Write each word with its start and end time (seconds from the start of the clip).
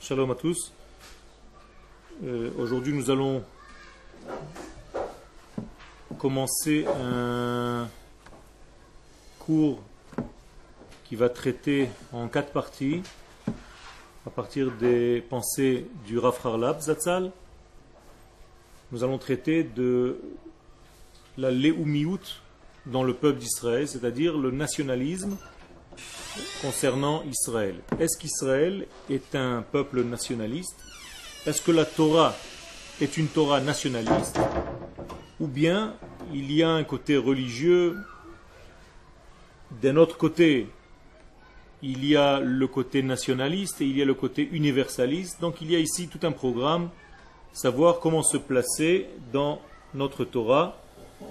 Shalom 0.00 0.30
à 0.30 0.34
tous. 0.34 0.70
Euh, 2.24 2.50
Aujourd'hui, 2.58 2.92
nous 2.92 3.10
allons 3.10 3.42
commencer 6.18 6.84
un 6.86 7.88
cours 9.38 9.82
qui 11.04 11.16
va 11.16 11.30
traiter 11.30 11.88
en 12.12 12.28
quatre 12.28 12.52
parties 12.52 13.02
à 14.26 14.30
partir 14.30 14.70
des 14.72 15.22
pensées 15.22 15.86
du 16.06 16.18
Rav 16.18 16.38
Harlab 16.44 16.80
Zatzal. 16.80 17.32
Nous 18.92 19.02
allons 19.02 19.16
traiter 19.16 19.64
de 19.64 20.20
la 21.38 21.50
Leumiout 21.50 22.20
dans 22.84 23.04
le 23.04 23.14
peuple 23.14 23.38
d'Israël, 23.38 23.88
c'est-à-dire 23.88 24.36
le 24.36 24.50
nationalisme 24.50 25.38
concernant 26.60 27.22
Israël. 27.24 27.76
Est-ce 27.98 28.18
qu'Israël 28.18 28.86
est 29.10 29.34
un 29.34 29.62
peuple 29.62 30.02
nationaliste? 30.02 30.76
Est-ce 31.46 31.60
que 31.60 31.72
la 31.72 31.84
Torah 31.84 32.34
est 33.00 33.16
une 33.16 33.28
Torah 33.28 33.60
nationaliste? 33.60 34.38
Ou 35.40 35.46
bien 35.46 35.94
il 36.32 36.52
y 36.52 36.62
a 36.62 36.70
un 36.70 36.84
côté 36.84 37.16
religieux? 37.16 37.96
D'un 39.82 39.96
autre 39.96 40.16
côté, 40.16 40.68
il 41.82 42.04
y 42.04 42.16
a 42.16 42.40
le 42.40 42.66
côté 42.68 43.02
nationaliste 43.02 43.80
et 43.80 43.86
il 43.86 43.96
y 43.96 44.02
a 44.02 44.04
le 44.04 44.14
côté 44.14 44.48
universaliste. 44.52 45.40
Donc 45.40 45.60
il 45.60 45.70
y 45.70 45.76
a 45.76 45.78
ici 45.78 46.08
tout 46.08 46.24
un 46.26 46.32
programme, 46.32 46.90
savoir 47.52 47.98
comment 47.98 48.22
se 48.22 48.36
placer 48.36 49.08
dans 49.32 49.60
notre 49.94 50.24
Torah, 50.24 50.80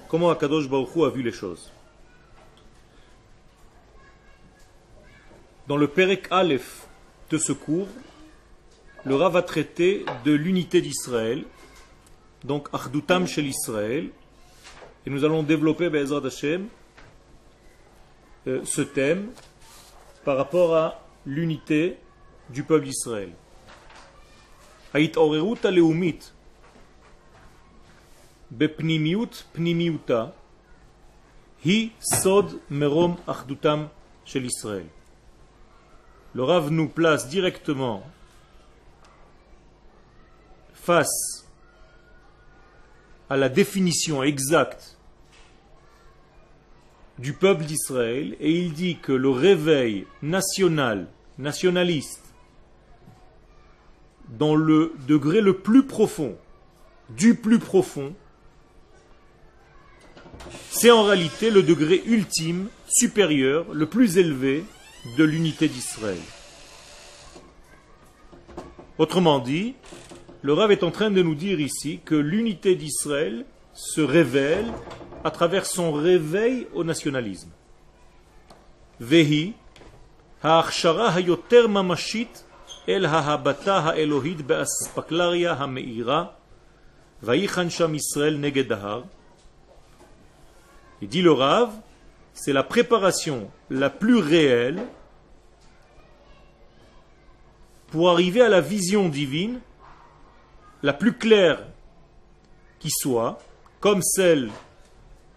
comment 0.09 0.29
Akadosh 0.29 0.69
Baruch 0.69 0.89
a 0.97 1.09
vu 1.09 1.23
les 1.23 1.31
choses. 1.31 1.71
Dans 5.71 5.77
le 5.77 5.87
Perek 5.87 6.27
Aleph 6.31 6.85
de 7.29 7.37
ce 7.37 7.53
cours, 7.53 7.87
le 9.05 9.15
Rav 9.15 9.31
va 9.31 9.41
traiter 9.41 10.03
de 10.25 10.33
l'unité 10.33 10.81
d'Israël, 10.81 11.45
donc 12.43 12.67
Achdutam 12.73 13.25
chez 13.25 13.41
l'Israël, 13.41 14.09
et 15.05 15.09
nous 15.09 15.23
allons 15.23 15.43
développer 15.43 15.85
Hashem 15.85 16.67
euh, 18.47 18.59
ce 18.65 18.81
thème 18.81 19.29
par 20.25 20.35
rapport 20.35 20.75
à 20.75 21.05
l'unité 21.25 21.95
du 22.49 22.63
peuple 22.63 22.87
d'Israël. 22.87 23.31
Haït 24.93 25.15
Orerut 25.15 25.63
Aleumit, 25.63 26.19
Bepnimiut 28.51 29.45
Pnimiuta, 29.53 30.35
Hi 31.63 31.93
Sod 32.01 32.59
Merom 32.69 33.15
Achdutam 33.25 33.87
chez 34.25 34.41
l'Israël. 34.41 34.87
Le 36.33 36.43
Rav 36.43 36.71
nous 36.71 36.87
place 36.87 37.27
directement 37.27 38.03
face 40.73 41.45
à 43.29 43.37
la 43.37 43.49
définition 43.49 44.23
exacte 44.23 44.97
du 47.19 47.33
peuple 47.33 47.65
d'Israël 47.65 48.35
et 48.39 48.51
il 48.51 48.73
dit 48.73 48.97
que 48.97 49.11
le 49.11 49.29
réveil 49.29 50.07
national, 50.21 51.07
nationaliste, 51.37 52.23
dans 54.29 54.55
le 54.55 54.93
degré 55.07 55.41
le 55.41 55.57
plus 55.57 55.85
profond, 55.85 56.35
du 57.09 57.35
plus 57.35 57.59
profond, 57.59 58.13
c'est 60.69 60.91
en 60.91 61.03
réalité 61.03 61.51
le 61.51 61.61
degré 61.61 62.01
ultime, 62.05 62.69
supérieur, 62.87 63.65
le 63.73 63.85
plus 63.85 64.17
élevé 64.17 64.63
de 65.17 65.23
l'unité 65.23 65.67
d'Israël. 65.67 66.19
Autrement 68.97 69.39
dit, 69.39 69.75
le 70.41 70.53
Rav 70.53 70.71
est 70.71 70.83
en 70.83 70.91
train 70.91 71.11
de 71.11 71.21
nous 71.21 71.35
dire 71.35 71.59
ici 71.59 71.99
que 72.05 72.15
l'unité 72.15 72.75
d'Israël 72.75 73.45
se 73.73 74.01
révèle 74.01 74.71
à 75.23 75.31
travers 75.31 75.65
son 75.65 75.91
réveil 75.91 76.67
au 76.73 76.83
nationalisme. 76.83 77.49
Vehi, 78.99 79.53
ha'achshara 80.43 81.11
hayoter 81.13 81.67
mamashit 81.67 82.45
el 82.87 83.05
ha'habata 83.05 83.87
ha'elohit 83.87 84.37
be'aspaklaria 84.43 85.53
ha'meira, 85.59 86.37
vayichan 87.23 87.69
sham 87.69 87.95
Israël 87.95 88.39
negedahar. 88.39 89.03
Il 91.01 91.07
dit 91.07 91.21
le 91.21 91.31
Rav, 91.31 91.71
c'est 92.33 92.53
la 92.53 92.63
préparation 92.63 93.49
la 93.69 93.89
plus 93.89 94.17
réelle 94.17 94.81
pour 97.91 98.09
arriver 98.09 98.41
à 98.41 98.49
la 98.49 98.61
vision 98.61 99.09
divine 99.09 99.59
la 100.81 100.93
plus 100.93 101.13
claire 101.13 101.61
qui 102.79 102.89
soit, 102.89 103.37
comme 103.79 104.01
celle 104.01 104.49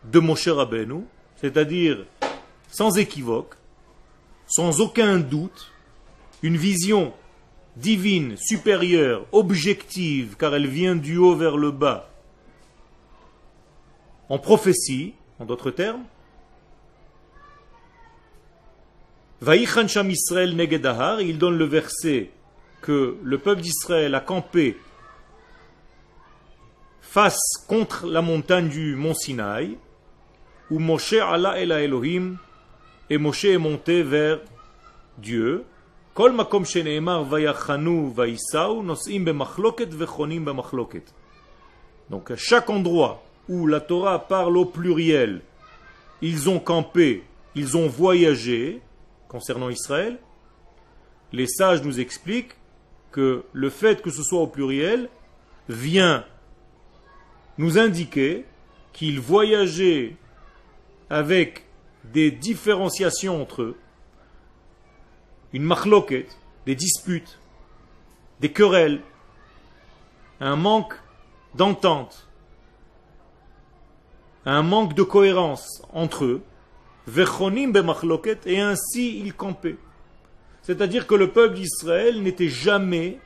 de 0.04 0.18
Moshe 0.18 0.48
Rabbeinu, 0.48 1.02
c'est-à-dire 1.36 2.06
sans 2.70 2.96
équivoque, 2.96 3.56
sans 4.46 4.80
aucun 4.80 5.18
doute, 5.18 5.72
une 6.42 6.56
vision 6.56 7.12
divine, 7.76 8.36
supérieure, 8.36 9.26
objective, 9.32 10.36
car 10.38 10.54
elle 10.54 10.68
vient 10.68 10.96
du 10.96 11.16
haut 11.16 11.34
vers 11.34 11.56
le 11.56 11.70
bas, 11.70 12.08
en 14.28 14.38
prophétie, 14.38 15.14
en 15.38 15.44
d'autres 15.44 15.70
termes, 15.70 16.04
Vaïchan 19.40 19.88
Sham 19.88 20.10
Israël 20.10 20.56
Negedahar, 20.56 21.20
il 21.20 21.36
donne 21.36 21.58
le 21.58 21.66
verset 21.66 22.30
que 22.84 23.16
le 23.22 23.38
peuple 23.38 23.62
d'Israël 23.62 24.14
a 24.14 24.20
campé 24.20 24.76
face 27.00 27.40
contre 27.66 28.06
la 28.06 28.20
montagne 28.20 28.68
du 28.68 28.94
mont 28.94 29.14
Sinaï, 29.14 29.78
où 30.70 30.78
Moshe 30.78 31.14
Allah 31.14 31.58
el 31.58 31.72
Elohim, 31.72 32.36
et 33.08 33.16
Moshe 33.16 33.46
est 33.46 33.56
monté 33.56 34.02
vers 34.02 34.40
Dieu. 35.16 35.64
Donc 42.10 42.30
à 42.30 42.36
chaque 42.36 42.68
endroit 42.68 43.24
où 43.48 43.66
la 43.66 43.80
Torah 43.80 44.28
parle 44.28 44.58
au 44.58 44.66
pluriel, 44.66 45.40
ils 46.20 46.50
ont 46.50 46.58
campé, 46.60 47.24
ils 47.54 47.78
ont 47.78 47.88
voyagé, 47.88 48.82
concernant 49.28 49.70
Israël, 49.70 50.18
les 51.32 51.46
sages 51.46 51.82
nous 51.82 51.98
expliquent 51.98 52.54
que 53.14 53.44
le 53.52 53.70
fait 53.70 54.02
que 54.02 54.10
ce 54.10 54.24
soit 54.24 54.40
au 54.40 54.48
pluriel 54.48 55.08
vient 55.68 56.24
nous 57.58 57.78
indiquer 57.78 58.44
qu'ils 58.92 59.20
voyageaient 59.20 60.16
avec 61.10 61.64
des 62.02 62.32
différenciations 62.32 63.40
entre 63.40 63.62
eux, 63.62 63.78
une 65.52 65.62
machloket, 65.62 66.26
des 66.66 66.74
disputes, 66.74 67.38
des 68.40 68.50
querelles, 68.50 69.00
un 70.40 70.56
manque 70.56 70.94
d'entente, 71.54 72.26
un 74.44 74.62
manque 74.62 74.94
de 74.94 75.04
cohérence 75.04 75.82
entre 75.92 76.24
eux, 76.24 76.42
et 78.46 78.60
ainsi 78.60 79.20
il 79.20 79.34
campait. 79.34 79.76
C'est-à-dire 80.64 81.06
que 81.06 81.14
le 81.14 81.30
peuple 81.30 81.56
d'Israël 81.56 82.22
n'était 82.22 82.48
jamais 82.48 83.18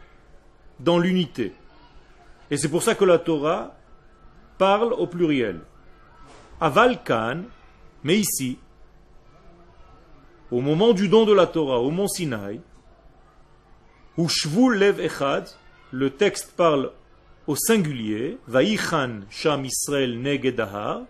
dans 0.80 0.98
l'unité. 0.98 1.52
Et 2.50 2.56
c'est 2.56 2.68
pour 2.68 2.82
ça 2.82 2.96
que 2.96 3.04
la 3.04 3.18
Torah 3.18 3.76
parle 4.58 4.92
au 4.92 5.06
pluriel. 5.06 5.60
Aval 6.60 6.98
mais 8.02 8.18
ici, 8.18 8.58
au 10.50 10.60
moment 10.60 10.92
du 10.92 11.08
don 11.08 11.26
de 11.26 11.32
la 11.32 11.46
Torah, 11.46 11.78
au 11.80 11.92
mont 11.92 12.08
Sinaï, 12.08 12.60
où 14.16 14.28
Shvul 14.28 14.76
Lev 14.76 15.00
Echad, 15.00 15.48
le 15.92 16.10
texte 16.10 16.54
parle 16.56 16.90
au 17.46 17.54
singulier, 17.54 18.38
Vaïchan 18.48 19.20
Sham 19.30 19.64
Israël 19.64 20.20
Negedahar, 20.20 21.02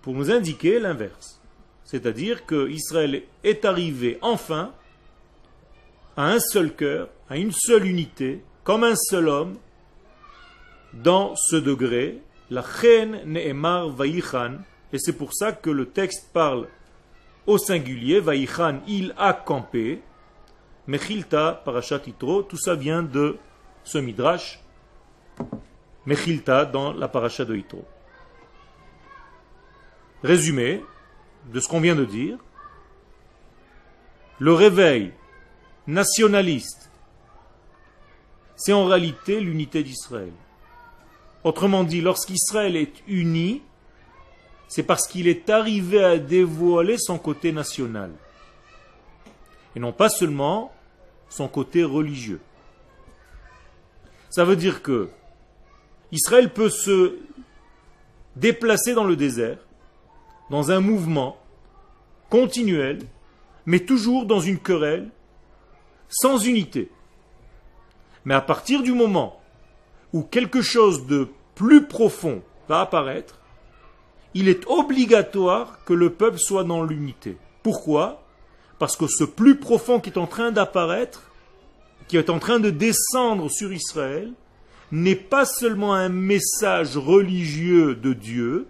pour 0.00 0.14
nous 0.14 0.30
indiquer 0.30 0.78
l'inverse. 0.78 1.42
C'est-à-dire 1.84 2.46
que 2.46 2.70
Israël 2.70 3.22
est 3.44 3.64
arrivé 3.66 4.18
enfin 4.22 4.72
à 6.16 6.30
un 6.30 6.40
seul 6.40 6.74
cœur, 6.74 7.08
à 7.28 7.36
une 7.36 7.52
seule 7.52 7.86
unité, 7.86 8.42
comme 8.64 8.84
un 8.84 8.96
seul 8.96 9.28
homme, 9.28 9.56
dans 10.94 11.36
ce 11.36 11.56
degré, 11.56 12.22
la 12.50 12.62
chen 12.62 13.20
ne'emar 13.26 13.90
vaïchan, 13.90 14.58
et 14.92 14.98
c'est 14.98 15.12
pour 15.12 15.34
ça 15.34 15.52
que 15.52 15.70
le 15.70 15.86
texte 15.86 16.30
parle 16.32 16.68
au 17.46 17.58
singulier, 17.58 18.20
vaïchan, 18.20 18.80
il 18.88 19.14
a 19.18 19.34
campé, 19.34 20.00
mechilta, 20.86 21.60
parashat 21.64 22.00
itro, 22.06 22.42
tout 22.42 22.56
ça 22.56 22.74
vient 22.74 23.02
de 23.02 23.36
ce 23.84 23.98
midrash, 23.98 24.60
mechilta 26.06 26.64
dans 26.64 26.92
la 26.92 27.08
parasha 27.08 27.44
de 27.44 27.56
itro. 27.56 27.84
Résumé, 30.22 30.82
de 31.52 31.60
ce 31.60 31.68
qu'on 31.68 31.80
vient 31.80 31.94
de 31.94 32.04
dire, 32.04 32.38
le 34.38 34.52
réveil 34.52 35.12
nationaliste 35.86 36.86
c'est 38.56 38.72
en 38.72 38.86
réalité 38.86 39.38
l'unité 39.40 39.82
d'Israël. 39.82 40.32
Autrement 41.44 41.84
dit, 41.84 42.00
lorsqu'Israël 42.00 42.74
est 42.74 43.02
uni, 43.06 43.62
c'est 44.66 44.82
parce 44.82 45.06
qu'il 45.06 45.28
est 45.28 45.48
arrivé 45.50 46.02
à 46.02 46.18
dévoiler 46.18 46.96
son 46.98 47.18
côté 47.18 47.52
national. 47.52 48.10
Et 49.76 49.80
non 49.80 49.92
pas 49.92 50.08
seulement 50.08 50.72
son 51.28 51.48
côté 51.48 51.84
religieux. 51.84 52.40
Ça 54.30 54.44
veut 54.44 54.56
dire 54.56 54.82
que 54.82 55.10
Israël 56.10 56.52
peut 56.52 56.70
se 56.70 57.18
déplacer 58.34 58.94
dans 58.94 59.04
le 59.04 59.16
désert, 59.16 59.58
dans 60.50 60.70
un 60.70 60.80
mouvement 60.80 61.36
continuel, 62.30 63.00
mais 63.66 63.80
toujours 63.80 64.24
dans 64.24 64.40
une 64.40 64.58
querelle, 64.58 65.10
sans 66.08 66.44
unité. 66.44 66.90
Mais 68.24 68.34
à 68.34 68.40
partir 68.40 68.82
du 68.82 68.92
moment 68.92 69.40
où 70.12 70.22
quelque 70.22 70.62
chose 70.62 71.06
de 71.06 71.28
plus 71.54 71.86
profond 71.86 72.42
va 72.68 72.80
apparaître, 72.80 73.38
il 74.34 74.48
est 74.48 74.66
obligatoire 74.66 75.84
que 75.84 75.94
le 75.94 76.10
peuple 76.10 76.38
soit 76.38 76.64
dans 76.64 76.82
l'unité. 76.82 77.36
Pourquoi? 77.62 78.22
Parce 78.78 78.96
que 78.96 79.06
ce 79.06 79.24
plus 79.24 79.56
profond 79.56 80.00
qui 80.00 80.10
est 80.10 80.18
en 80.18 80.26
train 80.26 80.52
d'apparaître, 80.52 81.30
qui 82.08 82.16
est 82.16 82.30
en 82.30 82.38
train 82.38 82.60
de 82.60 82.70
descendre 82.70 83.50
sur 83.50 83.72
Israël, 83.72 84.32
n'est 84.92 85.16
pas 85.16 85.46
seulement 85.46 85.94
un 85.94 86.08
message 86.08 86.96
religieux 86.96 87.94
de 87.94 88.12
Dieu, 88.12 88.68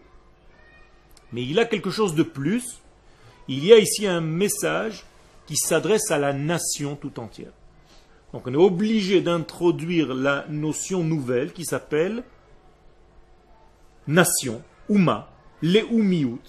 mais 1.33 1.43
il 1.43 1.59
a 1.59 1.65
quelque 1.65 1.91
chose 1.91 2.15
de 2.15 2.23
plus. 2.23 2.81
Il 3.49 3.65
y 3.65 3.73
a 3.73 3.79
ici 3.79 4.07
un 4.07 4.21
message 4.21 5.05
qui 5.47 5.57
s'adresse 5.57 6.11
à 6.11 6.19
la 6.19 6.33
nation 6.33 6.97
tout 6.97 7.19
entière. 7.21 7.53
Donc 8.33 8.47
on 8.47 8.53
est 8.53 8.57
obligé 8.57 9.21
d'introduire 9.21 10.15
la 10.15 10.45
notion 10.49 11.05
nouvelle 11.05 11.53
qui 11.53 11.65
s'appelle 11.65 12.25
nation, 14.07 14.63
Ouma, 14.89 15.31
Leumiout. 15.63 16.41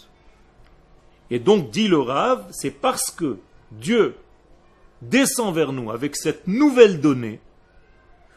Et 1.30 1.40
donc, 1.40 1.72
dit 1.72 1.88
le 1.88 2.00
Rav, 2.00 2.46
c'est 2.52 2.72
parce 2.72 3.12
que 3.12 3.38
Dieu 3.72 4.16
descend 5.02 5.54
vers 5.54 5.74
nous 5.74 5.92
avec 5.92 6.16
cette 6.16 6.48
nouvelle 6.48 7.02
donnée, 7.02 7.40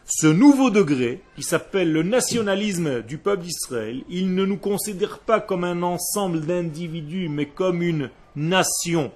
ce 0.05 0.27
nouveau 0.27 0.71
degré 0.71 1.23
qui 1.37 1.43
s'appelle 1.43 1.93
le 1.93 2.03
nationalisme 2.03 3.03
du 3.03 3.17
peuple 3.19 3.45
d'Israël, 3.45 4.03
il 4.09 4.35
ne 4.35 4.45
nous 4.45 4.57
considère 4.57 5.21
pas 5.21 5.41
comme 5.41 5.62
un 5.62 5.83
ensemble 5.83 6.41
d'individus, 6.41 7.29
mais 7.29 7.47
comme 7.47 7.81
une 7.81 8.11
nation. 8.35 9.12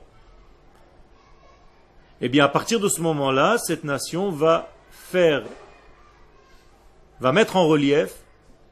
Eh 2.20 2.28
bien, 2.28 2.44
à 2.44 2.48
partir 2.48 2.80
de 2.80 2.88
ce 2.88 3.00
moment-là, 3.00 3.58
cette 3.58 3.84
nation 3.84 4.30
va 4.30 4.72
faire, 4.90 5.42
va 7.20 7.32
mettre 7.32 7.56
en 7.56 7.66
relief 7.66 8.14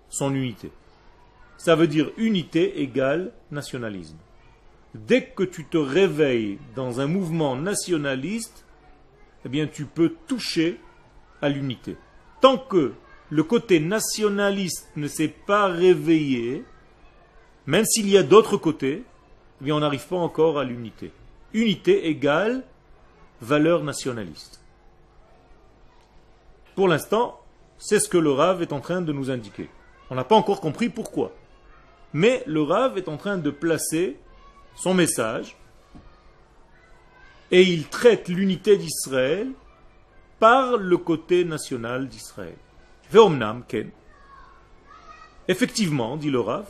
son 0.08 0.34
unité. 0.34 0.70
Ça 1.56 1.74
veut 1.74 1.86
dire 1.86 2.10
unité 2.16 2.82
égale 2.82 3.32
nationalisme. 3.50 4.16
Dès 4.94 5.24
que 5.24 5.42
tu 5.42 5.64
te 5.64 5.78
réveilles 5.78 6.58
dans 6.76 7.00
un 7.00 7.06
mouvement 7.06 7.56
nationaliste, 7.56 8.64
eh 9.44 9.48
bien, 9.48 9.66
tu 9.66 9.86
peux 9.86 10.14
toucher 10.26 10.78
à 11.40 11.48
l'unité. 11.48 11.96
Tant 12.40 12.58
que 12.58 12.92
le 13.30 13.42
côté 13.42 13.80
nationaliste 13.80 14.88
ne 14.96 15.08
s'est 15.08 15.34
pas 15.46 15.66
réveillé, 15.66 16.64
même 17.66 17.84
s'il 17.84 18.08
y 18.08 18.16
a 18.16 18.22
d'autres 18.22 18.56
côtés, 18.56 19.02
eh 19.60 19.64
bien, 19.64 19.74
on 19.74 19.80
n'arrive 19.80 20.06
pas 20.06 20.16
encore 20.16 20.58
à 20.58 20.64
l'unité. 20.64 21.12
Unité 21.54 22.08
égale 22.08 22.64
valeur 23.42 23.82
nationaliste. 23.82 24.60
Pour 26.74 26.88
l'instant, 26.88 27.40
c'est 27.76 27.98
ce 27.98 28.08
que 28.08 28.16
le 28.16 28.30
Rav 28.30 28.62
est 28.62 28.72
en 28.72 28.80
train 28.80 29.02
de 29.02 29.12
nous 29.12 29.30
indiquer. 29.30 29.68
On 30.08 30.14
n'a 30.14 30.24
pas 30.24 30.36
encore 30.36 30.60
compris 30.60 30.88
pourquoi. 30.88 31.32
Mais 32.14 32.42
le 32.46 32.62
Rav 32.62 32.96
est 32.96 33.08
en 33.08 33.16
train 33.16 33.38
de 33.38 33.50
placer 33.50 34.16
son 34.76 34.94
message 34.94 35.56
et 37.50 37.62
il 37.62 37.88
traite 37.88 38.28
l'unité 38.28 38.76
d'Israël 38.78 39.50
par 40.38 40.76
le 40.76 40.96
côté 40.96 41.44
national 41.44 42.08
d'Israël. 42.08 42.56
Veomnam 43.10 43.64
ken. 43.66 43.90
Effectivement, 45.48 46.16
dit 46.16 46.30
le 46.30 46.40
Rav, 46.40 46.66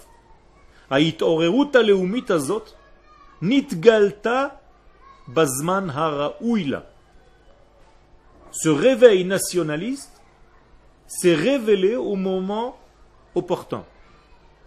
azot 0.90 2.64
nitgalta 3.42 4.62
bazman 5.28 5.90
haraouila. 5.90 6.84
Ce 8.50 8.69
réveil 8.69 9.24
nationaliste 9.24 10.20
s'est 11.06 11.34
révélé 11.34 11.96
au 11.96 12.16
moment 12.16 12.78
opportun. 13.34 13.84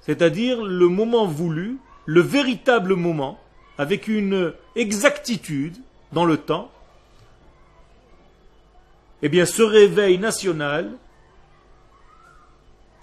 C'est-à-dire 0.02 0.63
le 0.63 0.88
moment 0.88 1.25
voulu, 1.25 1.78
le 2.06 2.22
véritable 2.22 2.96
moment, 2.96 3.40
avec 3.78 4.07
une 4.07 4.54
exactitude 4.75 5.78
dans 6.12 6.25
le 6.25 6.38
temps, 6.38 6.72
eh 9.22 9.30
bien 9.30 9.46
ce 9.46 9.63
réveil 9.63 10.18
national 10.18 10.92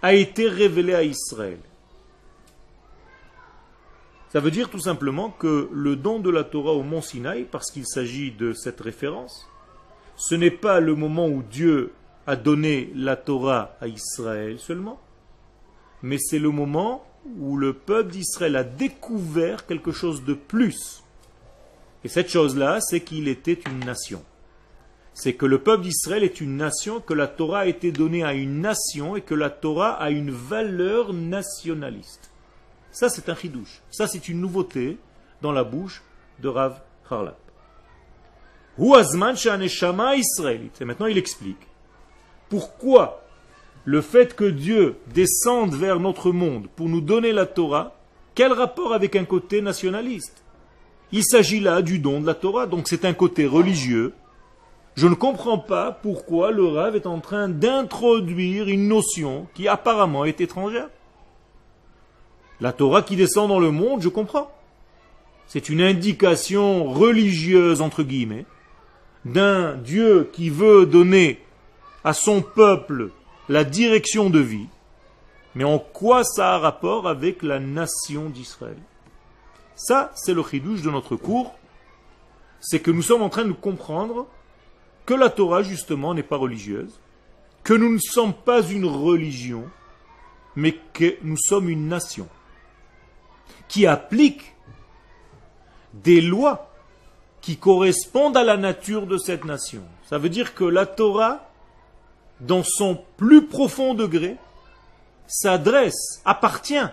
a 0.03 0.15
été 0.15 0.49
révélé 0.49 0.95
à 0.95 1.03
Israël. 1.03 1.59
Ça 4.33 4.41
veut 4.41 4.51
dire 4.51 4.71
tout 4.71 4.81
simplement 4.81 5.29
que 5.29 5.69
le 5.71 5.95
don 5.95 6.19
de 6.19 6.31
la 6.31 6.43
Torah 6.43 6.73
au 6.73 6.83
mont 6.83 7.03
Sinaï, 7.03 7.45
parce 7.45 7.71
qu'il 7.71 7.87
s'agit 7.87 8.33
de 8.33 8.55
cette 8.55 8.81
référence, 8.81 9.47
ce 10.17 10.35
n'est 10.35 10.51
pas 10.51 10.81
le 10.81 10.95
moment 10.95 11.29
où 11.29 11.43
Dieu 11.43 11.93
a 12.27 12.37
donné 12.37 12.91
la 12.95 13.17
Torah 13.17 13.77
à 13.83 13.89
Israël 13.89 14.59
seulement, 14.59 14.99
mais 16.03 16.17
c'est 16.19 16.39
le 16.39 16.51
moment 16.51 17.05
où 17.39 17.59
le 17.59 17.75
peuple 17.75 18.13
d'Israël 18.13 18.57
a 18.57 18.65
découvert 18.65 19.67
quelque 19.67 19.93
chose 19.93 20.25
de 20.25 20.33
plus. 20.33 21.05
Et 22.03 22.09
cette 22.09 22.31
chose-là, 22.31 22.81
c'est 22.81 23.01
qu'il 23.01 23.29
était 23.29 23.61
une 23.71 23.85
nation 23.85 24.25
c'est 25.15 25.35
que 25.35 25.47
le 25.47 25.59
peuple 25.59 25.85
d'Israël 25.85 26.25
est 26.25 26.41
une 26.41 26.57
nation, 26.57 27.01
que 27.01 27.15
la 27.15 27.27
Torah 27.27 27.61
a 27.61 27.67
été 27.67 27.93
donnée 27.93 28.25
à 28.25 28.33
une 28.33 28.61
nation 28.61 29.15
et 29.15 29.21
que 29.21 29.35
la 29.35 29.51
Torah 29.51 29.93
a 29.93 30.11
une 30.11 30.31
valeur 30.31 31.13
nationaliste. 31.13 32.32
Ça, 32.93 33.09
c'est 33.09 33.29
un 33.29 33.35
chidouche. 33.35 33.83
Ça, 33.91 34.07
c'est 34.07 34.29
une 34.29 34.41
nouveauté 34.41 34.99
dans 35.41 35.51
la 35.53 35.65
bouche 35.65 36.03
de 36.41 36.49
Rav 36.49 36.81
Harlap. 37.11 37.39
Et 38.79 38.85
maintenant, 40.85 41.07
il 41.07 41.19
explique 41.19 41.69
pourquoi 42.49 43.25
le 43.85 44.01
fait 44.01 44.37
que 44.37 44.45
Dieu 44.45 44.97
descende 45.13 45.75
vers 45.75 45.99
notre 45.99 46.31
monde 46.31 46.69
pour 46.77 46.89
nous 46.89 47.01
donner 47.01 47.33
la 47.33 47.47
Torah, 47.47 47.97
quel 48.35 48.53
rapport 48.53 48.93
avec 48.93 49.17
un 49.17 49.25
côté 49.25 49.61
nationaliste? 49.61 50.45
Il 51.11 51.25
s'agit 51.25 51.61
là 51.61 51.83
du 51.83 51.99
don 51.99 52.21
de 52.21 52.27
la 52.27 52.35
Torah, 52.35 52.67
donc 52.67 52.89
c'est 52.89 53.05
un 53.05 53.13
côté 53.13 53.47
religieux 53.47 54.15
je 54.95 55.07
ne 55.07 55.15
comprends 55.15 55.59
pas 55.59 55.91
pourquoi 55.91 56.51
le 56.51 56.67
rêve 56.67 56.97
est 56.97 57.07
en 57.07 57.21
train 57.21 57.49
d'introduire 57.49 58.69
une 58.69 58.89
notion 58.89 59.47
qui 59.55 59.67
apparemment 59.67 60.25
est 60.25 60.41
étrangère. 60.41 60.89
La 62.63 62.73
Torah 62.73 63.03
qui 63.03 63.17
descend 63.17 63.49
dans 63.49 63.59
le 63.59 63.73
monde, 63.73 64.03
je 64.03 64.09
comprends. 64.09 64.49
C'est 65.49 65.69
une 65.69 65.81
indication 65.81 66.85
religieuse, 66.85 67.81
entre 67.81 68.05
guillemets, 68.05 68.47
d'un 69.25 69.75
Dieu 69.75 70.31
qui 70.33 70.49
veut 70.49 70.87
donner 70.87 71.41
à 72.05 72.13
son 72.13 72.41
peuple 72.41 73.11
la 73.49 73.65
direction 73.65 74.31
de 74.31 74.39
vie. 74.39 74.69
Mais 75.57 75.65
en 75.65 75.81
quoi 75.81 76.23
ça 76.23 76.55
a 76.55 76.59
rapport 76.59 77.09
avec 77.09 77.43
la 77.43 77.59
nation 77.59 78.31
d'Israël? 78.31 78.79
Ça, 79.75 80.13
c'est 80.15 80.33
le 80.33 80.45
chidouche 80.45 80.83
de 80.83 80.91
notre 80.91 81.17
cours. 81.17 81.57
C'est 82.61 82.79
que 82.79 82.93
nous 82.93 83.03
sommes 83.03 83.23
en 83.23 83.29
train 83.29 83.45
de 83.45 83.51
comprendre 83.51 84.29
que 85.05 85.15
la 85.15 85.31
Torah, 85.31 85.65
justement, 85.65 86.15
n'est 86.15 86.23
pas 86.23 86.37
religieuse, 86.37 87.01
que 87.65 87.75
nous 87.75 87.93
ne 87.93 87.99
sommes 87.99 88.35
pas 88.35 88.63
une 88.63 88.87
religion, 88.87 89.65
mais 90.55 90.77
que 90.93 91.17
nous 91.25 91.37
sommes 91.37 91.69
une 91.69 91.89
nation 91.89 92.29
qui 93.73 93.87
applique 93.87 94.55
des 95.95 96.21
lois 96.21 96.71
qui 97.41 97.57
correspondent 97.57 98.37
à 98.37 98.45
la 98.45 98.57
nature 98.57 99.07
de 99.07 99.19
cette 99.19 99.45
nation. 99.45 99.83
Ça 100.09 100.19
veut 100.19 100.29
dire 100.29 100.55
que 100.55 100.65
la 100.65 100.87
Torah, 100.87 101.51
dans 102.39 102.63
son 102.63 103.03
plus 103.17 103.47
profond 103.47 103.95
degré, 103.95 104.37
s'adresse, 105.27 106.21
appartient 106.25 106.87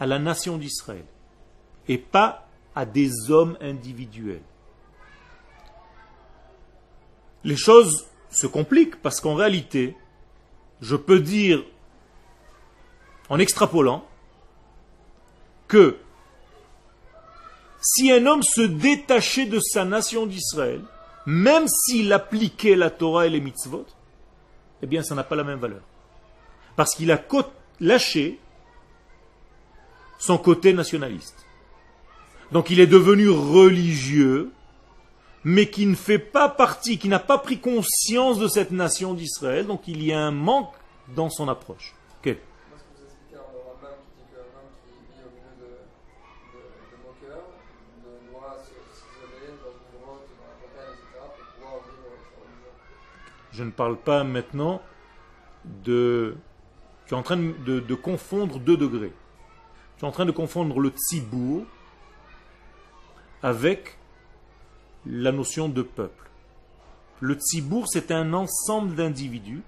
à 0.00 0.06
la 0.06 0.18
nation 0.18 0.58
d'Israël 0.58 1.06
et 1.88 1.96
pas 1.96 2.46
à 2.74 2.84
des 2.84 3.30
hommes 3.30 3.56
individuels 3.62 4.42
les 7.44 7.56
choses 7.56 8.06
se 8.30 8.46
compliquent 8.46 9.00
parce 9.00 9.20
qu'en 9.20 9.34
réalité, 9.34 9.94
je 10.80 10.96
peux 10.96 11.20
dire, 11.20 11.62
en 13.28 13.38
extrapolant, 13.38 14.04
que 15.68 15.96
si 17.84 18.10
un 18.10 18.24
homme 18.24 18.42
se 18.42 18.62
détachait 18.62 19.44
de 19.44 19.60
sa 19.60 19.84
nation 19.84 20.26
d'Israël, 20.26 20.80
même 21.26 21.68
s'il 21.68 22.12
appliquait 22.14 22.76
la 22.76 22.90
Torah 22.90 23.26
et 23.26 23.30
les 23.30 23.40
mitzvot, 23.40 23.86
eh 24.82 24.86
bien 24.86 25.02
ça 25.02 25.14
n'a 25.14 25.22
pas 25.22 25.36
la 25.36 25.44
même 25.44 25.58
valeur. 25.58 25.82
Parce 26.76 26.94
qu'il 26.94 27.12
a 27.12 27.22
lâché 27.80 28.40
son 30.18 30.38
côté 30.38 30.72
nationaliste. 30.72 31.44
Donc 32.52 32.70
il 32.70 32.80
est 32.80 32.86
devenu 32.86 33.28
religieux, 33.28 34.50
mais 35.44 35.68
qui 35.68 35.84
ne 35.84 35.94
fait 35.94 36.18
pas 36.18 36.48
partie, 36.48 36.98
qui 36.98 37.08
n'a 37.08 37.18
pas 37.18 37.36
pris 37.36 37.58
conscience 37.58 38.38
de 38.38 38.48
cette 38.48 38.70
nation 38.70 39.12
d'Israël, 39.12 39.66
donc 39.66 39.82
il 39.88 40.02
y 40.02 40.12
a 40.12 40.20
un 40.20 40.30
manque 40.30 40.72
dans 41.14 41.28
son 41.28 41.48
approche. 41.48 41.94
Je 53.54 53.62
ne 53.62 53.70
parle 53.70 53.96
pas 53.96 54.24
maintenant 54.24 54.82
de... 55.64 56.36
Tu 57.06 57.14
es 57.14 57.16
en 57.16 57.22
train 57.22 57.36
de, 57.36 57.94
confondre 57.94 58.58
deux 58.58 58.76
degrés. 58.76 59.12
Tu 59.96 60.04
es 60.04 60.08
en 60.08 60.10
train 60.10 60.26
de 60.26 60.32
confondre 60.32 60.80
le 60.80 60.90
tzibour 60.90 61.64
avec 63.42 63.96
la 65.06 65.30
notion 65.30 65.68
de 65.68 65.82
peuple. 65.82 66.30
Le 67.20 67.34
tzibour, 67.34 67.86
c'est 67.88 68.10
un 68.10 68.32
ensemble 68.32 68.96
d'individus 68.96 69.62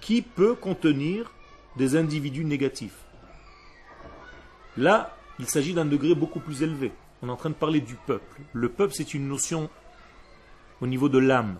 qui 0.00 0.22
peut 0.22 0.54
contenir 0.54 1.32
des 1.76 1.94
individus 1.94 2.44
négatifs. 2.44 3.04
Là, 4.76 5.16
il 5.38 5.46
s'agit 5.46 5.74
d'un 5.74 5.84
degré 5.84 6.14
beaucoup 6.14 6.40
plus 6.40 6.62
élevé. 6.62 6.92
On 7.22 7.28
est 7.28 7.32
en 7.32 7.36
train 7.36 7.50
de 7.50 7.54
parler 7.54 7.80
du 7.80 7.94
peuple. 7.94 8.40
Le 8.52 8.68
peuple, 8.68 8.94
c'est 8.96 9.14
une 9.14 9.28
notion 9.28 9.70
au 10.80 10.88
niveau 10.88 11.08
de 11.08 11.18
l'âme. 11.18 11.58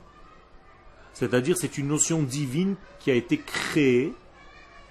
C'est-à-dire 1.15 1.57
c'est 1.57 1.79
une 1.79 1.89
notion 1.89 2.23
divine 2.23 2.77
qui 2.99 3.11
a 3.11 3.15
été 3.15 3.39
créée 3.39 4.13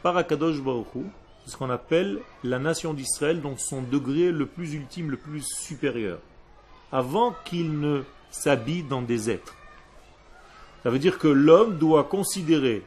par 0.04 0.18
Akadosh 0.18 0.62
Baruch 0.62 1.06
c'est 1.44 1.52
ce 1.52 1.58
qu'on 1.58 1.70
appelle 1.70 2.22
la 2.44 2.60
nation 2.60 2.94
d'Israël 2.94 3.42
dans 3.42 3.58
son 3.58 3.82
degré 3.82 4.32
le 4.32 4.46
plus 4.46 4.74
ultime, 4.74 5.10
le 5.10 5.18
plus 5.18 5.44
supérieur, 5.44 6.20
avant 6.92 7.36
qu'il 7.46 7.80
ne 7.80 8.04
s'habille 8.30 8.84
dans 8.84 9.02
des 9.02 9.30
êtres. 9.30 9.56
Ça 10.84 10.90
veut 10.90 11.00
dire 11.00 11.18
que 11.18 11.28
l'homme 11.28 11.78
doit 11.78 12.04
considérer 12.04 12.84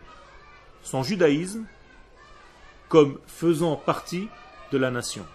son 0.82 1.02
judaïsme 1.02 1.64
comme 2.88 3.18
faisant 3.26 3.76
partie 3.76 4.28
de 4.72 4.78
la 4.78 4.90
nation. 4.90 5.26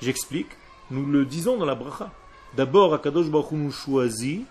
J'explique, 0.00 0.48
nous 0.90 1.06
le 1.06 1.24
disons 1.24 1.56
dans 1.56 1.66
la 1.66 1.74
bracha. 1.74 2.10
D'abord, 2.56 2.94
Akadosh 2.94 3.28
Baruch 3.28 3.52
nous 3.52 3.70
choisit 3.70 4.46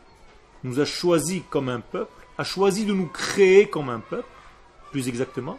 nous 0.63 0.79
a 0.79 0.85
choisi 0.85 1.43
comme 1.49 1.69
un 1.69 1.79
peuple, 1.79 2.11
a 2.37 2.43
choisi 2.43 2.85
de 2.85 2.93
nous 2.93 3.07
créer 3.07 3.69
comme 3.69 3.89
un 3.89 3.99
peuple, 3.99 4.27
plus 4.91 5.07
exactement. 5.07 5.57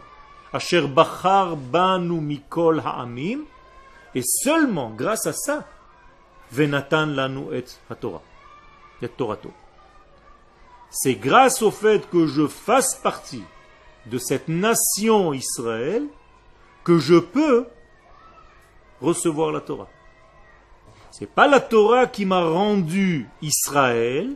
Asher 0.51 0.87
Bachar 0.87 1.55
Banu 1.57 2.21
Mikol 2.21 2.79
Ha'amim, 2.79 3.41
et 4.15 4.21
seulement 4.23 4.91
grâce 4.91 5.25
à 5.25 5.33
ça, 5.33 5.65
Venatan 6.51 7.07
Lanu 7.07 7.53
et 7.53 7.65
HaTorah, 7.89 8.21
et 9.01 9.09
Torato. 9.09 9.51
C'est 10.89 11.15
grâce 11.15 11.63
au 11.63 11.71
fait 11.71 12.07
que 12.09 12.27
je 12.27 12.47
fasse 12.47 12.95
partie 12.95 13.43
de 14.05 14.19
cette 14.19 14.47
nation 14.47 15.33
Israël 15.33 16.05
que 16.83 16.99
je 16.99 17.15
peux 17.15 17.65
recevoir 19.01 19.51
la 19.51 19.61
Torah. 19.61 19.87
C'est 21.11 21.29
pas 21.29 21.47
la 21.47 21.59
Torah 21.59 22.05
qui 22.07 22.25
m'a 22.25 22.43
rendu 22.43 23.27
Israël, 23.41 24.35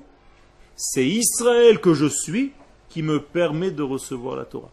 c'est 0.77 1.05
Israël 1.05 1.81
que 1.81 1.93
je 1.93 2.05
suis 2.05 2.53
qui 2.88 3.01
me 3.01 3.19
permet 3.19 3.72
de 3.72 3.81
recevoir 3.84 4.38
la 4.38 4.46
Torah. 4.46 4.72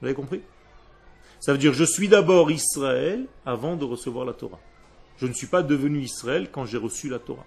Vous 0.00 0.06
avez 0.06 0.14
compris? 0.14 0.42
Ça 1.40 1.52
veut 1.52 1.58
dire 1.58 1.72
je 1.72 1.84
suis 1.84 2.08
d'abord 2.08 2.50
Israël 2.50 3.26
avant 3.46 3.76
de 3.76 3.84
recevoir 3.84 4.26
la 4.26 4.32
Torah. 4.32 4.58
Je 5.16 5.26
ne 5.26 5.32
suis 5.32 5.46
pas 5.46 5.62
devenu 5.62 6.00
Israël 6.00 6.50
quand 6.50 6.66
j'ai 6.66 6.76
reçu 6.76 7.08
la 7.08 7.20
Torah. 7.20 7.46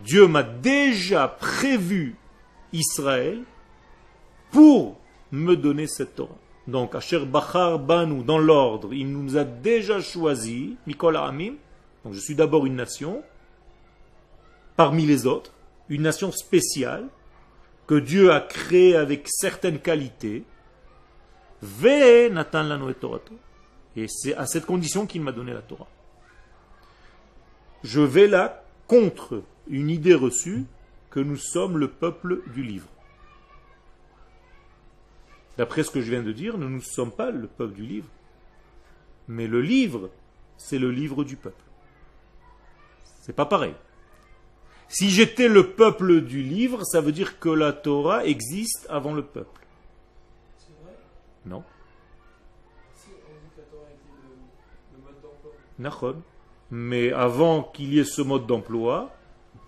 Dieu 0.00 0.26
m'a 0.26 0.42
déjà 0.42 1.28
prévu 1.28 2.16
Israël 2.72 3.42
pour 4.50 4.98
me 5.30 5.54
donner 5.54 5.86
cette 5.86 6.14
Torah. 6.14 6.38
Donc, 6.66 6.94
Asher 6.94 7.24
Bachar 7.24 7.78
Banu, 7.78 8.22
dans 8.22 8.38
l'ordre, 8.38 8.92
il 8.92 9.10
nous 9.10 9.36
a 9.36 9.44
déjà 9.44 10.00
choisi, 10.00 10.76
Mikol 10.86 11.16
Amim. 11.16 11.54
Donc, 12.04 12.14
je 12.14 12.20
suis 12.20 12.34
d'abord 12.34 12.66
une 12.66 12.76
nation, 12.76 13.22
parmi 14.76 15.06
les 15.06 15.26
autres 15.26 15.52
une 15.88 16.02
nation 16.02 16.32
spéciale 16.32 17.08
que 17.86 17.94
Dieu 17.98 18.32
a 18.32 18.40
créée 18.40 18.96
avec 18.96 19.26
certaines 19.28 19.78
qualités. 19.78 20.44
Ve 21.62 22.28
Nathan 22.30 22.68
Et 23.96 24.06
c'est 24.08 24.34
à 24.34 24.46
cette 24.46 24.66
condition 24.66 25.06
qu'il 25.06 25.22
m'a 25.22 25.32
donné 25.32 25.52
la 25.52 25.62
Torah. 25.62 25.88
Je 27.82 28.00
vais 28.00 28.28
là 28.28 28.64
contre 28.86 29.42
une 29.68 29.90
idée 29.90 30.14
reçue 30.14 30.64
que 31.10 31.20
nous 31.20 31.36
sommes 31.36 31.78
le 31.78 31.88
peuple 31.88 32.42
du 32.52 32.62
livre. 32.62 32.88
D'après 35.56 35.82
ce 35.82 35.90
que 35.90 36.00
je 36.00 36.10
viens 36.10 36.22
de 36.22 36.32
dire, 36.32 36.58
nous 36.58 36.68
ne 36.68 36.80
sommes 36.80 37.10
pas 37.10 37.30
le 37.30 37.48
peuple 37.48 37.74
du 37.74 37.86
livre. 37.86 38.08
Mais 39.26 39.46
le 39.46 39.60
livre, 39.60 40.10
c'est 40.56 40.78
le 40.78 40.90
livre 40.90 41.24
du 41.24 41.36
peuple. 41.36 41.62
C'est 43.22 43.34
pas 43.34 43.46
pareil. 43.46 43.74
Si 44.88 45.10
j'étais 45.10 45.48
le 45.48 45.70
peuple 45.72 46.22
du 46.22 46.42
livre, 46.42 46.84
ça 46.84 47.00
veut 47.00 47.12
dire 47.12 47.38
que 47.38 47.50
la 47.50 47.72
Torah 47.72 48.24
existe 48.24 48.86
avant 48.88 49.12
le 49.12 49.22
peuple. 49.22 49.60
C'est 50.56 50.72
vrai? 50.82 50.96
Non. 51.44 51.62
Si 52.94 53.08
on 53.10 53.34
dit 53.34 53.50
que 53.54 53.60
la 53.60 53.66
Torah 53.66 53.84
était 53.90 54.02
le, 54.96 55.02
mode 55.04 55.20
d'emploi. 55.22 56.14
Mais 56.70 57.12
avant 57.12 57.62
qu'il 57.62 57.92
y 57.92 57.98
ait 57.98 58.04
ce 58.04 58.22
mode 58.22 58.46
d'emploi, 58.46 59.10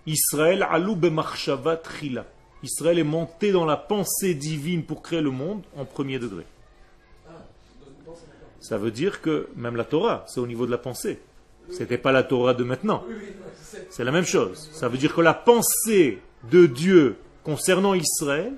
Israël 0.07 0.65
alou 0.69 0.97
trila. 1.83 2.25
Israël 2.63 2.99
est 2.99 3.03
monté 3.03 3.51
dans 3.51 3.65
la 3.65 3.77
pensée 3.77 4.33
divine 4.33 4.83
pour 4.83 5.01
créer 5.01 5.21
le 5.21 5.31
monde 5.31 5.63
en 5.75 5.85
premier 5.85 6.19
degré. 6.19 6.45
Ah, 7.27 7.31
ça 8.59 8.77
veut 8.77 8.91
dire 8.91 9.21
que 9.21 9.49
même 9.55 9.75
la 9.75 9.83
Torah, 9.83 10.25
c'est 10.27 10.39
au 10.39 10.47
niveau 10.47 10.65
de 10.65 10.71
la 10.71 10.77
pensée. 10.77 11.19
Ce 11.71 11.79
n'était 11.79 11.97
pas 11.97 12.11
la 12.11 12.23
Torah 12.23 12.53
de 12.53 12.63
maintenant. 12.63 13.03
C'est 13.89 14.03
la 14.03 14.11
même 14.11 14.25
chose. 14.25 14.69
Ça 14.73 14.87
veut 14.87 14.97
dire 14.97 15.13
que 15.13 15.21
la 15.21 15.33
pensée 15.33 16.19
de 16.49 16.65
Dieu 16.65 17.17
concernant 17.43 17.93
Israël 17.93 18.53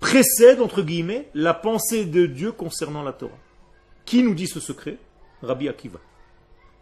précède, 0.00 0.60
entre 0.60 0.82
guillemets, 0.82 1.28
la 1.34 1.54
pensée 1.54 2.04
de 2.04 2.26
Dieu 2.26 2.52
concernant 2.52 3.02
la 3.02 3.12
Torah. 3.12 3.38
Qui 4.04 4.22
nous 4.22 4.34
dit 4.34 4.46
ce 4.46 4.60
secret? 4.60 4.96
Rabbi 5.42 5.68
Akiva. 5.68 6.00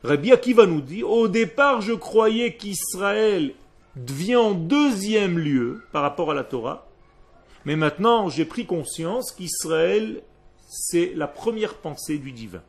Rabbi 0.03 0.33
Akiva 0.33 0.67
nous 0.67 0.81
dit, 0.81 1.03
au 1.03 1.29
départ 1.29 1.81
je 1.81 1.93
croyais 1.93 2.55
qu'Israël 2.55 3.53
devient 3.97 4.37
en 4.37 4.53
deuxième 4.53 5.39
lieu 5.39 5.83
par 5.93 6.03
rapport 6.03 6.31
à 6.31 6.35
la 6.35 6.45
Torah, 6.45 6.89
mais 7.65 7.75
maintenant 7.77 8.29
j'ai 8.29 8.45
pris 8.45 8.65
conscience 8.65 9.33
qu'Israël, 9.33 10.23
c'est 10.69 11.13
la 11.17 11.27
première 11.27 11.75
pensée 11.75 12.19
du 12.19 12.31
divin. 12.31 12.63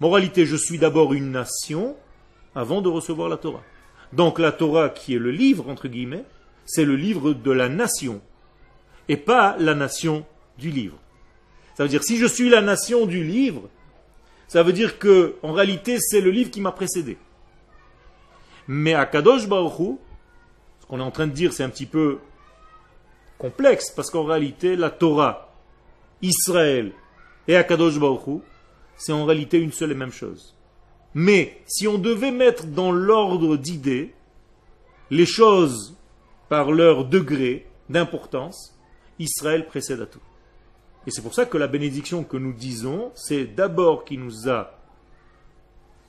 Moralité, 0.00 0.44
je 0.44 0.56
suis 0.56 0.78
d'abord 0.78 1.14
une 1.14 1.30
nation 1.30 1.96
avant 2.54 2.82
de 2.82 2.88
recevoir 2.88 3.28
la 3.28 3.36
Torah. 3.36 3.62
Donc 4.12 4.38
la 4.38 4.52
Torah, 4.52 4.90
qui 4.90 5.14
est 5.14 5.18
le 5.18 5.30
livre, 5.30 5.68
entre 5.68 5.88
guillemets, 5.88 6.24
c'est 6.64 6.84
le 6.84 6.96
livre 6.96 7.32
de 7.32 7.50
la 7.50 7.68
nation, 7.68 8.20
et 9.08 9.16
pas 9.16 9.56
la 9.58 9.74
nation 9.74 10.26
du 10.58 10.70
livre. 10.70 10.98
Ça 11.74 11.84
veut 11.84 11.88
dire, 11.88 12.02
si 12.02 12.16
je 12.18 12.26
suis 12.26 12.48
la 12.48 12.60
nation 12.60 13.06
du 13.06 13.22
livre, 13.24 13.68
ça 14.48 14.62
veut 14.62 14.72
dire 14.72 14.98
que, 14.98 15.36
en 15.42 15.52
réalité, 15.52 15.98
c'est 16.00 16.20
le 16.20 16.30
livre 16.30 16.50
qui 16.50 16.60
m'a 16.60 16.72
précédé. 16.72 17.16
Mais 18.68 18.94
à 18.94 19.06
Kadosh 19.06 19.48
Baruch 19.48 19.98
ce 20.80 20.86
qu'on 20.86 21.00
est 21.00 21.02
en 21.02 21.10
train 21.10 21.26
de 21.26 21.32
dire, 21.32 21.52
c'est 21.52 21.62
un 21.62 21.68
petit 21.68 21.86
peu 21.86 22.18
complexe, 23.38 23.90
parce 23.90 24.10
qu'en 24.10 24.24
réalité, 24.24 24.76
la 24.76 24.90
Torah, 24.90 25.54
Israël 26.22 26.92
et 27.48 27.56
Akadosh 27.56 27.98
Baruch 27.98 28.42
c'est 28.96 29.12
en 29.12 29.24
réalité 29.24 29.58
une 29.58 29.72
seule 29.72 29.92
et 29.92 29.96
même 29.96 30.12
chose. 30.12 30.54
Mais 31.14 31.60
si 31.66 31.88
on 31.88 31.98
devait 31.98 32.30
mettre 32.30 32.66
dans 32.66 32.92
l'ordre 32.92 33.56
d'idées 33.56 34.14
les 35.10 35.26
choses 35.26 35.96
par 36.48 36.72
leur 36.72 37.04
degré 37.04 37.66
d'importance, 37.88 38.76
Israël 39.18 39.66
précède 39.66 40.00
à 40.00 40.06
tout. 40.06 40.20
Et 41.06 41.10
c'est 41.10 41.22
pour 41.22 41.34
ça 41.34 41.46
que 41.46 41.56
la 41.56 41.68
bénédiction 41.68 42.24
que 42.24 42.36
nous 42.36 42.52
disons, 42.52 43.12
c'est 43.14 43.46
d'abord 43.46 44.04
qu'il 44.04 44.20
nous 44.20 44.48
a 44.48 44.78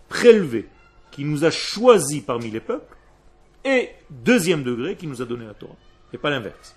prélevé, 0.10 0.68
qui 1.12 1.24
nous 1.24 1.46
a 1.46 1.52
choisi 1.52 2.22
parmi 2.22 2.50
les 2.50 2.60
peuples, 2.60 2.96
et 3.64 3.92
deuxième 4.10 4.64
degré, 4.64 4.96
qui 4.96 5.08
nous 5.08 5.22
a 5.22 5.26
donné 5.26 5.46
la 5.46 5.54
Torah, 5.54 5.76
et 6.14 6.18
pas 6.18 6.30
l'inverse. 6.30 6.76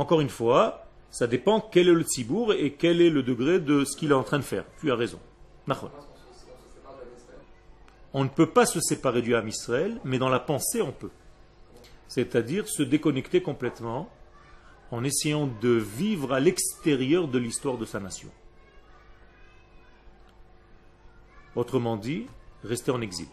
Encore 0.00 0.22
une 0.22 0.30
fois, 0.30 0.86
ça 1.10 1.26
dépend 1.26 1.60
quel 1.60 1.86
est 1.86 1.92
le 1.92 2.04
tzibour 2.04 2.54
et 2.54 2.72
quel 2.72 3.02
est 3.02 3.10
le 3.10 3.22
degré 3.22 3.60
de 3.60 3.84
ce 3.84 3.94
qu'il 3.98 4.12
est 4.12 4.14
en 4.14 4.22
train 4.22 4.38
de 4.38 4.44
faire. 4.44 4.64
Tu 4.80 4.90
as 4.90 4.94
raison. 4.94 5.20
On 8.14 8.24
ne 8.24 8.30
peut 8.30 8.48
pas 8.48 8.64
se 8.64 8.80
séparer 8.80 9.20
du 9.20 9.34
Ham 9.34 9.46
Israël, 9.46 10.00
mais 10.02 10.16
dans 10.16 10.30
la 10.30 10.40
pensée, 10.40 10.80
on 10.80 10.90
peut. 10.90 11.10
C'est-à-dire 12.08 12.66
se 12.66 12.82
déconnecter 12.82 13.42
complètement 13.42 14.08
en 14.90 15.04
essayant 15.04 15.46
de 15.60 15.68
vivre 15.68 16.32
à 16.32 16.40
l'extérieur 16.40 17.28
de 17.28 17.38
l'histoire 17.38 17.76
de 17.76 17.84
sa 17.84 18.00
nation. 18.00 18.30
Autrement 21.54 21.98
dit, 21.98 22.26
rester 22.64 22.90
en 22.90 23.02
exil. 23.02 23.28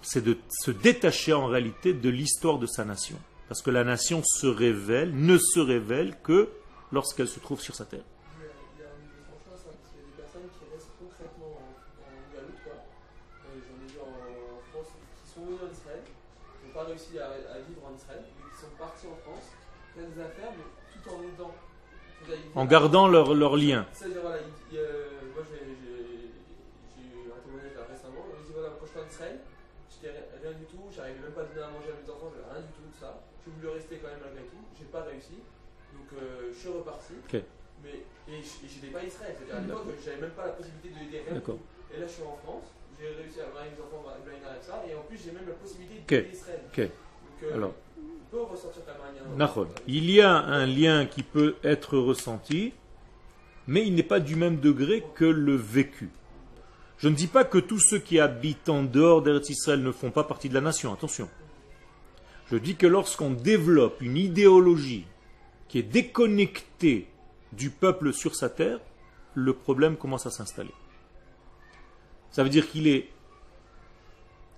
C'est 0.00 0.22
de 0.22 0.38
se 0.48 0.70
détacher 0.70 1.32
en 1.32 1.46
réalité 1.46 1.92
de 1.92 2.08
l'histoire 2.08 2.60
de 2.60 2.66
sa 2.66 2.84
nation. 2.84 3.18
Parce 3.50 3.60
que 3.60 3.70
la 3.70 3.84
nation 3.84 4.22
se 4.24 4.46
révèle, 4.46 5.12
ne 5.12 5.36
se 5.36 5.60
révèle 5.60 6.16
que 6.22 6.48
lorsqu'elle 6.92 7.28
se 7.28 7.40
trouve 7.40 7.60
sur 7.60 7.74
sa 7.74 7.84
terre. 7.84 8.04
réussi 16.90 17.18
à, 17.18 17.26
à, 17.26 17.58
vivre 17.58 17.82
en 17.86 17.94
Israël, 17.94 18.24
ils 18.24 18.58
sont 18.58 18.72
partis 18.78 19.06
en 19.06 19.16
France, 19.22 19.52
faire 19.94 20.06
des 20.06 20.20
affaires, 20.20 20.52
mais 20.56 20.64
tout 20.92 21.10
en 21.10 21.22
aidant. 21.22 21.54
En 22.54 22.64
gardant 22.66 23.08
leur, 23.08 23.34
leur 23.34 23.56
lien. 23.56 23.86
C'est-à-dire, 23.92 24.20
voilà, 24.20 24.38
il, 24.42 24.78
euh, 24.78 25.32
moi 25.34 25.42
j'ai 25.48 25.64
eu 25.64 27.32
un 27.32 27.40
témoignage 27.40 27.74
là 27.74 27.86
récemment, 27.88 28.24
il 28.38 28.44
dit 28.46 28.52
voilà, 28.52 28.76
quand 28.78 28.84
je 28.84 28.90
suis 28.90 29.00
en 29.00 29.06
Israël, 29.06 29.40
j'étais 29.88 30.12
rien 30.42 30.52
du 30.52 30.64
tout, 30.66 30.84
j'arrivais 30.92 31.20
même 31.20 31.32
pas 31.32 31.42
à 31.42 31.44
donner 31.44 31.62
à 31.62 31.70
manger 31.70 31.90
à 31.90 31.96
mes 31.96 32.10
enfants, 32.10 32.28
j'avais 32.28 32.52
rien 32.52 32.60
du 32.60 32.72
tout 32.76 32.84
de 32.84 32.96
ça. 33.00 33.24
J'ai 33.40 33.50
voulu 33.56 33.68
rester 33.72 33.96
quand 33.96 34.08
même 34.08 34.20
malgré 34.20 34.44
tout, 34.52 34.64
j'ai 34.76 34.84
pas 34.92 35.02
réussi, 35.08 35.40
donc 35.96 36.08
euh, 36.20 36.49
je 36.60 36.68
suis 36.68 36.76
reparti. 36.76 37.12
Okay. 37.28 37.44
Mais, 37.82 38.04
et 38.28 38.42
j'étais 38.42 38.92
pas 38.92 39.02
Israël, 39.02 39.34
c'est-à-dire 39.36 39.56
à 39.56 39.60
l'époque, 39.60 39.96
j'avais 40.04 40.20
même 40.20 40.30
pas 40.30 40.46
la 40.46 40.52
possibilité 40.52 40.88
de 40.88 41.08
aider 41.08 41.24
rien. 41.28 41.40
Et 41.40 42.00
là, 42.00 42.06
je 42.06 42.12
suis 42.12 42.22
en 42.22 42.36
France 42.44 42.64
j'ai 43.00 43.08
réussi 43.08 43.40
à 43.40 43.46
avoir 43.46 43.64
mes 43.64 43.80
enfants 43.80 44.04
avec 44.10 44.62
ça, 44.62 44.84
et 44.88 44.94
en 44.94 45.02
plus 45.02 45.18
j'ai 45.24 45.32
même 45.32 45.48
la 45.48 45.54
possibilité 45.54 45.94
d'aider 46.06 46.26
okay. 46.26 46.36
Israël. 46.36 46.60
Okay. 46.70 46.82
Donc, 46.82 47.50
euh, 47.50 47.54
Alors, 47.54 47.74
peut. 48.30 49.66
Il 49.86 50.10
y 50.10 50.20
a 50.20 50.32
un 50.32 50.66
lien 50.66 51.06
qui 51.06 51.22
peut 51.22 51.56
être 51.64 51.98
ressenti, 51.98 52.72
mais 53.66 53.86
il 53.86 53.94
n'est 53.94 54.02
pas 54.02 54.20
du 54.20 54.36
même 54.36 54.60
degré 54.60 55.04
que 55.14 55.24
le 55.24 55.56
vécu. 55.56 56.10
Je 56.98 57.08
ne 57.08 57.14
dis 57.14 57.26
pas 57.26 57.44
que 57.44 57.58
tous 57.58 57.78
ceux 57.78 57.98
qui 57.98 58.20
habitent 58.20 58.68
en 58.68 58.82
dehors 58.82 59.22
d'Eretz 59.22 59.48
Israël 59.48 59.82
ne 59.82 59.92
font 59.92 60.10
pas 60.10 60.24
partie 60.24 60.50
de 60.50 60.54
la 60.54 60.60
nation, 60.60 60.92
attention. 60.92 61.28
Je 62.50 62.56
dis 62.56 62.76
que 62.76 62.86
lorsqu'on 62.86 63.30
développe 63.30 64.02
une 64.02 64.18
idéologie 64.18 65.06
qui 65.70 65.78
est 65.78 65.84
déconnectée 65.84 67.06
du 67.52 67.70
peuple 67.70 68.12
sur 68.12 68.34
sa 68.34 68.50
terre, 68.50 68.80
le 69.34 69.54
problème 69.54 69.96
commence 69.96 70.26
à 70.26 70.30
s'installer. 70.30 70.74
Ça 72.32 72.42
veut 72.42 72.48
dire 72.48 72.68
qu'il 72.68 72.88
est 72.88 73.08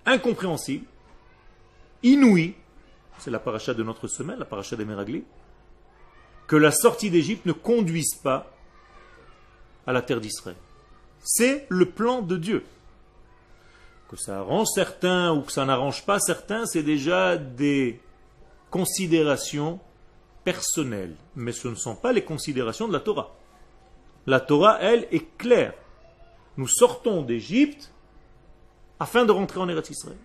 incompréhensible, 0.07 0.87
inouï, 2.01 2.55
c'est 3.19 3.29
la 3.29 3.37
paracha 3.37 3.75
de 3.75 3.83
notre 3.83 4.07
semaine, 4.07 4.39
la 4.39 4.45
paracha 4.45 4.75
des 4.75 4.85
Meragli, 4.85 5.23
que 6.47 6.55
la 6.55 6.71
sortie 6.71 7.11
d'Égypte 7.11 7.45
ne 7.45 7.51
conduise 7.53 8.15
pas 8.15 8.51
à 9.85 9.93
la 9.93 10.01
terre 10.01 10.19
d'Israël. 10.19 10.57
C'est 11.23 11.67
le 11.69 11.85
plan 11.91 12.23
de 12.23 12.37
Dieu. 12.37 12.65
Que 14.09 14.17
ça 14.17 14.39
arrange 14.39 14.67
certains 14.73 15.31
ou 15.31 15.43
que 15.43 15.51
ça 15.51 15.63
n'arrange 15.63 16.07
pas 16.07 16.19
certains, 16.19 16.65
c'est 16.65 16.81
déjà 16.81 17.37
des 17.37 18.01
considérations 18.71 19.79
personnelles. 20.43 21.15
Mais 21.35 21.51
ce 21.51 21.67
ne 21.67 21.75
sont 21.75 21.95
pas 21.95 22.11
les 22.11 22.23
considérations 22.23 22.87
de 22.87 22.93
la 22.93 22.99
Torah. 22.99 23.35
La 24.25 24.39
Torah, 24.39 24.77
elle, 24.81 25.07
est 25.11 25.37
claire 25.37 25.73
nous 26.57 26.67
sortons 26.67 27.21
d'Égypte 27.23 27.91
afin 28.99 29.25
de 29.25 29.31
rentrer 29.31 29.59
en 29.59 29.67
Eretz 29.69 29.89
Israël. 29.89 30.17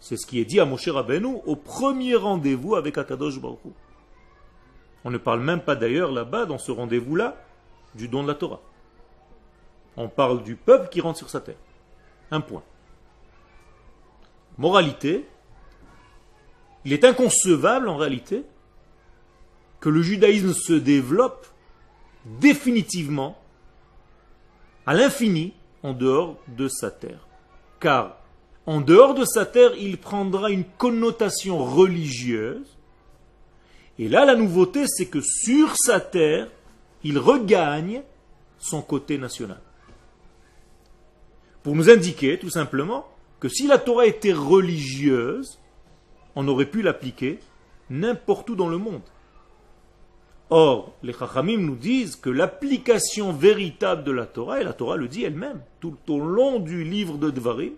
C'est 0.00 0.16
ce 0.16 0.26
qui 0.26 0.40
est 0.40 0.44
dit 0.44 0.60
à 0.60 0.64
Moshe 0.64 0.88
Rabbeinu 0.88 1.38
au 1.46 1.56
premier 1.56 2.14
rendez-vous 2.14 2.76
avec 2.76 2.98
Akadosh 2.98 3.40
Baruch 3.40 3.58
On 5.04 5.10
ne 5.10 5.18
parle 5.18 5.40
même 5.40 5.60
pas 5.60 5.76
d'ailleurs 5.76 6.12
là-bas, 6.12 6.46
dans 6.46 6.58
ce 6.58 6.70
rendez-vous-là, 6.70 7.36
du 7.94 8.08
don 8.08 8.22
de 8.22 8.28
la 8.28 8.34
Torah. 8.34 8.60
On 9.96 10.08
parle 10.08 10.42
du 10.42 10.54
peuple 10.54 10.88
qui 10.88 11.00
rentre 11.00 11.18
sur 11.18 11.30
sa 11.30 11.40
terre. 11.40 11.56
Un 12.30 12.40
point. 12.40 12.62
Moralité, 14.56 15.26
il 16.84 16.92
est 16.92 17.04
inconcevable 17.04 17.88
en 17.88 17.96
réalité 17.96 18.44
que 19.80 19.88
le 19.88 20.02
judaïsme 20.02 20.52
se 20.52 20.72
développe 20.72 21.46
définitivement 22.40 23.38
à 24.86 24.94
l'infini 24.94 25.54
en 25.82 25.92
dehors 25.92 26.36
de 26.48 26.68
sa 26.68 26.90
terre. 26.90 27.26
Car 27.80 28.18
en 28.66 28.80
dehors 28.80 29.14
de 29.14 29.24
sa 29.24 29.46
terre, 29.46 29.72
il 29.78 29.96
prendra 29.98 30.50
une 30.50 30.64
connotation 30.64 31.64
religieuse. 31.64 32.76
Et 33.98 34.08
là, 34.08 34.24
la 34.24 34.34
nouveauté, 34.34 34.84
c'est 34.86 35.06
que 35.06 35.20
sur 35.20 35.74
sa 35.76 36.00
terre, 36.00 36.48
il 37.02 37.18
regagne 37.18 38.02
son 38.58 38.82
côté 38.82 39.16
national. 39.16 39.60
Pour 41.62 41.74
nous 41.74 41.88
indiquer, 41.88 42.38
tout 42.38 42.50
simplement, 42.50 43.06
que 43.40 43.48
si 43.48 43.66
la 43.66 43.78
Torah 43.78 44.06
était 44.06 44.32
religieuse, 44.32 45.58
on 46.34 46.46
aurait 46.48 46.66
pu 46.66 46.82
l'appliquer 46.82 47.38
n'importe 47.90 48.50
où 48.50 48.56
dans 48.56 48.68
le 48.68 48.78
monde. 48.78 49.02
Or, 50.50 50.94
les 51.02 51.12
Chachamim 51.12 51.58
nous 51.58 51.76
disent 51.76 52.16
que 52.16 52.30
l'application 52.30 53.32
véritable 53.32 54.02
de 54.04 54.12
la 54.12 54.26
Torah, 54.26 54.60
et 54.60 54.64
la 54.64 54.72
Torah 54.72 54.96
le 54.96 55.08
dit 55.08 55.24
elle-même, 55.24 55.60
tout 55.80 55.98
au 56.08 56.20
long 56.20 56.58
du 56.58 56.84
livre 56.84 57.18
de 57.18 57.30
Dvarim, 57.30 57.72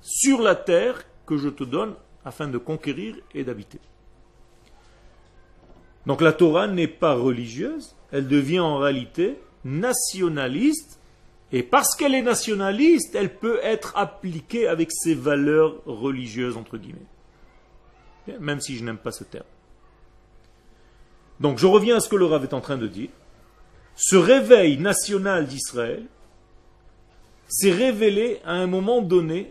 sur 0.00 0.40
la 0.40 0.54
terre 0.54 1.04
que 1.26 1.36
je 1.36 1.48
te 1.48 1.64
donne 1.64 1.94
afin 2.24 2.48
de 2.48 2.58
conquérir 2.58 3.16
et 3.34 3.44
d'habiter. 3.44 3.80
Donc 6.06 6.20
la 6.20 6.32
Torah 6.32 6.68
n'est 6.68 6.86
pas 6.86 7.14
religieuse, 7.14 7.96
elle 8.12 8.28
devient 8.28 8.60
en 8.60 8.78
réalité 8.78 9.38
nationaliste 9.64 11.00
et 11.56 11.62
parce 11.62 11.94
qu'elle 11.94 12.14
est 12.14 12.20
nationaliste, 12.20 13.14
elle 13.14 13.34
peut 13.34 13.58
être 13.62 13.96
appliquée 13.96 14.68
avec 14.68 14.92
ses 14.92 15.14
valeurs 15.14 15.82
religieuses, 15.86 16.58
entre 16.58 16.76
guillemets. 16.76 16.98
Même 18.40 18.60
si 18.60 18.76
je 18.76 18.84
n'aime 18.84 18.98
pas 18.98 19.10
ce 19.10 19.24
terme. 19.24 19.46
Donc 21.40 21.56
je 21.56 21.66
reviens 21.66 21.96
à 21.96 22.00
ce 22.00 22.10
que 22.10 22.16
le 22.16 22.26
Rav 22.26 22.42
est 22.42 22.52
en 22.52 22.60
train 22.60 22.76
de 22.76 22.86
dire. 22.86 23.08
Ce 23.94 24.16
réveil 24.16 24.76
national 24.76 25.46
d'Israël 25.46 26.04
s'est 27.48 27.72
révélé 27.72 28.42
à 28.44 28.52
un 28.52 28.66
moment 28.66 29.00
donné 29.00 29.50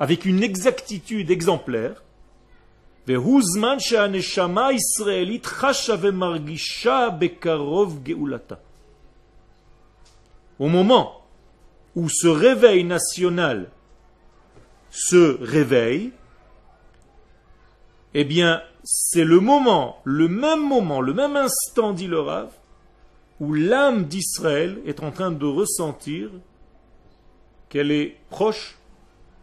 avec 0.00 0.24
une 0.24 0.42
exactitude 0.42 1.30
exemplaire. 1.30 2.02
Au 10.58 10.68
moment 10.68 11.22
où 11.96 12.08
ce 12.08 12.28
réveil 12.28 12.84
national 12.84 13.70
se 14.90 15.38
réveille, 15.42 16.12
eh 18.14 18.24
bien, 18.24 18.62
c'est 18.84 19.24
le 19.24 19.40
moment, 19.40 19.98
le 20.04 20.28
même 20.28 20.66
moment, 20.66 21.00
le 21.00 21.14
même 21.14 21.36
instant, 21.36 21.92
dit 21.92 22.06
le 22.06 22.20
Rav, 22.20 22.50
où 23.40 23.52
l'âme 23.54 24.04
d'Israël 24.04 24.78
est 24.86 25.02
en 25.02 25.10
train 25.10 25.32
de 25.32 25.46
ressentir 25.46 26.30
qu'elle 27.68 27.90
est 27.90 28.16
proche 28.30 28.78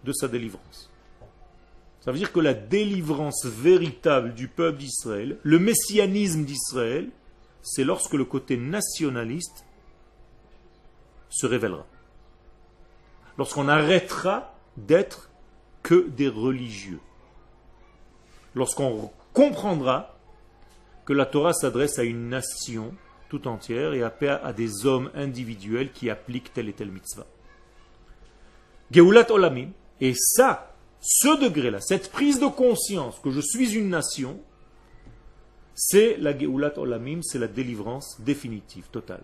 de 0.06 0.14
sa 0.14 0.28
délivrance. 0.28 0.90
Ça 2.00 2.12
veut 2.12 2.18
dire 2.18 2.32
que 2.32 2.40
la 2.40 2.54
délivrance 2.54 3.46
véritable 3.46 4.34
du 4.34 4.48
peuple 4.48 4.80
d'Israël, 4.80 5.38
le 5.44 5.60
messianisme 5.60 6.46
d'Israël, 6.46 7.10
c'est 7.62 7.84
lorsque 7.84 8.14
le 8.14 8.26
côté 8.26 8.58
nationaliste 8.58 9.66
se 11.32 11.48
révélera. 11.48 11.88
Lorsqu'on 13.40 13.68
arrêtera 13.68 14.54
d'être 14.78 15.32
que 15.82 16.08
des 16.10 16.28
religieux. 16.28 17.00
Lorsqu'on 18.54 19.12
comprendra 19.34 20.16
que 21.06 21.14
la 21.14 21.26
Torah 21.26 21.54
s'adresse 21.54 21.98
à 21.98 22.04
une 22.04 22.30
nation 22.30 22.94
tout 23.30 23.48
entière 23.48 23.94
et 23.94 24.04
à 24.04 24.54
des 24.54 24.86
hommes 24.86 25.10
individuels 25.16 25.92
qui 25.94 26.10
appliquent 26.10 26.54
telle 26.54 26.68
et 26.68 26.74
telle 26.74 26.92
mitzvah. 26.92 27.26
Geulat 28.92 29.32
Olamim, 29.32 29.70
et 30.02 30.14
ça, 30.16 30.76
ce 31.00 31.42
degré-là, 31.42 31.80
cette 31.80 32.12
prise 32.12 32.42
de 32.42 32.48
conscience 32.48 33.20
que 33.20 33.32
je 33.32 33.40
suis 33.40 33.74
une 33.74 33.90
nation, 33.90 34.38
c'est 35.74 36.18
la 36.18 36.38
Geulat 36.38 36.78
Olamim, 36.78 37.22
c'est 37.24 37.40
la 37.40 37.48
délivrance 37.48 38.20
définitive, 38.20 38.90
totale. 38.92 39.24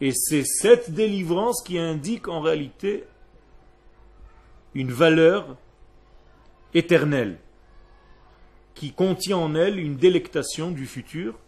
Et 0.00 0.12
c'est 0.12 0.44
cette 0.44 0.90
délivrance 0.90 1.62
qui 1.62 1.78
indique 1.78 2.28
en 2.28 2.40
réalité 2.40 3.04
une 4.74 4.92
valeur 4.92 5.56
éternelle. 6.74 7.38
qui 8.80 8.92
contient 8.92 9.36
en 9.36 9.54
elle 9.54 9.78
une 9.78 9.96
délectation 9.96 10.70
du 10.70 10.86
futur 10.86 11.38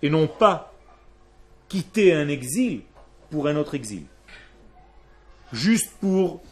et 0.00 0.08
non 0.08 0.28
pas 0.28 0.72
quitter 1.68 2.14
un 2.14 2.28
exil 2.28 2.82
pour 3.30 3.48
un 3.48 3.56
autre 3.56 3.74
exil. 3.74 4.04
Juste 5.52 5.90
pour 6.00 6.42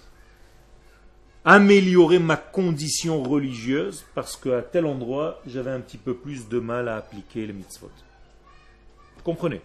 améliorer 1.44 2.18
ma 2.18 2.36
condition 2.36 3.22
religieuse 3.22 4.04
parce 4.14 4.36
qu'à 4.36 4.62
tel 4.62 4.86
endroit, 4.86 5.40
j'avais 5.46 5.70
un 5.70 5.80
petit 5.80 5.98
peu 5.98 6.14
plus 6.14 6.48
de 6.48 6.58
mal 6.58 6.88
à 6.88 6.96
appliquer 6.96 7.46
les 7.46 7.52
mitzvot. 7.52 7.90
Comprenez? 9.22 9.60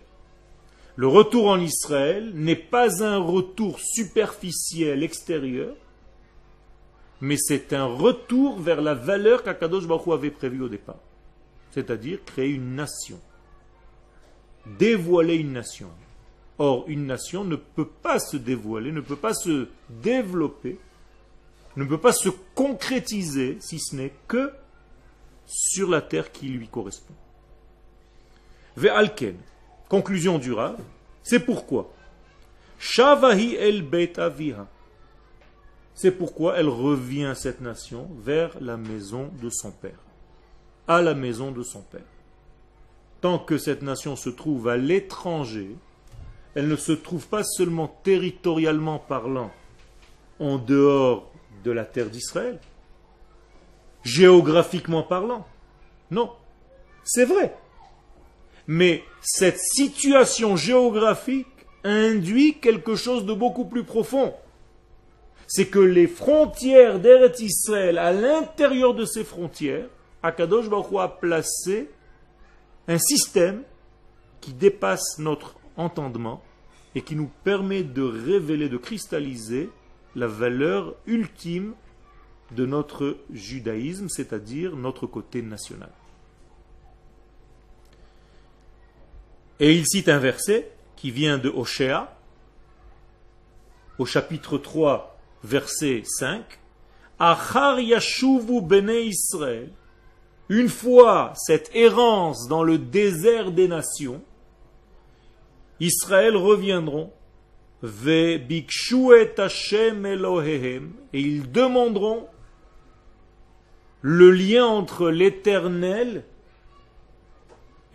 Le 0.95 1.07
retour 1.07 1.47
en 1.47 1.59
Israël 1.59 2.31
n'est 2.33 2.55
pas 2.57 3.03
un 3.03 3.17
retour 3.17 3.79
superficiel 3.79 5.01
extérieur, 5.03 5.73
mais 7.21 7.37
c'est 7.37 7.71
un 7.71 7.85
retour 7.85 8.59
vers 8.59 8.81
la 8.81 8.95
valeur 8.95 9.43
qu'Akadosh 9.43 9.87
Baruch 9.87 10.07
avait 10.09 10.31
prévue 10.31 10.63
au 10.63 10.69
départ. 10.69 10.99
C'est-à-dire 11.71 12.19
créer 12.25 12.49
une 12.49 12.75
nation. 12.75 13.19
Dévoiler 14.65 15.35
une 15.35 15.53
nation. 15.53 15.89
Or, 16.57 16.83
une 16.87 17.05
nation 17.05 17.45
ne 17.45 17.55
peut 17.55 17.87
pas 17.87 18.19
se 18.19 18.35
dévoiler, 18.35 18.91
ne 18.91 18.99
peut 18.99 19.15
pas 19.15 19.33
se 19.33 19.69
développer 19.89 20.77
ne 21.75 21.85
peut 21.85 21.99
pas 21.99 22.13
se 22.13 22.29
concrétiser 22.55 23.57
si 23.59 23.79
ce 23.79 23.95
n'est 23.95 24.13
que 24.27 24.51
sur 25.45 25.89
la 25.89 26.01
terre 26.01 26.31
qui 26.31 26.47
lui 26.47 26.67
correspond. 26.67 27.13
Ve'alken, 28.77 29.35
conclusion 29.87 30.37
du 30.37 30.53
Rav, 30.53 30.79
c'est 31.23 31.39
pourquoi. 31.39 31.91
Shavahi 32.77 33.55
el 33.55 33.81
bet 33.81 34.13
C'est 35.93 36.11
pourquoi 36.11 36.57
elle 36.57 36.69
revient, 36.69 37.33
cette 37.35 37.61
nation, 37.61 38.09
vers 38.23 38.59
la 38.61 38.77
maison 38.77 39.29
de 39.41 39.49
son 39.49 39.71
père. 39.71 39.99
À 40.87 41.01
la 41.01 41.13
maison 41.13 41.51
de 41.51 41.61
son 41.61 41.81
père. 41.81 42.01
Tant 43.21 43.37
que 43.37 43.57
cette 43.57 43.81
nation 43.81 44.15
se 44.15 44.29
trouve 44.29 44.69
à 44.69 44.77
l'étranger, 44.77 45.75
elle 46.55 46.67
ne 46.67 46.77
se 46.77 46.93
trouve 46.93 47.27
pas 47.27 47.43
seulement 47.43 47.87
territorialement 48.03 48.97
parlant 48.97 49.51
en 50.39 50.57
dehors 50.57 51.28
de 51.63 51.71
la 51.71 51.85
terre 51.85 52.09
d'Israël. 52.09 52.59
Géographiquement 54.03 55.03
parlant. 55.03 55.45
Non. 56.11 56.31
C'est 57.03 57.25
vrai. 57.25 57.55
Mais 58.67 59.03
cette 59.21 59.59
situation 59.59 60.55
géographique 60.55 61.47
induit 61.83 62.59
quelque 62.59 62.95
chose 62.95 63.25
de 63.25 63.33
beaucoup 63.33 63.65
plus 63.65 63.83
profond. 63.83 64.33
C'est 65.47 65.67
que 65.67 65.79
les 65.79 66.07
frontières 66.07 66.99
d'Eretz 66.99 67.39
Israël, 67.39 67.97
à 67.97 68.13
l'intérieur 68.13 68.93
de 68.93 69.05
ces 69.05 69.23
frontières, 69.23 69.87
Akadosh 70.21 70.69
Baruch 70.69 70.99
a 70.99 71.07
placé 71.07 71.89
un 72.87 72.99
système 72.99 73.63
qui 74.41 74.53
dépasse 74.53 75.17
notre 75.17 75.55
entendement 75.77 76.41
et 76.93 77.01
qui 77.01 77.15
nous 77.15 77.29
permet 77.43 77.83
de 77.83 78.03
révéler, 78.03 78.69
de 78.69 78.77
cristalliser 78.77 79.69
la 80.15 80.27
valeur 80.27 80.95
ultime 81.05 81.73
de 82.51 82.65
notre 82.65 83.17
judaïsme, 83.31 84.09
c'est-à-dire 84.09 84.75
notre 84.75 85.07
côté 85.07 85.41
national. 85.41 85.91
Et 89.59 89.75
il 89.75 89.85
cite 89.85 90.09
un 90.09 90.19
verset 90.19 90.71
qui 90.95 91.11
vient 91.11 91.37
de 91.37 91.49
Oshéa, 91.49 92.15
au 93.97 94.05
chapitre 94.05 94.57
3, 94.57 95.17
verset 95.43 96.03
5. 96.05 96.43
Achar 97.19 97.79
yashuvu 97.79 98.61
Israël. 99.05 99.71
Une 100.47 100.69
fois 100.69 101.33
cette 101.35 101.69
errance 101.75 102.47
dans 102.47 102.63
le 102.63 102.77
désert 102.77 103.51
des 103.51 103.67
nations, 103.67 104.23
Israël 105.79 106.35
reviendront 106.35 107.11
et 107.81 108.41
ils 111.13 111.51
demanderont 111.51 112.27
le 114.01 114.31
lien 114.31 114.65
entre 114.65 115.09
l'éternel 115.09 116.23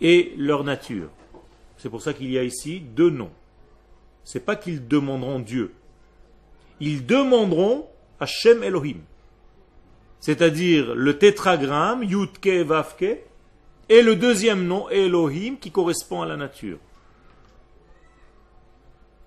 et 0.01 0.33
leur 0.37 0.63
nature. 0.63 1.09
C'est 1.77 1.89
pour 1.89 2.01
ça 2.01 2.13
qu'il 2.13 2.31
y 2.31 2.37
a 2.37 2.43
ici 2.43 2.79
deux 2.79 3.09
noms. 3.09 3.31
C'est 4.23 4.43
pas 4.43 4.55
qu'ils 4.55 4.87
demanderont 4.87 5.39
Dieu. 5.39 5.73
Ils 6.79 7.05
demanderont 7.05 7.87
Hashem 8.19 8.63
Elohim. 8.63 9.01
C'est-à-dire 10.19 10.95
le 10.95 11.17
tétragramme, 11.19 12.03
Yutke 12.03 12.65
Vavke, 12.65 13.19
et 13.87 14.01
le 14.01 14.15
deuxième 14.15 14.65
nom, 14.65 14.89
Elohim, 14.89 15.57
qui 15.57 15.69
correspond 15.69 16.23
à 16.23 16.25
la 16.25 16.37
nature. 16.37 16.79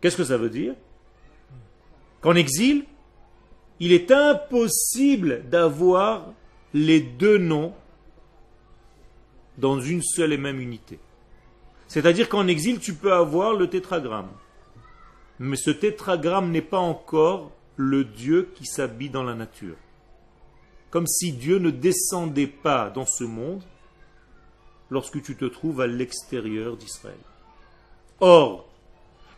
Qu'est-ce 0.00 0.16
que 0.16 0.24
ça 0.24 0.36
veut 0.36 0.50
dire 0.50 0.74
Qu'en 2.20 2.34
exil, 2.34 2.84
il 3.80 3.92
est 3.92 4.10
impossible 4.10 5.48
d'avoir 5.48 6.32
les 6.74 7.00
deux 7.00 7.38
noms 7.38 7.74
dans 9.56 9.80
une 9.80 10.02
seule 10.02 10.32
et 10.32 10.38
même 10.38 10.60
unité. 10.60 10.98
C'est-à-dire 11.86 12.28
qu'en 12.28 12.46
exil, 12.46 12.80
tu 12.80 12.94
peux 12.94 13.12
avoir 13.12 13.54
le 13.54 13.68
tétragramme. 13.68 14.30
Mais 15.38 15.56
ce 15.56 15.70
tétragramme 15.70 16.50
n'est 16.50 16.62
pas 16.62 16.78
encore 16.78 17.52
le 17.76 18.04
Dieu 18.04 18.50
qui 18.54 18.66
s'habille 18.66 19.10
dans 19.10 19.22
la 19.22 19.34
nature. 19.34 19.76
Comme 20.90 21.06
si 21.06 21.32
Dieu 21.32 21.58
ne 21.58 21.70
descendait 21.70 22.46
pas 22.46 22.90
dans 22.90 23.06
ce 23.06 23.24
monde 23.24 23.62
lorsque 24.90 25.22
tu 25.22 25.36
te 25.36 25.44
trouves 25.44 25.80
à 25.80 25.86
l'extérieur 25.86 26.76
d'Israël. 26.76 27.18
Or, 28.20 28.67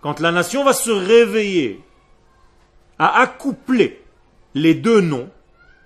quand 0.00 0.20
la 0.20 0.32
nation 0.32 0.64
va 0.64 0.72
se 0.72 0.90
réveiller 0.90 1.80
à 2.98 3.20
accoupler 3.20 4.02
les 4.54 4.74
deux 4.74 5.00
noms, 5.00 5.30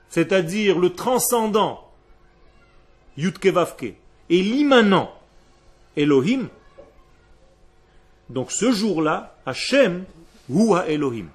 c'est-à-dire 0.08 0.78
le 0.78 0.90
transcendant, 0.90 1.90
Yudkevavke, 3.16 3.94
et 4.30 4.42
l'immanent, 4.42 5.12
Elohim, 5.96 6.48
donc 8.30 8.50
ce 8.50 8.72
jour-là, 8.72 9.36
Hachem, 9.46 10.04
ou 10.48 10.76
Elohim. 10.76 11.28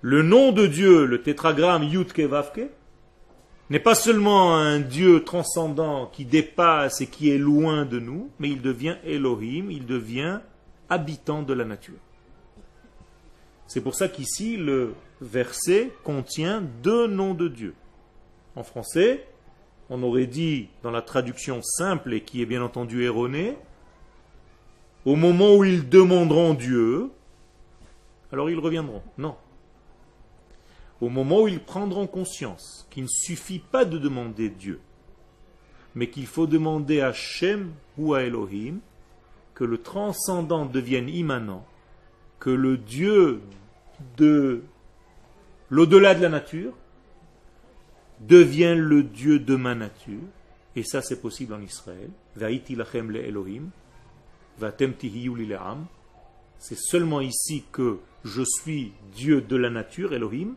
Le 0.00 0.22
nom 0.22 0.52
de 0.52 0.66
Dieu, 0.66 1.04
le 1.04 1.22
tétragramme 1.22 1.84
Yudkevavke, 1.84 2.70
n'est 3.70 3.78
pas 3.80 3.94
seulement 3.94 4.56
un 4.56 4.80
Dieu 4.80 5.22
transcendant 5.22 6.06
qui 6.06 6.24
dépasse 6.24 7.00
et 7.00 7.06
qui 7.06 7.30
est 7.30 7.38
loin 7.38 7.84
de 7.84 8.00
nous, 8.00 8.30
mais 8.38 8.50
il 8.50 8.60
devient 8.60 8.96
Elohim, 9.04 9.70
il 9.70 9.86
devient 9.86 10.40
habitant 10.88 11.42
de 11.42 11.54
la 11.54 11.64
nature. 11.64 11.98
C'est 13.68 13.80
pour 13.80 13.94
ça 13.94 14.08
qu'ici, 14.08 14.56
le 14.56 14.94
verset 15.20 15.92
contient 16.02 16.60
deux 16.82 17.06
noms 17.06 17.34
de 17.34 17.46
Dieu. 17.46 17.74
En 18.56 18.64
français, 18.64 19.24
on 19.88 20.02
aurait 20.02 20.26
dit, 20.26 20.68
dans 20.82 20.90
la 20.90 21.02
traduction 21.02 21.60
simple 21.62 22.12
et 22.12 22.22
qui 22.22 22.42
est 22.42 22.46
bien 22.46 22.62
entendu 22.62 23.04
erronée, 23.04 23.56
au 25.04 25.14
moment 25.14 25.54
où 25.54 25.64
ils 25.64 25.88
demanderont 25.88 26.54
Dieu, 26.54 27.10
alors 28.32 28.50
ils 28.50 28.58
reviendront. 28.58 29.02
Non. 29.18 29.36
Au 31.00 31.08
moment 31.08 31.42
où 31.42 31.48
ils 31.48 31.60
prendront 31.60 32.06
conscience 32.06 32.86
qu'il 32.90 33.04
ne 33.04 33.08
suffit 33.08 33.58
pas 33.58 33.84
de 33.84 33.98
demander 33.98 34.50
Dieu, 34.50 34.80
mais 35.94 36.10
qu'il 36.10 36.26
faut 36.26 36.46
demander 36.46 37.00
à 37.00 37.12
Shem 37.12 37.72
ou 37.96 38.14
à 38.14 38.22
Elohim, 38.22 38.80
que 39.54 39.64
le 39.64 39.78
transcendant 39.78 40.66
devienne 40.66 41.08
immanent, 41.08 41.66
que 42.38 42.50
le 42.50 42.76
Dieu 42.76 43.40
de 44.16 44.62
l'au-delà 45.68 46.14
de 46.14 46.22
la 46.22 46.28
nature 46.28 46.74
devienne 48.20 48.78
le 48.78 49.02
Dieu 49.02 49.38
de 49.38 49.56
ma 49.56 49.74
nature, 49.74 50.22
et 50.76 50.82
ça 50.82 51.02
c'est 51.02 51.20
possible 51.20 51.54
en 51.54 51.60
Israël. 51.60 52.10
C'est 56.58 56.78
seulement 56.78 57.20
ici 57.20 57.64
que 57.72 57.98
je 58.24 58.42
suis 58.42 58.92
Dieu 59.14 59.40
de 59.40 59.56
la 59.56 59.70
nature, 59.70 60.12
Elohim, 60.12 60.54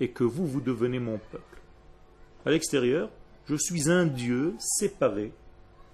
et 0.00 0.10
que 0.10 0.24
vous, 0.24 0.46
vous 0.46 0.60
devenez 0.60 0.98
mon 0.98 1.18
peuple. 1.18 1.60
À 2.44 2.50
l'extérieur, 2.50 3.10
je 3.46 3.56
suis 3.56 3.90
un 3.90 4.06
Dieu 4.06 4.54
séparé, 4.58 5.32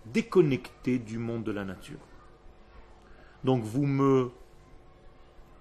déconnecté 0.06 0.98
du 0.98 1.18
monde 1.18 1.44
de 1.44 1.52
la 1.52 1.64
nature. 1.64 1.98
Donc 3.44 3.62
vous 3.62 3.86
me 3.86 4.30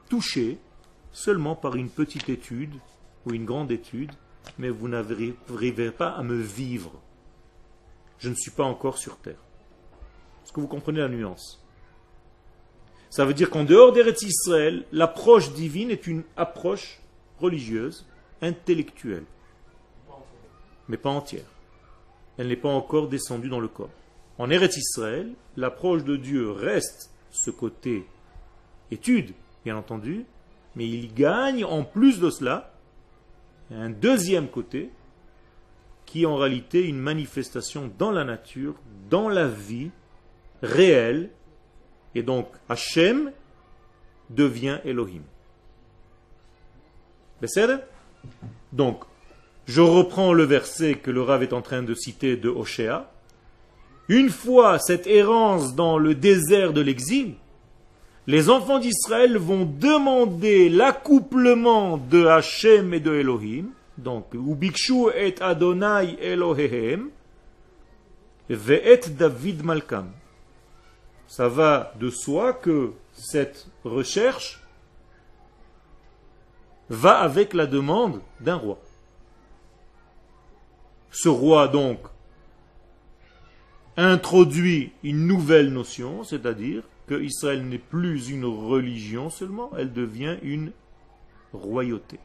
touchez 0.10 0.58
seulement 1.12 1.56
par 1.56 1.76
une 1.76 1.90
petite 1.90 2.30
étude 2.30 2.74
ou 3.26 3.34
une 3.34 3.46
grande 3.46 3.72
étude, 3.72 4.12
mais 4.58 4.70
vous 4.70 4.88
n'arriverez 4.88 5.92
pas 5.92 6.10
à 6.10 6.24
me 6.24 6.40
vivre. 6.40 6.94
Je 8.20 8.30
ne 8.30 8.36
suis 8.36 8.52
pas 8.52 8.64
encore 8.64 8.98
sur 8.98 9.18
terre. 9.18 9.40
Est-ce 10.44 10.54
que 10.54 10.60
vous 10.60 10.68
comprenez 10.68 11.00
la 11.00 11.10
nuance? 11.10 11.62
Ça 13.10 13.26
veut 13.26 13.34
dire 13.34 13.50
qu'en 13.50 13.64
dehors 13.64 13.92
d'Eretz 13.92 14.22
Israël, 14.22 14.86
l'approche 14.92 15.54
divine 15.54 15.92
est 15.92 16.08
une 16.08 16.24
approche 16.36 17.00
religieuse, 17.40 18.06
intellectuelle. 18.42 19.26
mais 20.88 20.98
pas 20.98 21.10
entière. 21.10 21.46
Elle 22.38 22.48
n'est 22.48 22.56
pas 22.56 22.70
encore 22.70 23.10
descendue 23.10 23.50
dans 23.50 23.60
le 23.60 23.68
corps. 23.68 23.90
En 24.38 24.50
Eretz 24.50 24.78
Israël, 24.78 25.34
l'approche 25.58 26.04
de 26.04 26.16
Dieu 26.16 26.52
reste 26.52 27.12
ce 27.32 27.52
côté 27.52 28.06
étude, 28.92 29.34
bien 29.66 29.76
entendu, 29.76 30.26
mais 30.76 30.88
il 30.88 31.14
gagne 31.14 31.66
en 31.66 31.84
plus 31.84 32.20
de 32.20 32.30
cela 32.30 32.74
un 33.72 33.90
deuxième 33.90 34.48
côté 34.48 34.92
qui 36.06 36.24
est 36.24 36.26
en 36.26 36.38
réalité 36.38 36.88
une 36.88 37.00
manifestation 37.00 37.92
dans 37.98 38.12
la 38.12 38.24
nature, 38.24 38.76
dans 39.10 39.28
la 39.28 39.48
vie 39.48 39.92
réelle, 40.62 41.32
et 42.16 42.24
donc 42.24 42.48
Hachem 42.70 43.32
devient 44.30 44.80
Elohim. 44.86 45.24
Donc, 48.74 49.04
je 49.66 49.82
reprends 49.82 50.34
le 50.34 50.44
verset 50.44 50.96
que 50.96 51.12
le 51.12 51.22
Rav 51.22 51.44
est 51.44 51.54
en 51.54 51.62
train 51.62 51.84
de 51.84 51.94
citer 51.94 52.38
de 52.38 52.50
Oshéa. 52.50 53.12
Une 54.08 54.30
fois 54.30 54.80
cette 54.80 55.08
errance 55.08 55.76
dans 55.76 55.98
le 55.98 56.16
désert 56.16 56.72
de 56.72 56.82
l'exil, 56.82 57.34
les 58.28 58.50
enfants 58.50 58.80
d'Israël 58.80 59.38
vont 59.38 59.66
demander 59.66 60.70
l'accouplement 60.70 61.98
de 61.98 62.26
Hachem 62.26 62.94
et 62.94 63.00
de 63.00 63.14
Elohim, 63.14 63.68
donc 63.98 64.34
Ubikshu 64.34 65.10
et 65.16 65.36
Adonai 65.42 66.18
Elohehem, 66.22 67.10
Ve'et 68.50 69.10
David 69.18 69.64
Malkam. 69.64 70.12
Ça 71.28 71.50
va 71.50 71.94
de 72.00 72.10
soi 72.10 72.54
que 72.54 72.94
cette 73.12 73.68
recherche 73.84 74.62
va 76.90 77.20
avec 77.20 77.54
la 77.54 77.66
demande 77.68 78.22
d'un 78.40 78.56
roi. 78.56 78.80
Ce 81.12 81.30
roi 81.30 81.68
donc 81.68 82.00
introduit 83.96 84.92
une 85.04 85.26
nouvelle 85.26 85.74
notion, 85.74 86.24
c'est-à-dire 86.24 86.84
que 87.08 87.22
Israël 87.22 87.68
n'est 87.68 87.78
plus 87.80 88.30
une 88.30 88.46
religion 88.46 89.30
seulement, 89.30 89.72
elle 89.78 89.92
devient 89.92 90.38
une 90.44 90.72
royauté. 91.54 92.20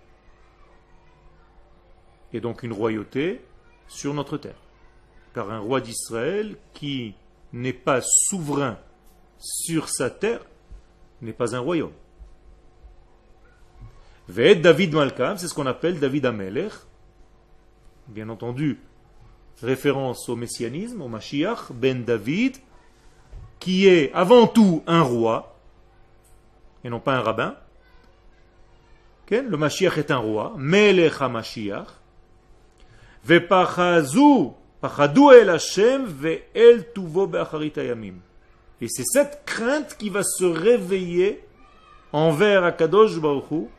Et 2.33 2.41
donc 2.41 2.63
une 2.63 2.73
royauté 2.73 3.41
sur 3.89 4.13
notre 4.15 4.37
terre. 4.37 4.61
Car 5.35 5.51
un 5.51 5.61
roi 5.61 5.81
d'Israël 5.81 6.57
qui 6.75 7.15
n'est 7.53 7.73
pas 7.73 8.01
souverain 8.03 8.79
sur 9.39 9.89
sa 9.89 10.11
terre 10.11 10.45
n'est 11.21 11.33
pas 11.33 11.55
un 11.57 11.61
royaume. 11.61 11.93
David 14.33 14.95
Malkam, 14.95 15.37
c'est 15.37 15.49
ce 15.49 15.55
qu'on 15.55 15.67
appelle 15.67 15.99
David 15.99 16.27
Amelech. 16.27 16.73
Bien 18.09 18.29
entendu, 18.29 18.79
référence 19.63 20.29
au 20.29 20.37
messianisme, 20.37 21.03
au 21.03 21.09
Mashiach, 21.09 21.73
Ben 21.73 22.05
David, 22.05 22.57
qui 23.59 23.87
est 23.87 24.13
avant 24.13 24.47
tout 24.47 24.83
un 24.87 25.03
roi, 25.03 25.57
et 26.85 26.91
non 26.91 27.01
pas 27.01 27.15
un 27.15 27.21
rabbin. 27.21 27.57
Le 29.31 29.57
Mashiach 29.57 29.97
est 29.97 30.11
un 30.11 30.19
roi, 30.19 30.53
Melech 30.59 31.15
HaMashiach. 31.21 31.87
Et 38.81 38.89
c'est 38.89 39.05
cette 39.05 39.43
crainte 39.47 39.97
qui 39.97 40.11
va 40.11 40.23
se 40.23 40.45
réveiller 40.45 41.43
envers 42.13 42.65
Akadosh 42.65 43.19
Baruch 43.19 43.71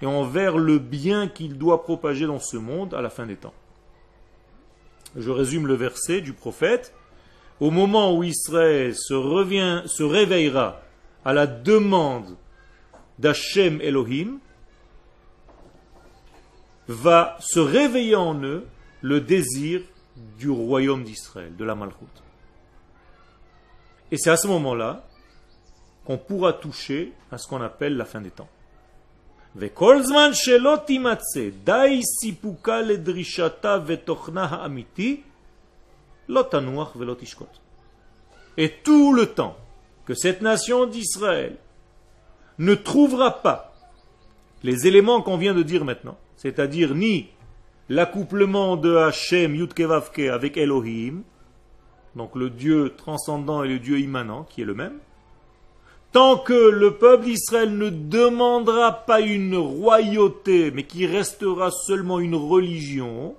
et 0.00 0.06
envers 0.06 0.58
le 0.58 0.78
bien 0.78 1.28
qu'il 1.28 1.58
doit 1.58 1.82
propager 1.82 2.26
dans 2.26 2.38
ce 2.38 2.56
monde 2.56 2.94
à 2.94 3.02
la 3.02 3.10
fin 3.10 3.26
des 3.26 3.36
temps. 3.36 3.54
Je 5.16 5.30
résume 5.30 5.66
le 5.66 5.74
verset 5.74 6.20
du 6.20 6.32
prophète. 6.32 6.94
Au 7.60 7.70
moment 7.70 8.16
où 8.16 8.22
Israël 8.22 8.94
se, 8.94 10.02
réveillera 10.02 10.80
à 11.24 11.32
la 11.32 11.46
demande 11.46 12.36
d'Hachem 13.18 13.80
Elohim, 13.80 14.38
va 16.86 17.36
se 17.40 17.58
réveiller 17.58 18.14
en 18.14 18.40
eux 18.42 18.66
le 19.02 19.20
désir 19.20 19.82
du 20.38 20.50
royaume 20.50 21.04
d'Israël, 21.04 21.54
de 21.56 21.64
la 21.64 21.74
Malchoute. 21.74 22.22
Et 24.10 24.16
c'est 24.16 24.30
à 24.30 24.36
ce 24.36 24.46
moment-là 24.46 25.04
qu'on 26.04 26.16
pourra 26.16 26.52
toucher 26.52 27.12
à 27.30 27.38
ce 27.38 27.46
qu'on 27.46 27.60
appelle 27.60 27.96
la 27.96 28.04
fin 28.04 28.20
des 28.20 28.30
temps. 28.30 28.48
Et 38.56 38.70
tout 38.84 39.12
le 39.12 39.26
temps 39.26 39.56
que 40.04 40.14
cette 40.14 40.42
nation 40.42 40.86
d'Israël 40.86 41.56
ne 42.58 42.74
trouvera 42.74 43.42
pas 43.42 43.72
les 44.62 44.86
éléments 44.86 45.22
qu'on 45.22 45.36
vient 45.36 45.54
de 45.54 45.62
dire 45.62 45.84
maintenant, 45.84 46.18
c'est-à-dire 46.36 46.94
ni 46.94 47.28
l'accouplement 47.88 48.76
de 48.76 48.96
Hachem 48.96 49.54
Yudkevavke 49.54 50.20
avec 50.20 50.56
Elohim, 50.56 51.22
donc 52.16 52.34
le 52.34 52.50
Dieu 52.50 52.94
transcendant 52.96 53.62
et 53.62 53.68
le 53.68 53.78
Dieu 53.78 53.98
immanent, 54.00 54.44
qui 54.44 54.62
est 54.62 54.64
le 54.64 54.74
même, 54.74 54.98
Tant 56.12 56.38
que 56.38 56.70
le 56.70 56.96
peuple 56.96 57.24
d'Israël 57.24 57.76
ne 57.76 57.90
demandera 57.90 58.92
pas 58.92 59.20
une 59.20 59.56
royauté, 59.56 60.70
mais 60.70 60.84
qui 60.84 61.06
restera 61.06 61.70
seulement 61.70 62.18
une 62.18 62.34
religion, 62.34 63.36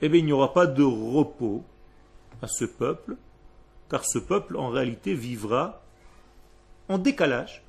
eh 0.00 0.08
bien 0.08 0.20
il 0.20 0.24
n'y 0.24 0.32
aura 0.32 0.54
pas 0.54 0.66
de 0.66 0.82
repos 0.82 1.62
à 2.40 2.46
ce 2.48 2.64
peuple, 2.64 3.16
car 3.90 4.04
ce 4.06 4.18
peuple 4.18 4.56
en 4.56 4.70
réalité 4.70 5.12
vivra 5.14 5.82
en 6.88 6.96
décalage 6.96 7.62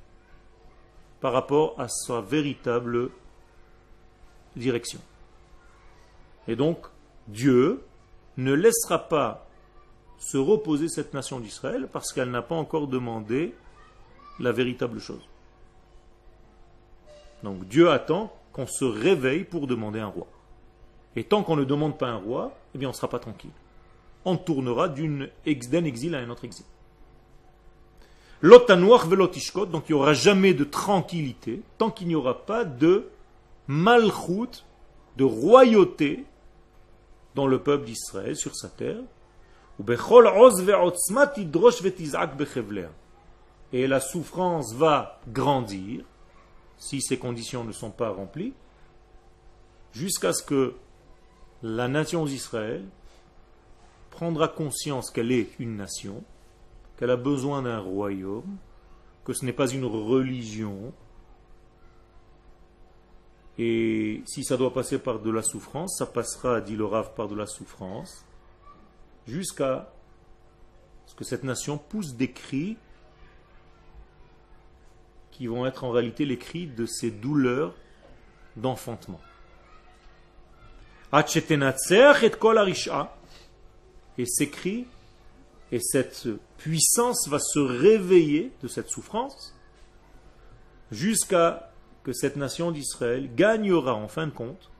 par 1.20 1.32
rapport 1.32 1.78
à 1.78 1.88
sa 1.88 2.20
véritable 2.22 3.10
direction. 4.56 5.00
Et 6.48 6.56
donc, 6.56 6.86
Dieu 7.28 7.84
ne 8.38 8.52
laissera 8.52 8.98
pas 8.98 9.46
se 10.22 10.36
reposer 10.36 10.88
cette 10.88 11.14
nation 11.14 11.40
d'Israël 11.40 11.88
parce 11.92 12.12
qu'elle 12.12 12.30
n'a 12.30 12.42
pas 12.42 12.54
encore 12.54 12.86
demandé 12.86 13.54
la 14.38 14.52
véritable 14.52 15.00
chose. 15.00 15.28
Donc 17.42 17.66
Dieu 17.66 17.90
attend 17.90 18.32
qu'on 18.52 18.68
se 18.68 18.84
réveille 18.84 19.42
pour 19.42 19.66
demander 19.66 19.98
un 19.98 20.06
roi. 20.06 20.28
Et 21.16 21.24
tant 21.24 21.42
qu'on 21.42 21.56
ne 21.56 21.64
demande 21.64 21.98
pas 21.98 22.06
un 22.06 22.16
roi, 22.16 22.56
eh 22.72 22.78
bien 22.78 22.88
on 22.88 22.92
ne 22.92 22.96
sera 22.96 23.08
pas 23.08 23.18
tranquille. 23.18 23.50
On 24.24 24.36
tournera 24.36 24.88
d'un 24.88 25.26
exil 25.44 26.14
à 26.14 26.18
un 26.18 26.30
autre 26.30 26.44
exil. 26.44 26.64
L'otanoir 28.40 29.08
velotishkot, 29.08 29.66
donc 29.66 29.88
il 29.88 29.92
n'y 29.92 30.00
aura 30.00 30.14
jamais 30.14 30.54
de 30.54 30.64
tranquillité 30.64 31.62
tant 31.78 31.90
qu'il 31.90 32.06
n'y 32.06 32.14
aura 32.14 32.46
pas 32.46 32.64
de 32.64 33.08
malchoute, 33.66 34.64
de 35.16 35.24
royauté 35.24 36.24
dans 37.34 37.48
le 37.48 37.58
peuple 37.58 37.86
d'Israël 37.86 38.36
sur 38.36 38.54
sa 38.54 38.68
terre, 38.68 39.02
et 43.72 43.86
la 43.86 44.00
souffrance 44.00 44.74
va 44.74 45.20
grandir 45.28 46.04
si 46.78 47.00
ces 47.00 47.18
conditions 47.18 47.64
ne 47.64 47.72
sont 47.72 47.90
pas 47.90 48.10
remplies, 48.10 48.54
jusqu'à 49.92 50.32
ce 50.32 50.42
que 50.42 50.74
la 51.62 51.88
nation 51.88 52.24
d'Israël 52.24 52.84
prendra 54.10 54.48
conscience 54.48 55.10
qu'elle 55.10 55.30
est 55.30 55.50
une 55.58 55.76
nation, 55.76 56.24
qu'elle 56.96 57.10
a 57.10 57.16
besoin 57.16 57.62
d'un 57.62 57.78
royaume, 57.78 58.56
que 59.24 59.32
ce 59.32 59.44
n'est 59.44 59.52
pas 59.52 59.68
une 59.68 59.84
religion, 59.84 60.92
et 63.58 64.22
si 64.26 64.44
ça 64.44 64.56
doit 64.56 64.72
passer 64.72 64.98
par 64.98 65.20
de 65.20 65.30
la 65.30 65.42
souffrance, 65.42 65.96
ça 65.98 66.06
passera, 66.06 66.60
dit 66.60 66.76
le 66.76 66.84
Rav, 66.84 67.14
par 67.14 67.28
de 67.28 67.36
la 67.36 67.46
souffrance, 67.46 68.24
jusqu'à 69.26 69.92
ce 71.06 71.14
que 71.14 71.24
cette 71.24 71.44
nation 71.44 71.78
pousse 71.78 72.14
des 72.14 72.30
cris 72.30 72.76
qui 75.30 75.46
vont 75.46 75.66
être 75.66 75.84
en 75.84 75.90
réalité 75.90 76.24
les 76.24 76.38
cris 76.38 76.66
de 76.66 76.86
ces 76.86 77.10
douleurs 77.10 77.74
d'enfantement. 78.56 79.20
Et 84.18 84.26
ces 84.26 84.48
cris 84.50 84.86
et 85.70 85.80
cette 85.80 86.28
puissance 86.58 87.28
va 87.28 87.38
se 87.38 87.58
réveiller 87.58 88.52
de 88.62 88.68
cette 88.68 88.88
souffrance 88.88 89.54
jusqu'à 90.90 91.72
que 92.04 92.12
cette 92.12 92.36
nation 92.36 92.70
d'Israël 92.70 93.34
gagnera 93.34 93.94
en 93.94 94.08
fin 94.08 94.26
de 94.26 94.32
compte 94.32 94.70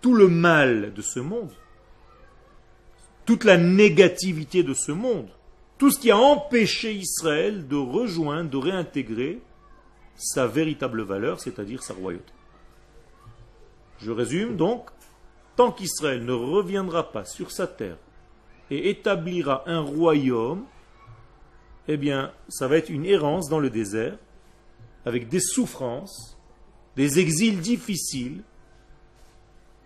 tout 0.00 0.14
le 0.14 0.28
mal 0.28 0.92
de 0.94 1.02
ce 1.02 1.20
monde 1.20 1.52
toute 3.32 3.44
la 3.44 3.56
négativité 3.56 4.62
de 4.62 4.74
ce 4.74 4.92
monde, 4.92 5.30
tout 5.78 5.90
ce 5.90 5.98
qui 5.98 6.10
a 6.10 6.18
empêché 6.18 6.92
Israël 6.92 7.66
de 7.66 7.76
rejoindre, 7.76 8.50
de 8.50 8.58
réintégrer 8.58 9.40
sa 10.16 10.46
véritable 10.46 11.00
valeur, 11.00 11.40
c'est-à-dire 11.40 11.82
sa 11.82 11.94
royauté. 11.94 12.30
Je 14.00 14.10
résume 14.10 14.58
donc, 14.58 14.90
tant 15.56 15.72
qu'Israël 15.72 16.22
ne 16.26 16.34
reviendra 16.34 17.10
pas 17.10 17.24
sur 17.24 17.50
sa 17.50 17.66
terre 17.66 17.96
et 18.70 18.90
établira 18.90 19.64
un 19.64 19.80
royaume, 19.80 20.66
eh 21.88 21.96
bien, 21.96 22.32
ça 22.50 22.68
va 22.68 22.76
être 22.76 22.90
une 22.90 23.06
errance 23.06 23.48
dans 23.48 23.60
le 23.60 23.70
désert, 23.70 24.18
avec 25.06 25.30
des 25.30 25.40
souffrances, 25.40 26.36
des 26.96 27.18
exils 27.18 27.60
difficiles, 27.60 28.42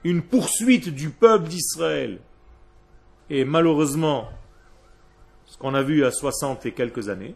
une 0.03 0.23
poursuite 0.23 0.89
du 0.89 1.11
peuple 1.11 1.47
d'Israël, 1.47 2.19
et 3.31 3.45
malheureusement, 3.45 4.29
ce 5.47 5.57
qu'on 5.59 5.75
a 5.75 5.83
vu 5.83 6.05
à 6.05 6.11
60 6.11 6.67
et 6.67 6.73
quelques 6.73 7.09
années, 7.09 7.35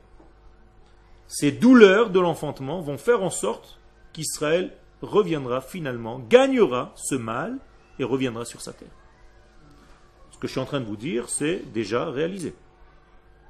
ces 1.26 1.52
douleurs 1.52 2.10
de 2.10 2.20
l'enfantement 2.20 2.80
vont 2.80 2.98
faire 2.98 3.22
en 3.22 3.30
sorte 3.30 3.78
qu'Israël 4.12 4.72
reviendra 5.02 5.60
finalement, 5.60 6.18
gagnera 6.18 6.92
ce 6.96 7.14
mal 7.14 7.58
et 7.98 8.04
reviendra 8.04 8.44
sur 8.44 8.60
sa 8.60 8.72
terre. 8.72 8.88
Ce 10.30 10.38
que 10.38 10.46
je 10.46 10.52
suis 10.52 10.60
en 10.60 10.66
train 10.66 10.80
de 10.80 10.86
vous 10.86 10.96
dire, 10.96 11.28
c'est 11.28 11.70
déjà 11.72 12.06
réalisé. 12.06 12.54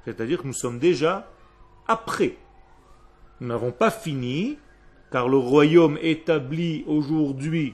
C'est-à-dire 0.05 0.41
que 0.41 0.47
nous 0.47 0.53
sommes 0.53 0.79
déjà 0.79 1.27
après. 1.87 2.37
Nous 3.39 3.47
n'avons 3.47 3.71
pas 3.71 3.91
fini, 3.91 4.57
car 5.11 5.27
le 5.27 5.37
royaume 5.37 5.97
établi 6.01 6.83
aujourd'hui 6.87 7.73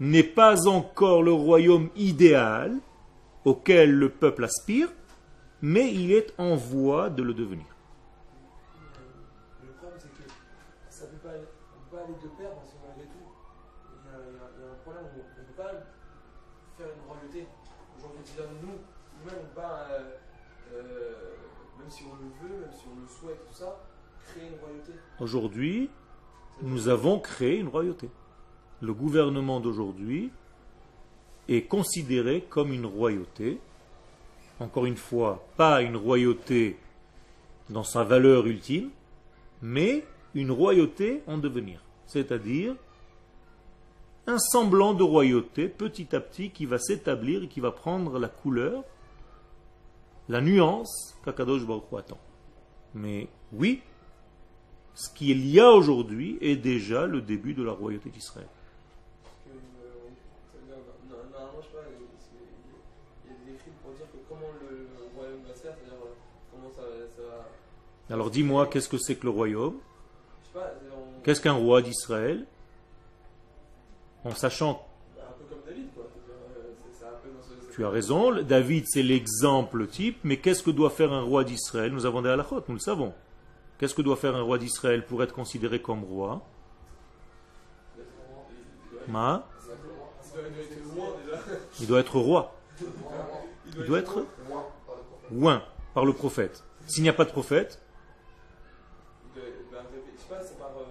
n'est 0.00 0.22
pas 0.22 0.66
encore 0.68 1.22
le 1.22 1.32
royaume 1.32 1.88
idéal 1.96 2.78
auquel 3.48 3.92
le 3.94 4.10
peuple 4.10 4.44
aspire, 4.44 4.88
mais 5.62 5.92
il 5.92 6.12
est 6.12 6.34
en 6.38 6.54
voie 6.54 7.08
de 7.10 7.22
le 7.22 7.32
devenir. 7.34 7.66
Le 9.64 9.72
problème, 9.72 9.98
c'est 9.98 10.12
que 10.22 10.28
ça 10.90 11.06
peut 11.06 11.16
pas, 11.16 11.30
on 11.34 11.90
peut 11.90 11.96
pas 11.96 12.02
aller 12.04 12.14
de 12.22 12.28
pair 12.36 12.50
parce 12.54 12.70
que 12.72 12.76
malgré 12.86 13.04
tout, 13.06 13.26
il 13.88 14.10
y, 14.10 14.14
a, 14.14 14.18
il 14.28 14.36
y 14.36 14.38
a- 14.38 14.50
il 14.58 14.62
y 14.62 14.68
a 14.68 14.70
un 14.70 14.78
problème, 14.84 15.04
on 15.14 15.40
ne 15.40 15.46
peut 15.46 15.52
pas 15.56 15.72
faire 16.76 16.88
une 16.94 17.04
royauté. 17.08 17.46
Aujourd'hui, 17.96 18.22
nous, 18.62 18.68
nous-mêmes, 18.68 19.44
on 19.50 19.54
pas, 19.58 19.88
euh, 19.90 20.16
euh, 20.74 21.12
même 21.78 21.90
si 21.90 22.04
on 22.04 22.14
le 22.22 22.28
veut, 22.48 22.60
même 22.60 22.72
si 22.72 22.84
on 22.92 23.00
le 23.00 23.08
souhaite, 23.08 23.46
tout 23.48 23.54
ça, 23.54 23.80
créer 24.28 24.48
une 24.48 24.58
royauté. 24.60 24.92
Aujourd'hui, 25.20 25.90
nous 26.62 26.88
avons 26.88 27.18
créé 27.18 27.58
une 27.58 27.68
royauté. 27.68 28.10
Le 28.82 28.92
gouvernement 28.94 29.58
d'aujourd'hui 29.58 30.30
est 31.48 31.62
considéré 31.62 32.42
comme 32.48 32.72
une 32.72 32.86
royauté. 32.86 33.58
Encore 34.60 34.86
une 34.86 34.96
fois, 34.96 35.44
pas 35.56 35.82
une 35.82 35.96
royauté 35.96 36.76
dans 37.70 37.84
sa 37.84 38.02
valeur 38.04 38.46
ultime, 38.46 38.90
mais 39.62 40.04
une 40.34 40.50
royauté 40.50 41.22
en 41.26 41.38
devenir. 41.38 41.80
C'est-à-dire 42.06 42.74
un 44.26 44.38
semblant 44.38 44.92
de 44.94 45.02
royauté 45.02 45.68
petit 45.68 46.14
à 46.14 46.20
petit 46.20 46.50
qui 46.50 46.66
va 46.66 46.78
s'établir 46.78 47.44
et 47.44 47.48
qui 47.48 47.60
va 47.60 47.70
prendre 47.70 48.18
la 48.18 48.28
couleur, 48.28 48.84
la 50.28 50.40
nuance 50.42 51.14
qu'Akadosh 51.24 51.64
Baruch 51.64 51.84
attend. 51.96 52.18
Mais 52.94 53.28
oui, 53.52 53.80
ce 54.94 55.08
qu'il 55.14 55.46
y 55.46 55.60
a 55.60 55.70
aujourd'hui 55.70 56.36
est 56.40 56.56
déjà 56.56 57.06
le 57.06 57.20
début 57.22 57.54
de 57.54 57.62
la 57.62 57.72
royauté 57.72 58.10
d'Israël. 58.10 58.48
Parce 59.22 59.34
que, 59.44 59.50
euh, 59.50 60.10
ça 60.52 60.58
veut 60.58 60.66
dire, 60.66 60.76
no- 60.76 61.16
no- 61.16 61.30
normalement, 61.30 61.60
je 61.62 61.66
sais 61.68 61.72
pas, 61.72 61.84
il 61.88 62.04
c'est- 62.18 63.24
il 63.24 63.30
y 63.30 63.34
a 63.34 63.38
des 63.46 63.52
écrits 63.54 63.70
pour 63.82 63.92
dire 63.92 64.06
que 64.12 64.18
comment 64.28 64.50
le 64.60 64.88
royaume 65.16 65.42
va 65.46 65.54
se 65.54 65.60
faire, 65.60 65.74
c'est-à-dire 65.78 66.04
euh, 66.04 66.12
comment 66.52 66.70
ça, 66.74 66.82
ça 67.16 67.22
va. 67.22 67.48
Alors 68.10 68.30
dis-moi, 68.30 68.66
qu'est-ce 68.66 68.88
que 68.88 68.98
c'est 68.98 69.16
que 69.16 69.24
le 69.24 69.30
royaume 69.30 69.76
Qu'est-ce 71.24 71.40
qu'un 71.40 71.52
roi 71.52 71.82
d'Israël 71.82 72.46
En 74.24 74.34
sachant, 74.34 74.86
bah, 75.16 75.22
un 75.28 75.32
peu 75.38 75.44
comme 75.54 75.62
David, 75.66 75.88
quoi. 75.94 76.04
Euh, 76.04 76.70
c'est- 76.92 76.98
c'est 77.00 77.04
un 77.04 77.10
peu 77.22 77.28
dans 77.30 77.42
ce- 77.42 77.74
tu 77.74 77.84
as 77.84 77.90
raison, 77.90 78.42
David 78.42 78.84
c'est 78.88 79.02
l'exemple 79.02 79.86
type, 79.88 80.18
mais 80.24 80.38
qu'est-ce 80.38 80.62
que 80.62 80.70
doit 80.70 80.90
faire 80.90 81.12
un 81.12 81.22
roi 81.22 81.44
d'Israël 81.44 81.92
Nous 81.92 82.06
avons 82.06 82.22
des 82.22 82.30
halakhot, 82.30 82.62
nous 82.68 82.74
le 82.74 82.80
savons. 82.80 83.12
Qu'est-ce 83.78 83.94
que 83.94 84.02
doit 84.02 84.16
faire 84.16 84.34
un 84.34 84.42
roi 84.42 84.58
d'Israël 84.58 85.04
pour 85.04 85.22
être 85.22 85.34
considéré 85.34 85.80
comme 85.82 86.02
roi 86.04 86.40
Ma 89.06 89.46
Il 90.34 90.36
doit 90.36 90.48
être 90.60 90.94
loin 90.94 91.06
déjà. 91.24 91.40
Il 91.80 91.86
doit 91.86 92.00
être 92.00 92.18
roi. 92.18 92.54
Il 93.66 93.84
doit 93.84 93.98
être 93.98 94.24
oint 95.40 95.62
par 95.94 96.04
le 96.04 96.12
prophète. 96.12 96.64
S'il 96.86 97.02
n'y 97.02 97.08
a 97.08 97.12
pas 97.12 97.24
de 97.24 97.30
prophète, 97.30 97.80
Il 99.34 99.40
doit- 99.40 99.50
bah, 99.72 99.78
je 99.92 100.20
sais 100.22 100.28
pas, 100.28 100.42
c'est 100.44 100.58
par, 100.58 100.70
euh, 100.78 100.84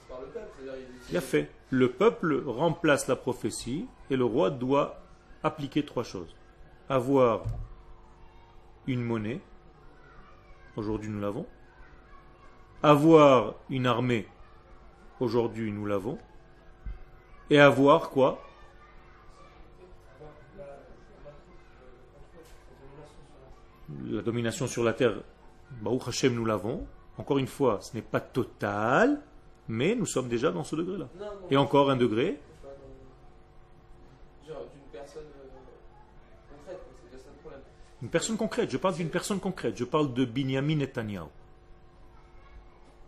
c'est 0.00 0.08
par 0.08 0.20
le 0.20 0.26
peuple. 0.28 0.46
C'est-à-dire, 0.60 0.86
il, 1.10 1.16
a 1.16 1.20
fait. 1.20 1.50
Le 1.70 1.90
peuple 1.90 2.42
remplace 2.46 3.08
la 3.08 3.16
prophétie 3.16 3.86
et 4.10 4.16
le 4.16 4.24
roi 4.24 4.50
doit 4.50 5.00
appliquer 5.42 5.84
trois 5.84 6.04
choses. 6.04 6.34
Avoir 6.88 7.44
une 8.86 9.02
monnaie, 9.02 9.40
aujourd'hui 10.76 11.10
nous 11.10 11.20
l'avons. 11.20 11.46
Avoir 12.82 13.54
une 13.70 13.86
armée, 13.86 14.28
aujourd'hui 15.20 15.72
nous 15.72 15.86
l'avons. 15.86 16.18
Et 17.50 17.60
avoir 17.60 18.10
quoi? 18.10 18.42
La 24.04 24.22
domination 24.22 24.66
sur 24.66 24.82
la 24.82 24.92
terre, 24.92 25.22
Baruch 25.80 26.08
Hashem 26.08 26.34
nous 26.34 26.44
l'avons. 26.44 26.86
Encore 27.18 27.38
une 27.38 27.46
fois, 27.46 27.80
ce 27.80 27.94
n'est 27.94 28.02
pas 28.02 28.20
total, 28.20 29.20
mais 29.68 29.94
nous 29.94 30.06
sommes 30.06 30.28
déjà 30.28 30.50
dans 30.50 30.64
ce 30.64 30.76
degré-là. 30.76 31.08
Et 31.50 31.56
encore 31.56 31.90
un 31.90 31.96
degré, 31.96 32.38
une 38.02 38.10
personne 38.10 38.36
concrète. 38.36 38.70
Je 38.70 38.76
parle 38.76 38.94
d'une 38.94 39.10
personne 39.10 39.40
concrète. 39.40 39.76
Je 39.76 39.84
parle 39.84 40.12
de 40.12 40.24
Binyamin 40.24 40.76
Netanyahu. 40.76 41.26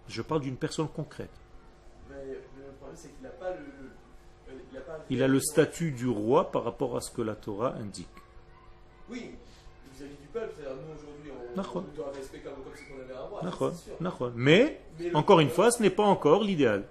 Je 0.08 0.22
parle 0.22 0.40
d'une 0.40 0.56
personne 0.56 0.88
concrète. 0.88 1.30
Il, 2.10 3.26
a 3.26 3.30
Il 5.10 5.22
a 5.22 5.28
le 5.28 5.40
statut 5.40 5.92
du 5.92 6.08
roi 6.08 6.50
par 6.50 6.64
rapport 6.64 6.96
à 6.96 7.00
ce 7.00 7.10
que 7.10 7.22
la 7.22 7.36
Torah 7.36 7.74
indique. 7.74 8.08
Oui, 9.10 9.36
vis-à-vis 9.92 10.16
du 10.16 10.26
peuple, 10.32 10.52
c'est-à-dire 10.56 10.76
nous 10.76 10.94
aujourd'hui, 10.94 11.17
Mais, 14.34 14.80
encore 15.14 15.40
une 15.40 15.50
fois, 15.50 15.70
ce 15.70 15.82
n'est 15.82 15.90
pas 15.90 16.04
encore 16.04 16.42
l'idéal. 16.42 16.84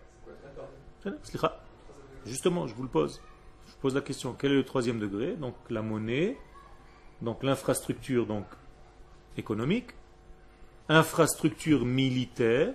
Justement, 2.26 2.68
je 2.68 2.76
vous 2.76 2.84
le 2.84 2.90
pose. 2.90 3.22
Je 3.68 3.74
pose 3.82 3.96
la 3.96 4.02
question. 4.02 4.36
Quel 4.38 4.52
est 4.52 4.56
le 4.56 4.66
troisième 4.66 5.00
degré? 5.00 5.36
Donc 5.36 5.56
la 5.70 5.82
monnaie, 5.82 6.38
donc 7.22 7.44
l'infrastructure 7.44 8.26
donc 8.26 8.46
économique, 9.38 9.92
infrastructure 10.90 11.86
militaire. 11.86 12.74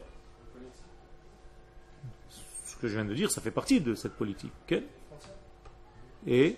Ce 2.65 2.77
que 2.77 2.89
je 2.89 2.95
viens 2.95 3.05
de 3.05 3.15
dire, 3.15 3.31
ça 3.31 3.41
fait 3.41 3.51
partie 3.51 3.81
de 3.81 3.95
cette 3.95 4.15
politique. 4.15 4.75
Et 6.27 6.57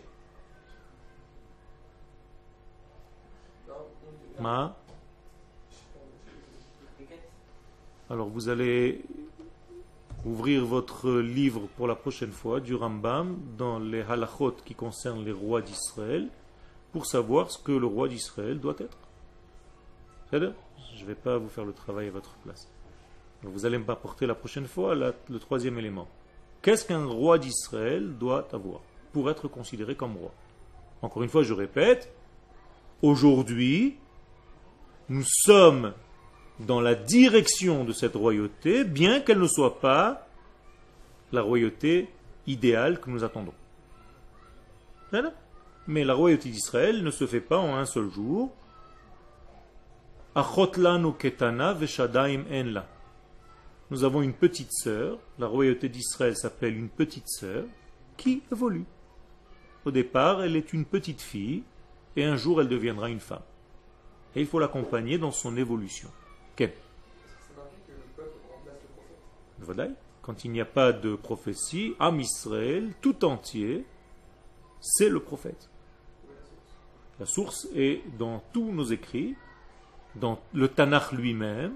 ma. 4.38 4.76
Alors 8.10 8.28
vous 8.28 8.50
allez 8.50 9.02
ouvrir 10.26 10.66
votre 10.66 11.10
livre 11.10 11.68
pour 11.76 11.86
la 11.86 11.94
prochaine 11.94 12.32
fois 12.32 12.60
du 12.60 12.74
Rambam 12.74 13.38
dans 13.56 13.78
les 13.78 14.02
halachot 14.02 14.56
qui 14.64 14.74
concernent 14.74 15.24
les 15.24 15.32
rois 15.32 15.62
d'Israël 15.62 16.28
pour 16.92 17.06
savoir 17.06 17.50
ce 17.50 17.58
que 17.58 17.72
le 17.72 17.86
roi 17.86 18.08
d'Israël 18.08 18.60
doit 18.60 18.76
être. 18.78 18.98
Je 20.32 20.36
ne 21.02 21.06
vais 21.06 21.14
pas 21.14 21.38
vous 21.38 21.48
faire 21.48 21.64
le 21.64 21.72
travail 21.72 22.08
à 22.08 22.10
votre 22.10 22.34
place. 22.44 22.68
Vous 23.42 23.64
allez 23.64 23.78
m'apporter 23.78 24.26
la 24.26 24.34
prochaine 24.34 24.66
fois 24.66 24.94
le 24.94 25.38
troisième 25.38 25.78
élément. 25.78 26.08
Qu'est-ce 26.60 26.84
qu'un 26.84 27.06
roi 27.06 27.38
d'Israël 27.38 28.16
doit 28.18 28.48
avoir 28.52 28.80
pour 29.12 29.30
être 29.30 29.48
considéré 29.48 29.94
comme 29.94 30.16
roi? 30.16 30.32
Encore 31.02 31.22
une 31.22 31.28
fois, 31.28 31.42
je 31.42 31.52
répète, 31.52 32.12
aujourd'hui, 33.02 33.96
nous 35.08 35.24
sommes 35.26 35.92
dans 36.60 36.80
la 36.80 36.94
direction 36.94 37.84
de 37.84 37.92
cette 37.92 38.14
royauté, 38.14 38.84
bien 38.84 39.20
qu'elle 39.20 39.40
ne 39.40 39.46
soit 39.46 39.80
pas 39.80 40.28
la 41.32 41.42
royauté 41.42 42.08
idéale 42.46 43.00
que 43.00 43.10
nous 43.10 43.24
attendons. 43.24 43.54
Mais 45.86 46.04
la 46.04 46.14
royauté 46.14 46.48
d'Israël 46.48 47.02
ne 47.02 47.10
se 47.10 47.26
fait 47.26 47.40
pas 47.40 47.58
en 47.58 47.76
un 47.76 47.84
seul 47.84 48.10
jour. 48.10 48.52
Nous 53.90 54.04
avons 54.04 54.22
une 54.22 54.32
petite 54.32 54.72
sœur, 54.72 55.18
la 55.38 55.46
royauté 55.46 55.88
d'Israël 55.88 56.36
s'appelle 56.36 56.76
une 56.76 56.88
petite 56.88 57.28
sœur, 57.28 57.64
qui 58.16 58.42
évolue. 58.50 58.86
Au 59.84 59.90
départ, 59.90 60.42
elle 60.42 60.56
est 60.56 60.72
une 60.72 60.84
petite 60.84 61.20
fille, 61.20 61.62
et 62.16 62.24
un 62.24 62.36
jour 62.36 62.60
elle 62.60 62.68
deviendra 62.68 63.10
une 63.10 63.20
femme. 63.20 63.42
Et 64.34 64.40
il 64.40 64.46
faut 64.46 64.58
l'accompagner 64.58 65.18
dans 65.18 65.30
son 65.30 65.56
évolution. 65.56 66.10
Quel. 66.56 66.72
Voilà. 69.60 69.88
Quand 70.22 70.44
il 70.44 70.52
n'y 70.52 70.60
a 70.60 70.64
pas 70.66 70.92
de 70.92 71.14
prophétie, 71.16 71.94
Am 71.98 72.18
Israël 72.20 72.92
tout 73.00 73.24
entier, 73.24 73.84
c'est 74.80 75.08
le 75.08 75.20
prophète. 75.20 75.68
La 77.20 77.26
source 77.26 77.68
est 77.74 78.02
dans 78.18 78.42
tous 78.52 78.72
nos 78.72 78.84
écrits, 78.84 79.36
dans 80.16 80.40
le 80.52 80.68
Tanakh 80.68 81.12
lui-même, 81.12 81.74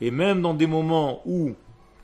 et 0.00 0.10
même 0.10 0.42
dans 0.42 0.54
des 0.54 0.66
moments 0.66 1.22
où 1.26 1.54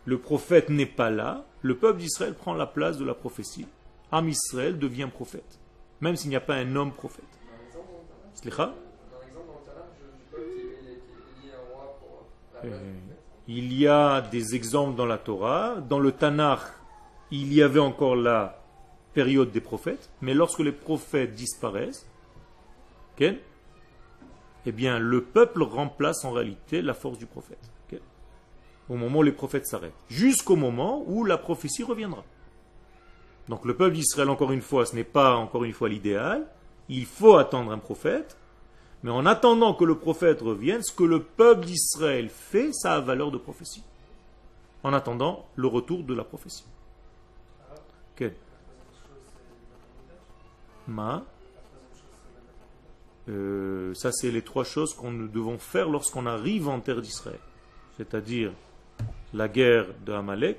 le 0.04 0.18
prophète 0.18 0.68
n'est 0.70 0.86
pas 0.86 1.10
là, 1.10 1.44
le 1.62 1.76
peuple 1.76 1.98
d'Israël 2.00 2.34
prend 2.34 2.54
la 2.54 2.66
place 2.66 2.96
de 2.98 3.04
la 3.04 3.14
prophétie. 3.14 3.66
Am 4.10 4.28
Israël 4.28 4.78
devient 4.78 5.08
prophète, 5.12 5.58
même 6.00 6.16
s'il 6.16 6.30
n'y 6.30 6.36
a 6.36 6.40
pas 6.40 6.54
un 6.54 6.76
homme 6.76 6.92
prophète. 6.92 7.24
Un 7.52 7.66
exemple 7.66 7.88
dans 7.92 7.98
le 8.00 8.08
Tanakh 8.08 8.36
Slicha 8.36 8.62
Un 8.64 9.26
exemple 9.26 9.46
dans 9.46 9.60
le 9.60 9.66
Tanakh, 9.66 9.88
je- 10.00 10.06
du 10.06 10.24
peuple 10.30 10.50
qui 10.54 10.60
est 10.60 10.64
qui 10.64 10.88
est 10.88 11.44
élit 11.44 11.52
un 11.54 11.74
roi 11.74 11.96
pour 12.00 12.08
la 12.10 12.16
Euh, 12.16 12.22
reine. 12.22 12.47
Il 13.46 13.72
y 13.72 13.86
a 13.86 14.20
des 14.20 14.54
exemples 14.54 14.96
dans 14.96 15.06
la 15.06 15.18
Torah. 15.18 15.76
Dans 15.88 15.98
le 15.98 16.12
Tanakh, 16.12 16.60
il 17.30 17.52
y 17.52 17.62
avait 17.62 17.80
encore 17.80 18.16
la 18.16 18.62
période 19.14 19.50
des 19.50 19.60
prophètes, 19.60 20.10
mais 20.20 20.34
lorsque 20.34 20.60
les 20.60 20.72
prophètes 20.72 21.34
disparaissent, 21.34 22.06
ok, 23.14 23.34
eh 24.66 24.72
bien, 24.72 24.98
le 24.98 25.22
peuple 25.22 25.62
remplace 25.62 26.24
en 26.24 26.30
réalité 26.30 26.82
la 26.82 26.94
force 26.94 27.18
du 27.18 27.26
prophète. 27.26 27.70
au 28.90 28.96
moment 28.96 29.18
où 29.18 29.22
les 29.22 29.32
prophètes 29.32 29.66
s'arrêtent. 29.66 29.92
Jusqu'au 30.08 30.56
moment 30.56 31.04
où 31.06 31.22
la 31.22 31.36
prophétie 31.36 31.82
reviendra. 31.82 32.24
Donc 33.48 33.66
le 33.66 33.76
peuple 33.76 33.94
d'Israël, 33.94 34.30
encore 34.30 34.50
une 34.52 34.62
fois, 34.62 34.86
ce 34.86 34.94
n'est 34.94 35.04
pas 35.04 35.36
encore 35.36 35.64
une 35.64 35.74
fois 35.74 35.90
l'idéal. 35.90 36.46
Il 36.88 37.04
faut 37.04 37.36
attendre 37.36 37.70
un 37.70 37.78
prophète. 37.78 38.38
Mais 39.02 39.10
en 39.10 39.26
attendant 39.26 39.74
que 39.74 39.84
le 39.84 39.96
prophète 39.96 40.40
revienne, 40.40 40.82
ce 40.82 40.92
que 40.92 41.04
le 41.04 41.22
peuple 41.22 41.66
d'Israël 41.66 42.28
fait, 42.28 42.72
ça 42.72 42.94
a 42.94 43.00
valeur 43.00 43.30
de 43.30 43.38
prophétie. 43.38 43.84
En 44.82 44.92
attendant 44.92 45.46
le 45.56 45.66
retour 45.68 46.02
de 46.02 46.14
la 46.14 46.24
prophétie. 46.24 46.64
Ok. 48.14 48.30
Ma. 50.88 51.24
Euh, 53.28 53.92
ça, 53.94 54.10
c'est 54.10 54.30
les 54.30 54.42
trois 54.42 54.64
choses 54.64 54.94
qu'on 54.94 55.10
nous 55.10 55.28
devons 55.28 55.58
faire 55.58 55.88
lorsqu'on 55.88 56.26
arrive 56.26 56.68
en 56.68 56.80
terre 56.80 57.02
d'Israël. 57.02 57.38
C'est-à-dire 57.96 58.52
la 59.34 59.48
guerre 59.48 59.86
de 60.06 60.12
Amalek, 60.12 60.58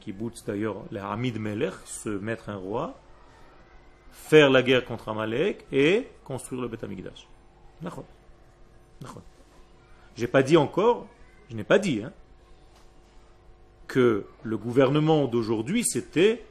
qui 0.00 0.12
boute 0.12 0.42
d'ailleurs 0.46 0.76
les 0.90 1.00
Hamid 1.00 1.38
Melech, 1.38 1.74
se 1.84 2.08
mettre 2.08 2.48
un 2.48 2.56
roi, 2.56 2.94
faire 4.14 4.48
la 4.48 4.62
guerre 4.62 4.84
contre 4.84 5.08
Amalek 5.08 5.66
et 5.72 6.08
construire 6.24 6.62
le 6.62 6.68
Beth 6.68 6.84
Amikdash. 6.84 7.26
J'ai 10.16 10.28
pas 10.28 10.42
dit 10.42 10.56
encore, 10.56 11.06
je 11.50 11.56
n'ai 11.56 11.64
pas 11.64 11.78
dit, 11.78 12.02
hein, 12.02 12.12
que 13.86 14.24
le 14.42 14.56
gouvernement 14.56 15.26
d'aujourd'hui 15.26 15.84
c'était 15.84 16.44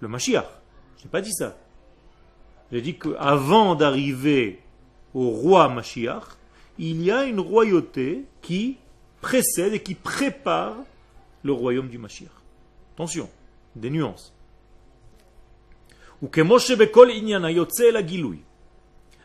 le 0.00 0.08
Mashiach. 0.08 0.48
Je 0.96 1.04
n'ai 1.04 1.10
pas 1.10 1.20
dit 1.20 1.32
ça. 1.32 1.56
J'ai 2.72 2.80
dit 2.80 2.98
qu'avant 2.98 3.74
d'arriver 3.74 4.60
au 5.14 5.30
roi 5.30 5.68
Mashiach, 5.68 6.36
il 6.78 7.02
y 7.02 7.10
a 7.10 7.24
une 7.24 7.40
royauté 7.40 8.24
qui 8.42 8.78
précède 9.20 9.74
et 9.74 9.82
qui 9.82 9.94
prépare 9.94 10.76
le 11.42 11.52
royaume 11.52 11.88
du 11.88 11.98
Mashiach. 11.98 12.32
Attention, 12.94 13.28
des 13.76 13.90
nuances 13.90 14.34
וכמו 16.23 16.59
שבכל 16.59 17.09
עניין 17.09 17.45
היוצא 17.45 17.83
אל 17.83 17.95
הגילוי, 17.95 18.37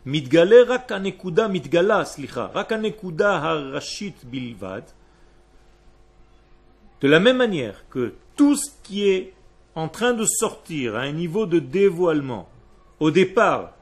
מתגלה 0.06 0.56
רק 0.66 0.92
הנקודה, 0.92 1.48
מתגלה, 1.48 2.04
סליחה, 2.04 2.46
רק 2.54 2.72
הנקודה 2.72 3.36
הראשית 3.36 4.24
בלבד, 4.24 4.82
de 7.00 7.06
la 7.06 7.20
même 7.20 7.36
manière 7.36 7.84
que 7.90 8.14
tout 8.36 8.56
ce 8.56 8.70
qui 8.82 9.08
est 9.08 9.32
en 9.74 9.88
train 9.88 10.12
de 10.12 10.24
sortir 10.24 10.96
à 10.96 11.02
un 11.02 11.12
niveau 11.12 11.46
de 11.46 11.60
dévoilement, 11.60 12.48
au 12.98 13.10
départ, 13.10 13.74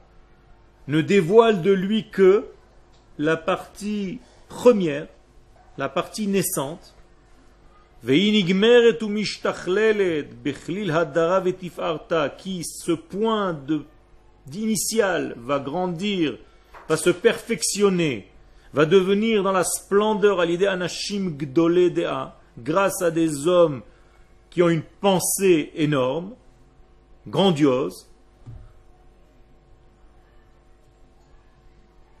ne 0.87 1.01
dévoile 1.01 1.61
de 1.61 1.71
lui 1.71 2.09
que 2.09 2.45
la 3.17 3.35
partie 3.35 4.19
première, 4.47 5.07
la 5.77 5.89
partie 5.89 6.27
naissante, 6.27 6.93
והיא 8.03 8.55
ומשתכללת 9.01 10.43
בכליל 10.43 10.91
הדרה 10.91 11.39
ותפארתה, 11.45 12.27
qui 12.37 12.63
ce 12.63 12.91
point 12.91 13.53
de- 13.53 13.83
d'initial 14.45 15.35
va 15.37 15.59
grandir, 15.59 16.37
va 16.87 16.95
se 16.95 17.09
perfectionner, 17.09 18.27
va 18.73 18.85
devenir 18.85 19.43
dans 19.43 19.51
la 19.51 19.63
splendeur 19.63 20.39
à 20.39 20.45
l'idée 20.45 20.67
anashim 20.67 21.31
gdolé 21.37 21.89
dea, 21.89 22.35
grâce 22.57 23.01
à 23.01 23.11
des 23.11 23.47
hommes 23.47 23.81
qui 24.49 24.61
ont 24.61 24.69
une 24.69 24.83
pensée 25.01 25.71
énorme, 25.75 26.33
grandiose. 27.27 28.07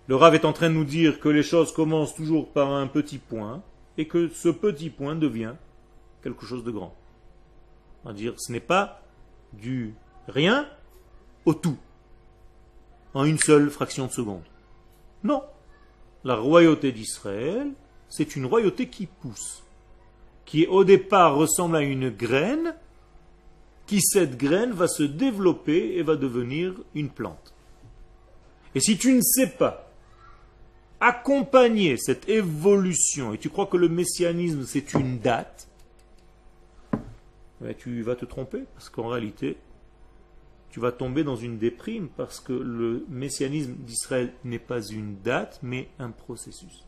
Le 0.07 0.15
Rav 0.15 0.35
est 0.35 0.45
en 0.45 0.53
train 0.53 0.69
de 0.69 0.75
nous 0.75 0.85
dire 0.85 1.19
que 1.19 1.29
les 1.29 1.43
choses 1.43 1.71
commencent 1.73 2.15
toujours 2.15 2.49
par 2.49 2.71
un 2.71 2.87
petit 2.87 3.17
point 3.17 3.61
et 3.97 4.05
que 4.07 4.29
ce 4.29 4.49
petit 4.49 4.89
point 4.89 5.15
devient 5.15 5.53
quelque 6.22 6.46
chose 6.46 6.64
de 6.64 6.70
grand. 6.70 6.94
On 8.04 8.08
va 8.08 8.14
dire, 8.14 8.34
ce 8.38 8.52
n'est 8.52 8.60
pas 8.60 9.02
du 9.52 9.94
rien 10.28 10.68
au 11.44 11.54
tout, 11.54 11.78
en 13.14 13.24
une 13.24 13.38
seule 13.38 13.70
fraction 13.70 14.06
de 14.06 14.12
seconde. 14.12 14.44
Non. 15.24 15.42
La 16.24 16.36
royauté 16.36 16.92
d'Israël, 16.92 17.72
c'est 18.08 18.36
une 18.36 18.46
royauté 18.46 18.88
qui 18.88 19.06
pousse, 19.06 19.62
qui 20.44 20.66
au 20.66 20.84
départ 20.84 21.34
ressemble 21.36 21.76
à 21.76 21.80
une 21.80 22.10
graine, 22.10 22.76
qui 23.86 24.00
cette 24.00 24.36
graine 24.36 24.72
va 24.72 24.86
se 24.86 25.02
développer 25.02 25.96
et 25.96 26.02
va 26.02 26.16
devenir 26.16 26.74
une 26.94 27.10
plante. 27.10 27.52
Et 28.74 28.80
si 28.80 28.96
tu 28.96 29.12
ne 29.12 29.20
sais 29.20 29.48
pas 29.48 29.88
accompagner 31.00 31.96
cette 31.96 32.28
évolution 32.28 33.34
et 33.34 33.38
tu 33.38 33.50
crois 33.50 33.66
que 33.66 33.76
le 33.76 33.88
messianisme 33.88 34.64
c'est 34.66 34.94
une 34.94 35.18
date, 35.18 35.68
tu 37.78 38.02
vas 38.02 38.16
te 38.16 38.24
tromper 38.24 38.64
parce 38.74 38.88
qu'en 38.88 39.08
réalité, 39.08 39.56
tu 40.70 40.80
vas 40.80 40.92
tomber 40.92 41.24
dans 41.24 41.36
une 41.36 41.58
déprime 41.58 42.08
parce 42.08 42.40
que 42.40 42.52
le 42.52 43.04
messianisme 43.08 43.74
d'Israël 43.74 44.32
n'est 44.44 44.58
pas 44.58 44.82
une 44.82 45.16
date 45.20 45.60
mais 45.62 45.88
un 45.98 46.10
processus. 46.10 46.86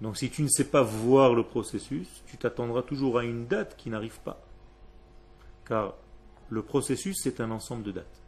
Donc 0.00 0.16
si 0.16 0.30
tu 0.30 0.42
ne 0.42 0.48
sais 0.48 0.64
pas 0.64 0.82
voir 0.82 1.34
le 1.34 1.42
processus, 1.42 2.22
tu 2.26 2.38
t'attendras 2.38 2.82
toujours 2.82 3.18
à 3.18 3.24
une 3.24 3.46
date 3.46 3.76
qui 3.76 3.90
n'arrive 3.90 4.20
pas. 4.20 4.40
Car 5.66 5.94
le 6.48 6.62
processus 6.62 7.18
c'est 7.22 7.40
un 7.40 7.50
ensemble 7.50 7.82
de 7.82 7.92
dates. 7.92 8.20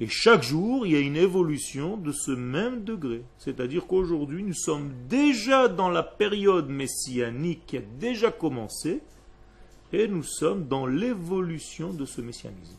Et 0.00 0.08
chaque 0.08 0.42
jour, 0.42 0.84
il 0.84 0.94
y 0.94 0.96
a 0.96 1.00
une 1.00 1.16
évolution 1.16 1.96
de 1.96 2.10
ce 2.10 2.32
même 2.32 2.82
degré. 2.82 3.22
C'est-à-dire 3.38 3.86
qu'aujourd'hui, 3.86 4.42
nous 4.42 4.54
sommes 4.54 4.90
déjà 5.08 5.68
dans 5.68 5.90
la 5.90 6.02
période 6.02 6.68
messianique 6.68 7.62
qui 7.66 7.76
a 7.76 7.82
déjà 8.00 8.32
commencé, 8.32 9.00
et 9.92 10.08
nous 10.08 10.22
sommes 10.22 10.66
dans 10.66 10.86
l'évolution 10.86 11.92
de 11.92 12.04
ce 12.04 12.20
messianisme. 12.20 12.78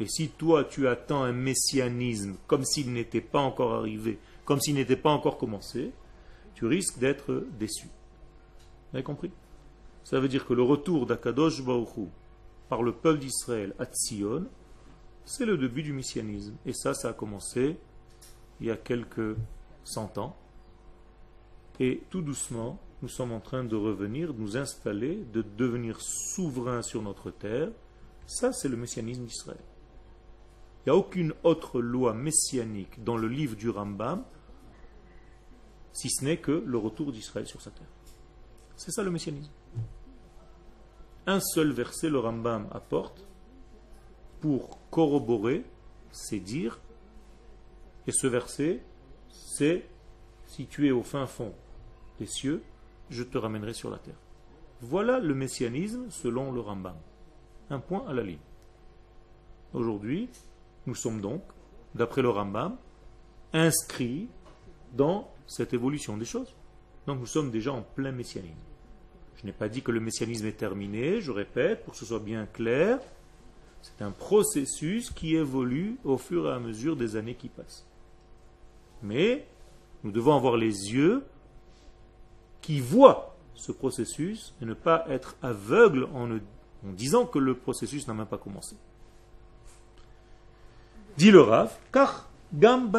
Et 0.00 0.06
si 0.06 0.28
toi, 0.28 0.64
tu 0.64 0.88
attends 0.88 1.22
un 1.22 1.32
messianisme 1.32 2.36
comme 2.46 2.64
s'il 2.64 2.92
n'était 2.92 3.20
pas 3.20 3.40
encore 3.40 3.74
arrivé, 3.74 4.18
comme 4.44 4.60
s'il 4.60 4.74
n'était 4.74 4.96
pas 4.96 5.10
encore 5.10 5.38
commencé, 5.38 5.92
tu 6.54 6.66
risques 6.66 6.98
d'être 6.98 7.44
déçu. 7.58 7.86
Vous 7.86 8.96
avez 8.96 9.02
compris? 9.04 9.30
Ça 10.04 10.20
veut 10.20 10.28
dire 10.28 10.46
que 10.46 10.54
le 10.54 10.62
retour 10.62 11.06
d'Akadosh 11.06 11.62
Baruch 11.62 11.96
Hu 11.96 12.06
par 12.68 12.82
le 12.82 12.92
peuple 12.92 13.20
d'Israël 13.20 13.74
à 13.78 13.86
Tzion, 13.86 14.46
c'est 15.24 15.46
le 15.46 15.56
début 15.56 15.82
du 15.82 15.92
messianisme. 15.92 16.54
Et 16.66 16.72
ça, 16.72 16.94
ça 16.94 17.10
a 17.10 17.12
commencé 17.12 17.76
il 18.60 18.66
y 18.66 18.70
a 18.70 18.76
quelques 18.76 19.36
cent 19.84 20.18
ans. 20.18 20.36
Et 21.80 22.02
tout 22.10 22.22
doucement, 22.22 22.78
nous 23.02 23.08
sommes 23.08 23.32
en 23.32 23.40
train 23.40 23.64
de 23.64 23.76
revenir, 23.76 24.32
de 24.32 24.40
nous 24.40 24.56
installer, 24.56 25.16
de 25.32 25.42
devenir 25.42 26.00
souverains 26.00 26.82
sur 26.82 27.02
notre 27.02 27.30
terre. 27.30 27.70
Ça, 28.26 28.52
c'est 28.52 28.68
le 28.68 28.76
messianisme 28.76 29.24
d'Israël. 29.24 29.60
Il 30.80 30.90
n'y 30.90 30.96
a 30.96 30.96
aucune 30.96 31.34
autre 31.42 31.80
loi 31.80 32.14
messianique 32.14 33.02
dans 33.02 33.16
le 33.16 33.26
livre 33.26 33.56
du 33.56 33.70
Rambam, 33.70 34.24
si 35.92 36.10
ce 36.10 36.24
n'est 36.24 36.36
que 36.36 36.62
le 36.64 36.78
retour 36.78 37.12
d'Israël 37.12 37.46
sur 37.46 37.60
sa 37.60 37.70
terre. 37.70 37.88
C'est 38.76 38.90
ça 38.90 39.02
le 39.02 39.10
messianisme. 39.10 39.50
Un 41.26 41.40
seul 41.40 41.72
verset, 41.72 42.08
le 42.08 42.18
Rambam 42.18 42.68
apporte 42.70 43.26
pour 44.40 44.78
corroborer 44.90 45.64
ces 46.12 46.38
dires. 46.38 46.80
Et 48.06 48.12
ce 48.12 48.26
verset, 48.26 48.82
c'est 49.28 49.86
si 50.46 50.66
tu 50.66 50.86
es 50.86 50.90
au 50.90 51.02
fin 51.02 51.26
fond 51.26 51.52
des 52.18 52.26
cieux, 52.26 52.62
je 53.10 53.22
te 53.22 53.38
ramènerai 53.38 53.72
sur 53.72 53.90
la 53.90 53.98
terre. 53.98 54.14
Voilà 54.80 55.18
le 55.18 55.34
messianisme 55.34 56.10
selon 56.10 56.52
le 56.52 56.60
Rambam. 56.60 56.96
Un 57.70 57.78
point 57.78 58.04
à 58.06 58.12
la 58.12 58.22
ligne. 58.22 58.38
Aujourd'hui, 59.72 60.28
nous 60.86 60.94
sommes 60.94 61.20
donc, 61.20 61.42
d'après 61.94 62.22
le 62.22 62.28
Rambam, 62.28 62.76
inscrits 63.52 64.28
dans 64.92 65.30
cette 65.46 65.74
évolution 65.74 66.16
des 66.16 66.24
choses. 66.24 66.54
Donc 67.06 67.20
nous 67.20 67.26
sommes 67.26 67.50
déjà 67.50 67.72
en 67.72 67.82
plein 67.82 68.12
messianisme. 68.12 68.54
Je 69.36 69.46
n'ai 69.46 69.52
pas 69.52 69.68
dit 69.68 69.82
que 69.82 69.92
le 69.92 70.00
messianisme 70.00 70.46
est 70.46 70.56
terminé, 70.56 71.20
je 71.20 71.30
répète, 71.30 71.84
pour 71.84 71.92
que 71.92 71.98
ce 71.98 72.06
soit 72.06 72.20
bien 72.20 72.46
clair, 72.46 72.98
C'est 73.82 74.02
un 74.02 74.12
processus 74.12 75.10
qui 75.10 75.36
évolue 75.36 75.98
au 76.04 76.16
fur 76.16 76.48
et 76.48 76.52
à 76.52 76.58
mesure 76.58 76.96
des 76.96 77.16
années 77.16 77.34
qui 77.34 77.48
passent. 77.48 77.86
Mais 79.02 79.46
nous 80.02 80.10
devons 80.10 80.34
avoir 80.34 80.56
les 80.56 80.92
yeux 80.92 81.22
qui 82.64 82.80
voient 82.80 83.36
ce 83.54 83.72
processus 83.72 84.54
et 84.62 84.64
ne 84.64 84.72
pas 84.72 85.04
être 85.10 85.36
aveugles 85.42 86.08
en, 86.14 86.30
en 86.30 86.92
disant 86.92 87.26
que 87.26 87.38
le 87.38 87.54
processus 87.54 88.08
n'a 88.08 88.14
même 88.14 88.26
pas 88.26 88.38
commencé. 88.38 88.76
Dit 91.18 91.30
le 91.30 91.42
Rav, 91.42 91.70
car 91.92 92.30
Gam 92.54 92.90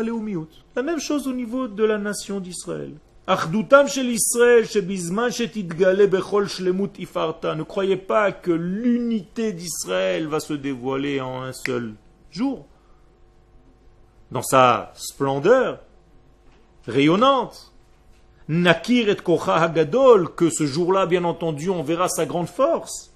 La 0.75 0.83
même 0.83 0.99
chose 0.99 1.27
au 1.27 1.33
niveau 1.33 1.67
de 1.67 1.83
la 1.83 1.97
nation 1.97 2.39
d'Israël. 2.39 2.93
Ne 3.27 3.33
croyez 7.63 7.97
pas 7.97 8.31
que 8.31 8.51
l'unité 8.51 9.51
d'Israël 9.51 10.27
va 10.27 10.39
se 10.39 10.53
dévoiler 10.53 11.21
en 11.21 11.41
un 11.41 11.53
seul 11.53 11.95
jour. 12.29 12.67
Dans 14.29 14.43
sa 14.43 14.93
splendeur 14.95 15.79
rayonnante. 16.85 17.71
Nakir 18.47 19.09
et 19.09 19.15
Kocha 19.15 19.55
Hagadol, 19.55 20.33
que 20.35 20.49
ce 20.49 20.65
jour-là, 20.65 21.05
bien 21.05 21.23
entendu, 21.23 21.69
on 21.69 21.83
verra 21.83 22.09
sa 22.09 22.25
grande 22.25 22.49
force. 22.49 23.11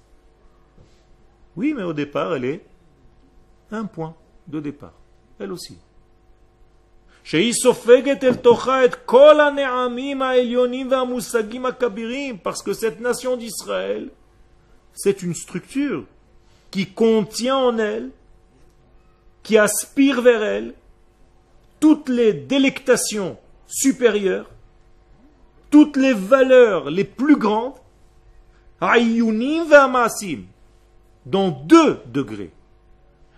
Oui, 1.56 1.72
mais 1.76 1.82
au 1.82 1.92
départ, 1.92 2.34
elle 2.34 2.44
est 2.44 2.64
un 3.70 3.84
point 3.84 4.14
de 4.48 4.60
départ. 4.60 4.94
Elle 5.38 5.52
aussi. 5.52 5.78
Parce 12.42 12.62
que 12.62 12.72
cette 12.72 13.00
nation 13.00 13.36
d'Israël, 13.36 14.10
c'est 14.94 15.22
une 15.22 15.34
structure 15.34 16.04
qui 16.70 16.86
contient 16.86 17.56
en 17.56 17.78
elle, 17.78 18.10
qui 19.42 19.58
aspire 19.58 20.22
vers 20.22 20.42
elle, 20.42 20.74
toutes 21.78 22.08
les 22.08 22.32
délectations 22.32 23.36
supérieures, 23.66 24.50
toutes 25.70 25.96
les 25.96 26.12
valeurs 26.12 26.90
les 26.90 27.04
plus 27.04 27.36
grandes, 27.36 27.74
dans 31.26 31.50
deux 31.50 32.00
degrés. 32.06 32.52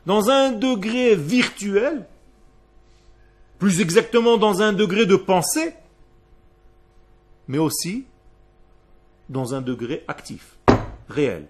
Dans 0.07 0.30
un 0.30 0.51
degré 0.51 1.14
virtuel, 1.14 2.07
plus 3.59 3.80
exactement 3.80 4.39
dans 4.39 4.62
un 4.62 4.72
degré 4.72 5.07
de 5.07 5.16
pensée, 5.16 5.74
mais 7.49 7.59
aussi 7.59 8.07
dans 9.28 9.55
un 9.55 9.62
degré 9.62 10.05
actif, 10.09 10.57
réel. 11.09 11.47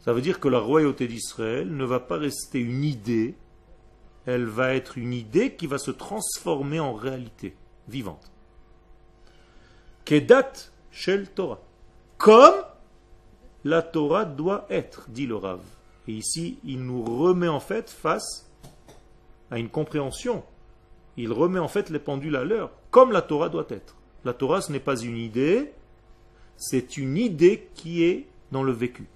Ça 0.00 0.12
veut 0.12 0.20
dire 0.20 0.40
que 0.40 0.48
la 0.48 0.60
royauté 0.60 1.06
d'Israël 1.06 1.74
ne 1.74 1.84
va 1.84 2.00
pas 2.00 2.16
rester 2.16 2.60
une 2.60 2.84
idée, 2.84 3.34
elle 4.26 4.46
va 4.46 4.74
être 4.74 4.98
une 4.98 5.12
idée 5.12 5.54
qui 5.54 5.66
va 5.66 5.78
se 5.78 5.90
transformer 5.90 6.80
en 6.80 6.92
réalité 6.92 7.56
vivante. 7.88 8.30
Kedat 10.08 10.70
shel 10.90 11.28
Torah. 11.28 11.60
Comme 12.16 12.54
la 13.62 13.82
Torah 13.82 14.24
doit 14.24 14.64
être, 14.70 15.10
dit 15.10 15.26
le 15.26 15.36
Rav. 15.36 15.60
Et 16.06 16.12
ici, 16.12 16.58
il 16.64 16.82
nous 16.82 17.04
remet 17.04 17.46
en 17.46 17.60
fait 17.60 17.90
face 17.90 18.50
à 19.50 19.58
une 19.58 19.68
compréhension. 19.68 20.44
Il 21.18 21.30
remet 21.30 21.58
en 21.58 21.68
fait 21.68 21.90
les 21.90 21.98
pendules 21.98 22.36
à 22.36 22.44
l'heure, 22.44 22.70
comme 22.90 23.12
la 23.12 23.20
Torah 23.20 23.50
doit 23.50 23.66
être. 23.68 23.96
La 24.24 24.32
Torah, 24.32 24.62
ce 24.62 24.72
n'est 24.72 24.80
pas 24.80 24.96
une 24.96 25.18
idée, 25.18 25.72
c'est 26.56 26.96
une 26.96 27.18
idée 27.18 27.68
qui 27.74 28.02
est 28.02 28.28
dans 28.50 28.62
le 28.62 28.72
vécu. 28.72 29.08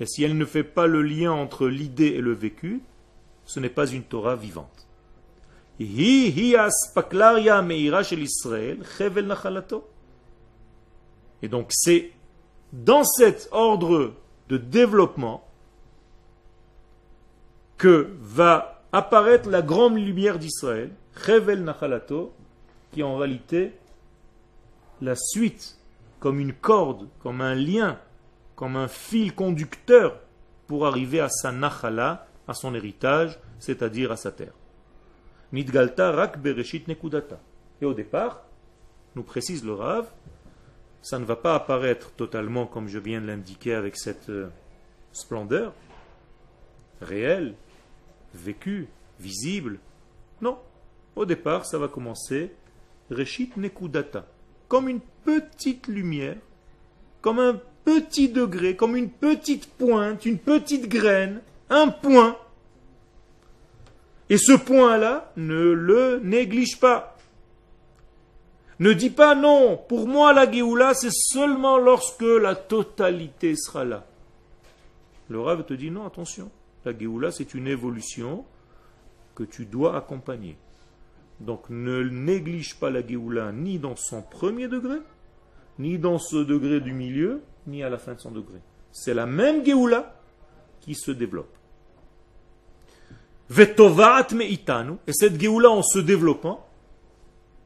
Et 0.00 0.06
si 0.06 0.24
elle 0.24 0.38
ne 0.38 0.46
fait 0.46 0.64
pas 0.64 0.86
le 0.86 1.02
lien 1.02 1.32
entre 1.32 1.68
l'idée 1.68 2.14
et 2.16 2.22
le 2.22 2.32
vécu, 2.32 2.80
ce 3.44 3.60
n'est 3.60 3.68
pas 3.68 3.86
une 3.86 4.04
Torah 4.04 4.34
vivante. 4.34 4.88
Et 11.42 11.48
donc 11.48 11.68
c'est 11.70 12.12
dans 12.72 13.02
cet 13.02 13.48
ordre 13.50 14.12
de 14.50 14.58
développement 14.58 15.42
que 17.78 18.10
va 18.20 18.82
apparaître 18.92 19.48
la 19.48 19.62
grande 19.62 19.96
lumière 19.96 20.38
d'Israël, 20.38 20.90
Chevel 21.24 21.64
Nachalato, 21.64 22.34
qui 22.92 23.00
est 23.00 23.04
en 23.04 23.16
réalité 23.16 23.72
la 25.00 25.14
suite, 25.16 25.78
comme 26.18 26.40
une 26.40 26.52
corde, 26.52 27.08
comme 27.22 27.40
un 27.40 27.54
lien, 27.54 27.98
comme 28.54 28.76
un 28.76 28.88
fil 28.88 29.34
conducteur 29.34 30.18
pour 30.66 30.86
arriver 30.86 31.20
à 31.20 31.30
sa 31.30 31.52
Nachala, 31.52 32.26
à 32.46 32.52
son 32.52 32.74
héritage, 32.74 33.38
c'est-à-dire 33.58 34.12
à 34.12 34.16
sa 34.16 34.30
terre. 34.30 34.52
Nidgalta 35.52 36.12
rak 36.12 36.38
bereshit 36.38 36.86
nekudata. 36.88 37.40
Et 37.80 37.84
au 37.84 37.94
départ, 37.94 38.42
nous 39.16 39.22
précise 39.22 39.64
le 39.64 39.74
Rav, 39.74 40.06
ça 41.02 41.18
ne 41.18 41.24
va 41.24 41.36
pas 41.36 41.54
apparaître 41.54 42.12
totalement 42.12 42.66
comme 42.66 42.88
je 42.88 42.98
viens 42.98 43.20
de 43.20 43.26
l'indiquer 43.26 43.74
avec 43.74 43.96
cette 43.96 44.28
euh, 44.28 44.48
splendeur 45.12 45.72
réelle, 47.00 47.54
vécu, 48.34 48.88
visible. 49.18 49.78
Non. 50.40 50.58
Au 51.16 51.24
départ, 51.24 51.64
ça 51.66 51.78
va 51.78 51.88
commencer 51.88 52.52
Reshit 53.10 53.56
Nekudata. 53.56 54.26
Comme 54.68 54.88
une 54.88 55.00
petite 55.24 55.88
lumière, 55.88 56.36
comme 57.20 57.40
un 57.40 57.60
petit 57.84 58.28
degré, 58.28 58.76
comme 58.76 58.96
une 58.96 59.10
petite 59.10 59.66
pointe, 59.74 60.24
une 60.24 60.38
petite 60.38 60.88
graine, 60.88 61.40
un 61.68 61.88
point. 61.88 62.36
Et 64.30 64.38
ce 64.38 64.52
point-là, 64.52 65.32
ne 65.36 65.72
le 65.72 66.20
néglige 66.22 66.78
pas. 66.78 67.18
Ne 68.78 68.94
dis 68.94 69.10
pas 69.10 69.34
non, 69.34 69.76
pour 69.76 70.08
moi 70.08 70.32
la 70.32 70.50
Géoula, 70.50 70.94
c'est 70.94 71.12
seulement 71.12 71.76
lorsque 71.76 72.22
la 72.22 72.54
totalité 72.54 73.54
sera 73.56 73.84
là. 73.84 74.06
Le 75.28 75.40
Rav 75.40 75.66
te 75.66 75.74
dit 75.74 75.90
non, 75.90 76.06
attention. 76.06 76.50
La 76.84 76.96
Géoula, 76.96 77.30
c'est 77.32 77.52
une 77.54 77.66
évolution 77.66 78.46
que 79.34 79.42
tu 79.42 79.66
dois 79.66 79.96
accompagner. 79.96 80.56
Donc 81.40 81.68
ne 81.68 82.02
néglige 82.04 82.76
pas 82.76 82.88
la 82.88 83.06
Géoula 83.06 83.52
ni 83.52 83.78
dans 83.78 83.96
son 83.96 84.22
premier 84.22 84.68
degré, 84.68 84.98
ni 85.78 85.98
dans 85.98 86.18
ce 86.18 86.36
degré 86.36 86.80
du 86.80 86.92
milieu, 86.92 87.42
ni 87.66 87.82
à 87.82 87.90
la 87.90 87.98
fin 87.98 88.14
de 88.14 88.20
son 88.20 88.30
degré. 88.30 88.60
C'est 88.92 89.14
la 89.14 89.26
même 89.26 89.64
Géoula 89.64 90.14
qui 90.80 90.94
se 90.94 91.10
développe. 91.10 91.54
Et 93.50 95.12
cette 95.12 95.40
Géoula, 95.40 95.70
en 95.70 95.82
se 95.82 95.98
développant, 95.98 96.66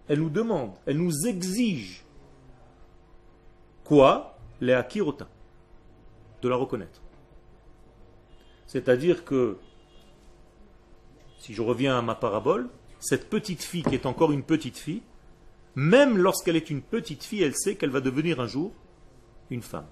elle 0.08 0.20
nous 0.20 0.30
demande, 0.30 0.72
elle 0.86 0.96
nous 0.98 1.26
exige 1.26 2.04
quoi? 3.84 4.38
Les 4.60 4.72
akirota, 4.72 5.28
de 6.42 6.48
la 6.48 6.56
reconnaître. 6.56 7.02
C'est-à-dire 8.66 9.24
que, 9.24 9.58
si 11.38 11.52
je 11.52 11.60
reviens 11.60 11.98
à 11.98 12.02
ma 12.02 12.14
parabole, 12.14 12.70
cette 12.98 13.28
petite 13.28 13.62
fille 13.62 13.82
qui 13.82 13.94
est 13.94 14.06
encore 14.06 14.32
une 14.32 14.42
petite 14.42 14.78
fille, 14.78 15.02
même 15.74 16.16
lorsqu'elle 16.16 16.56
est 16.56 16.70
une 16.70 16.82
petite 16.82 17.24
fille, 17.24 17.42
elle 17.42 17.56
sait 17.56 17.74
qu'elle 17.76 17.90
va 17.90 18.00
devenir 18.00 18.40
un 18.40 18.46
jour 18.46 18.72
une 19.50 19.62
femme, 19.62 19.86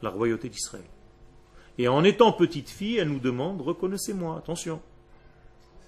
la 0.00 0.08
royauté 0.08 0.48
d'Israël. 0.48 0.86
Et 1.76 1.88
en 1.88 2.02
étant 2.04 2.32
petite 2.32 2.70
fille, 2.70 2.96
elle 2.96 3.08
nous 3.08 3.18
demande, 3.18 3.60
reconnaissez-moi, 3.60 4.38
attention, 4.38 4.80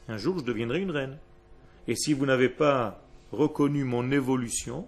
un 0.09 0.17
jour 0.19 0.39
je 0.39 0.45
deviendrai 0.45 0.81
une 0.81 0.91
reine. 0.91 1.19
Et 1.89 1.97
si 1.97 2.13
vous 2.13 2.27
n'avez 2.27 2.49
pas 2.49 3.03
reconnu 3.33 3.85
mon 3.85 4.11
évolution, 4.11 4.87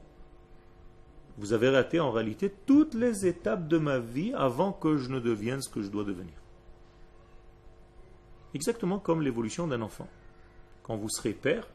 vous 1.38 1.52
avez 1.52 1.68
raté 1.68 2.00
en 2.00 2.10
réalité 2.10 2.52
toutes 2.66 2.94
les 2.94 3.26
étapes 3.26 3.68
de 3.68 3.78
ma 3.78 3.98
vie 3.98 4.32
avant 4.34 4.72
que 4.72 4.96
je 4.96 5.08
ne 5.08 5.20
devienne 5.20 5.62
ce 5.62 5.68
que 5.68 5.82
je 5.82 5.88
dois 5.88 6.04
devenir. 6.04 6.34
Exactement 8.54 8.98
comme 8.98 9.22
l'évolution 9.22 9.66
d'un 9.66 9.82
enfant. 9.82 10.08
Quand 10.82 10.96
vous 10.96 11.08
serez 11.08 11.32
père, 11.32 11.68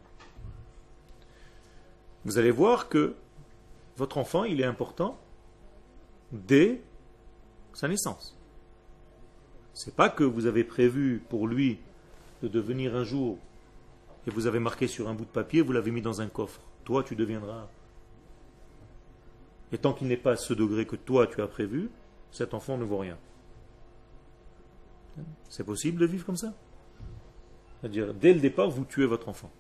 vous 2.26 2.38
allez 2.38 2.52
voir 2.52 2.90
que 2.90 3.16
votre 3.96 4.18
enfant, 4.18 4.44
il 4.44 4.60
est 4.60 4.66
important 4.66 5.18
dès 6.32 6.82
sa 7.74 7.88
naissance. 7.88 8.38
C'est 9.74 9.96
pas 9.96 10.10
que 10.10 10.24
vous 10.24 10.46
avez 10.46 10.64
prévu 10.64 11.24
pour 11.30 11.48
lui 11.48 11.80
de 12.44 12.50
devenir 12.50 12.96
un 12.96 13.06
jour 13.06 13.38
et 14.28 14.30
vous 14.30 14.48
avez 14.48 14.60
marqué 14.60 14.88
sur 14.88 15.08
un 15.08 15.14
bout 15.14 15.24
de 15.24 15.30
papier, 15.30 15.62
vous 15.62 15.72
l'avez 15.72 15.92
mis 15.92 16.02
dans 16.02 16.22
un 16.22 16.28
coffre. 16.28 16.62
Toi, 16.84 17.04
tu 17.04 17.16
deviendras. 17.16 17.68
Et 19.72 19.78
tant 19.78 19.94
qu'il 19.94 20.08
n'est 20.08 20.18
pas 20.18 20.32
à 20.32 20.36
ce 20.36 20.54
degré 20.54 20.86
que 20.86 20.98
toi, 20.98 21.26
tu 21.26 21.42
as 21.42 21.48
prévu, 21.48 21.90
cet 22.32 22.54
enfant 22.54 22.78
ne 22.78 22.84
vaut 22.84 22.98
rien. 22.98 23.18
C'est 25.50 25.64
possible 25.64 26.02
de 26.02 26.06
vivre 26.06 26.26
comme 26.26 26.38
ça? 26.38 26.54
C'est-à-dire, 27.80 28.14
dès 28.14 28.34
le 28.34 28.40
départ, 28.40 28.70
vous 28.70 28.86
tuez 28.86 29.06
votre 29.06 29.30
enfant. 29.30 29.52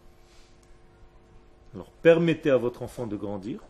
Alors, 1.73 1.89
permettez 2.01 2.51
à 2.51 2.57
votre 2.57 2.83
enfant 2.83 3.07
de 3.07 3.15
grandir, 3.15 3.61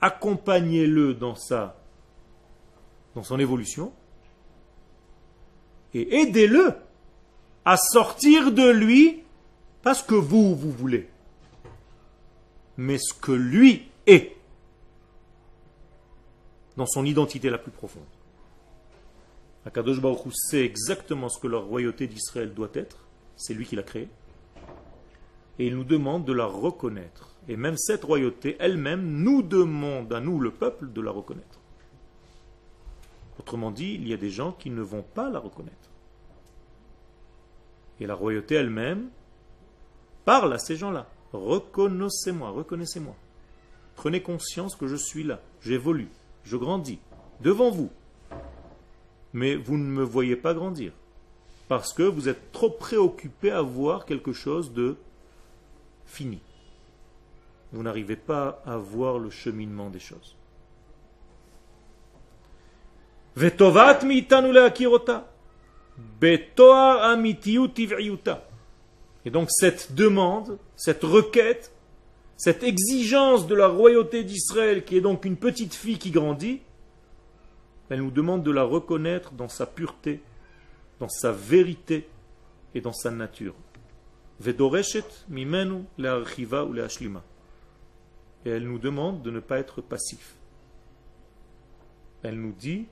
accompagnez-le 0.00 1.14
dans 1.14 1.34
sa, 1.34 1.76
dans 3.14 3.22
son 3.22 3.38
évolution, 3.38 3.92
et 5.94 6.20
aidez-le 6.20 6.74
à 7.64 7.76
sortir 7.76 8.52
de 8.52 8.68
lui, 8.70 9.22
pas 9.82 9.94
ce 9.94 10.04
que 10.04 10.14
vous, 10.14 10.54
vous 10.54 10.72
voulez, 10.72 11.08
mais 12.76 12.98
ce 12.98 13.14
que 13.14 13.32
lui 13.32 13.88
est, 14.06 14.36
dans 16.76 16.86
son 16.86 17.04
identité 17.04 17.50
la 17.50 17.58
plus 17.58 17.70
profonde. 17.70 18.02
Akadosh 19.64 20.00
Baruch 20.00 20.32
sait 20.32 20.64
exactement 20.64 21.28
ce 21.28 21.38
que 21.38 21.46
la 21.46 21.58
royauté 21.58 22.06
d'Israël 22.08 22.52
doit 22.52 22.70
être, 22.74 22.96
c'est 23.36 23.54
lui 23.54 23.66
qui 23.66 23.76
l'a 23.76 23.82
créée, 23.82 24.08
et 25.58 25.66
il 25.66 25.76
nous 25.76 25.84
demande 25.84 26.24
de 26.24 26.32
la 26.32 26.46
reconnaître. 26.46 27.36
Et 27.48 27.56
même 27.56 27.76
cette 27.76 28.04
royauté 28.04 28.56
elle-même 28.58 29.04
nous 29.04 29.42
demande 29.42 30.12
à 30.12 30.20
nous, 30.20 30.40
le 30.40 30.50
peuple, 30.50 30.92
de 30.92 31.00
la 31.00 31.10
reconnaître. 31.10 31.60
Autrement 33.38 33.70
dit, 33.70 33.94
il 33.94 34.08
y 34.08 34.12
a 34.12 34.16
des 34.16 34.30
gens 34.30 34.52
qui 34.52 34.70
ne 34.70 34.82
vont 34.82 35.02
pas 35.02 35.30
la 35.30 35.38
reconnaître. 35.38 35.91
Et 38.02 38.06
la 38.06 38.16
royauté 38.16 38.56
elle-même 38.56 39.10
parle 40.24 40.52
à 40.52 40.58
ces 40.58 40.74
gens-là. 40.74 41.06
Reconnaissez-moi, 41.32 42.50
reconnaissez-moi. 42.50 43.14
Prenez 43.94 44.20
conscience 44.20 44.74
que 44.74 44.88
je 44.88 44.96
suis 44.96 45.22
là, 45.22 45.40
j'évolue, 45.60 46.08
je 46.42 46.56
grandis, 46.56 46.98
devant 47.42 47.70
vous. 47.70 47.90
Mais 49.32 49.54
vous 49.54 49.78
ne 49.78 49.84
me 49.84 50.02
voyez 50.02 50.34
pas 50.34 50.52
grandir. 50.52 50.90
Parce 51.68 51.92
que 51.92 52.02
vous 52.02 52.28
êtes 52.28 52.50
trop 52.50 52.70
préoccupé 52.70 53.52
à 53.52 53.62
voir 53.62 54.04
quelque 54.04 54.32
chose 54.32 54.72
de 54.72 54.96
fini. 56.04 56.40
Vous 57.72 57.84
n'arrivez 57.84 58.16
pas 58.16 58.64
à 58.66 58.78
voir 58.78 59.20
le 59.20 59.30
cheminement 59.30 59.90
des 59.90 60.00
choses. 60.00 60.34
Et 69.24 69.30
donc 69.30 69.50
cette 69.50 69.94
demande, 69.94 70.58
cette 70.76 71.02
requête, 71.02 71.72
cette 72.36 72.62
exigence 72.62 73.46
de 73.46 73.54
la 73.54 73.68
royauté 73.68 74.24
d'Israël, 74.24 74.84
qui 74.84 74.96
est 74.96 75.00
donc 75.00 75.24
une 75.24 75.36
petite 75.36 75.74
fille 75.74 75.98
qui 75.98 76.10
grandit, 76.10 76.60
elle 77.88 78.00
nous 78.00 78.10
demande 78.10 78.42
de 78.42 78.50
la 78.50 78.62
reconnaître 78.62 79.32
dans 79.32 79.48
sa 79.48 79.66
pureté, 79.66 80.22
dans 80.98 81.08
sa 81.08 81.30
vérité 81.30 82.08
et 82.74 82.80
dans 82.80 82.92
sa 82.92 83.10
nature. 83.10 83.54
Vedoreshet 84.40 85.04
mimenu 85.28 85.84
ou 85.98 86.76
Et 88.44 88.50
elle 88.50 88.64
nous 88.64 88.78
demande 88.78 89.22
de 89.22 89.30
ne 89.30 89.40
pas 89.40 89.58
être 89.58 89.82
passif. 89.82 90.36
Elle 92.22 92.40
nous 92.40 92.52
dit, 92.52 92.86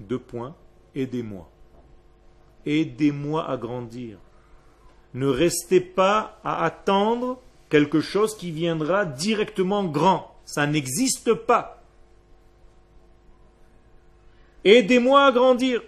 deux 0.00 0.18
points, 0.18 0.56
aidez-moi. 0.94 1.51
Aidez-moi 2.66 3.48
à 3.48 3.56
grandir. 3.56 4.18
Ne 5.14 5.26
restez 5.26 5.80
pas 5.80 6.38
à 6.42 6.64
attendre 6.64 7.40
quelque 7.68 8.00
chose 8.00 8.36
qui 8.36 8.50
viendra 8.50 9.04
directement 9.04 9.84
grand. 9.84 10.36
Ça 10.44 10.66
n'existe 10.66 11.34
pas. 11.34 11.82
Aidez-moi 14.64 15.26
à 15.26 15.32
grandir. 15.32 15.82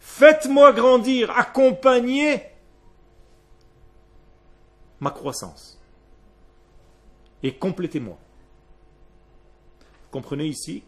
Faites-moi 0.00 0.72
grandir. 0.72 1.30
Accompagnez 1.30 2.42
ma 5.00 5.10
croissance. 5.10 5.80
Et 7.42 7.54
complétez-moi. 7.54 8.18
Comprenez 10.10 10.46
ici 10.46 10.82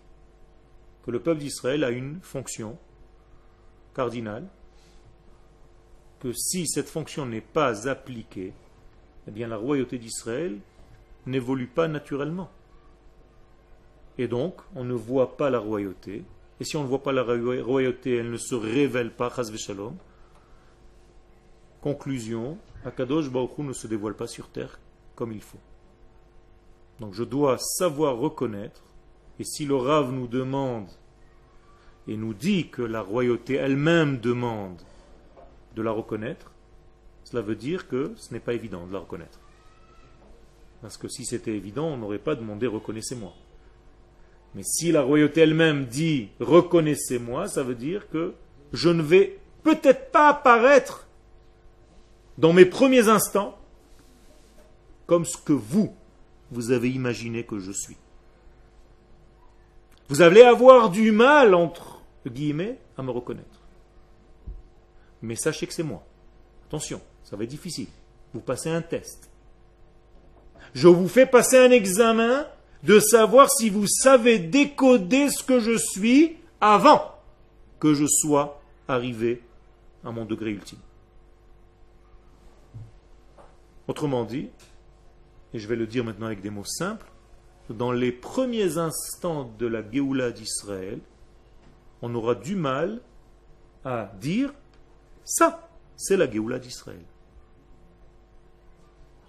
que 1.04 1.10
le 1.10 1.20
peuple 1.20 1.40
d'Israël 1.40 1.84
a 1.84 1.90
une 1.90 2.20
fonction 2.22 2.78
cardinale 3.99 4.46
que 6.20 6.32
si 6.32 6.68
cette 6.68 6.88
fonction 6.88 7.26
n'est 7.26 7.40
pas 7.40 7.88
appliquée, 7.88 8.53
eh 9.26 9.30
bien 9.32 9.49
la 9.49 9.57
royauté 9.57 9.99
d'Israël 9.99 10.61
n'évolue 11.26 11.66
pas 11.66 11.88
naturellement. 11.88 12.49
Et 14.16 14.28
donc, 14.28 14.55
on 14.76 14.84
ne 14.84 14.94
voit 14.94 15.36
pas 15.36 15.51
la 15.51 15.59
royauté. 15.59 16.22
Et 16.61 16.64
si 16.64 16.76
on 16.76 16.84
ne 16.84 16.88
voit 16.88 17.03
pas 17.03 17.11
la 17.11 17.24
royauté, 17.24 18.16
elle 18.16 18.30
ne 18.30 18.36
se 18.36 18.55
révèle 18.55 19.11
pas, 19.11 19.32
shalom. 19.57 19.96
Conclusion, 21.80 22.57
Akadosh 22.84 23.30
Baruch 23.30 23.59
ne 23.59 23.72
se 23.72 23.88
dévoile 23.88 24.14
pas 24.14 24.28
sur 24.28 24.49
terre 24.49 24.78
comme 25.16 25.32
il 25.32 25.42
faut. 25.42 25.59
Donc 27.01 27.14
je 27.14 27.24
dois 27.24 27.59
savoir 27.59 28.16
reconnaître, 28.16 28.84
et 29.40 29.44
si 29.44 29.66
le 29.66 29.74
Rav 29.74 30.12
nous 30.12 30.28
demande 30.28 30.86
et 32.09 32.16
nous 32.16 32.32
dit 32.32 32.68
que 32.68 32.82
la 32.82 33.02
royauté 33.02 33.54
elle-même 33.54 34.18
demande 34.18 34.80
de 35.76 35.82
la 35.82 35.90
reconnaître, 35.90 36.50
cela 37.24 37.42
veut 37.42 37.54
dire 37.54 37.86
que 37.86 38.12
ce 38.16 38.32
n'est 38.32 38.40
pas 38.40 38.54
évident 38.54 38.86
de 38.86 38.92
la 38.94 39.00
reconnaître. 39.00 39.38
Parce 40.80 40.96
que 40.96 41.09
si 41.09 41.26
c'était 41.26 41.54
évident, 41.54 41.88
on 41.88 41.98
n'aurait 41.98 42.18
pas 42.18 42.34
demandé 42.34 42.66
reconnaissez-moi. 42.66 43.34
Mais 44.54 44.62
si 44.62 44.90
la 44.90 45.02
royauté 45.02 45.42
elle-même 45.42 45.84
dit 45.84 46.30
reconnaissez-moi, 46.40 47.46
ça 47.46 47.62
veut 47.62 47.74
dire 47.74 48.09
que 48.09 48.32
je 48.72 48.88
ne 48.88 49.02
vais 49.02 49.38
peut-être 49.62 50.11
pas 50.11 50.30
apparaître 50.30 51.06
dans 52.38 52.54
mes 52.54 52.64
premiers 52.64 53.09
instants 53.09 53.59
comme 55.06 55.26
ce 55.26 55.36
que 55.36 55.52
vous, 55.52 55.94
vous 56.50 56.70
avez 56.70 56.90
imaginé 56.90 57.44
que 57.44 57.59
je 57.59 57.72
suis. 57.72 57.96
Vous 60.09 60.22
allez 60.22 60.42
avoir 60.42 60.88
du 60.88 61.12
mal, 61.12 61.54
entre 61.54 61.97
guillemets, 62.28 62.78
à 62.96 63.02
me 63.02 63.10
reconnaître 63.10 63.60
mais 65.22 65.36
sachez 65.36 65.66
que 65.66 65.72
c'est 65.72 65.82
moi. 65.82 66.04
Attention, 66.68 67.00
ça 67.24 67.36
va 67.36 67.44
être 67.44 67.50
difficile. 67.50 67.88
Vous 68.34 68.40
passez 68.40 68.70
un 68.70 68.82
test. 68.82 69.30
Je 70.74 70.88
vous 70.88 71.08
fais 71.08 71.26
passer 71.26 71.58
un 71.58 71.70
examen 71.70 72.46
de 72.82 73.00
savoir 73.00 73.50
si 73.50 73.70
vous 73.70 73.86
savez 73.86 74.38
décoder 74.38 75.30
ce 75.30 75.42
que 75.42 75.60
je 75.60 75.76
suis 75.76 76.36
avant 76.60 77.14
que 77.80 77.94
je 77.94 78.06
sois 78.06 78.60
arrivé 78.86 79.42
à 80.04 80.10
mon 80.10 80.24
degré 80.24 80.50
ultime. 80.50 80.78
Autrement 83.88 84.24
dit, 84.24 84.50
et 85.54 85.58
je 85.58 85.66
vais 85.66 85.76
le 85.76 85.86
dire 85.86 86.04
maintenant 86.04 86.26
avec 86.26 86.42
des 86.42 86.50
mots 86.50 86.64
simples, 86.64 87.06
dans 87.70 87.92
les 87.92 88.12
premiers 88.12 88.78
instants 88.78 89.50
de 89.58 89.66
la 89.66 89.82
Géoula 89.90 90.30
d'Israël, 90.30 91.00
on 92.03 92.14
aura 92.14 92.34
du 92.34 92.57
mal 92.57 93.01
à 93.84 94.11
dire 94.20 94.53
ça, 95.24 95.68
c'est 95.96 96.16
la 96.16 96.30
Géoula 96.30 96.59
d'Israël. 96.59 97.05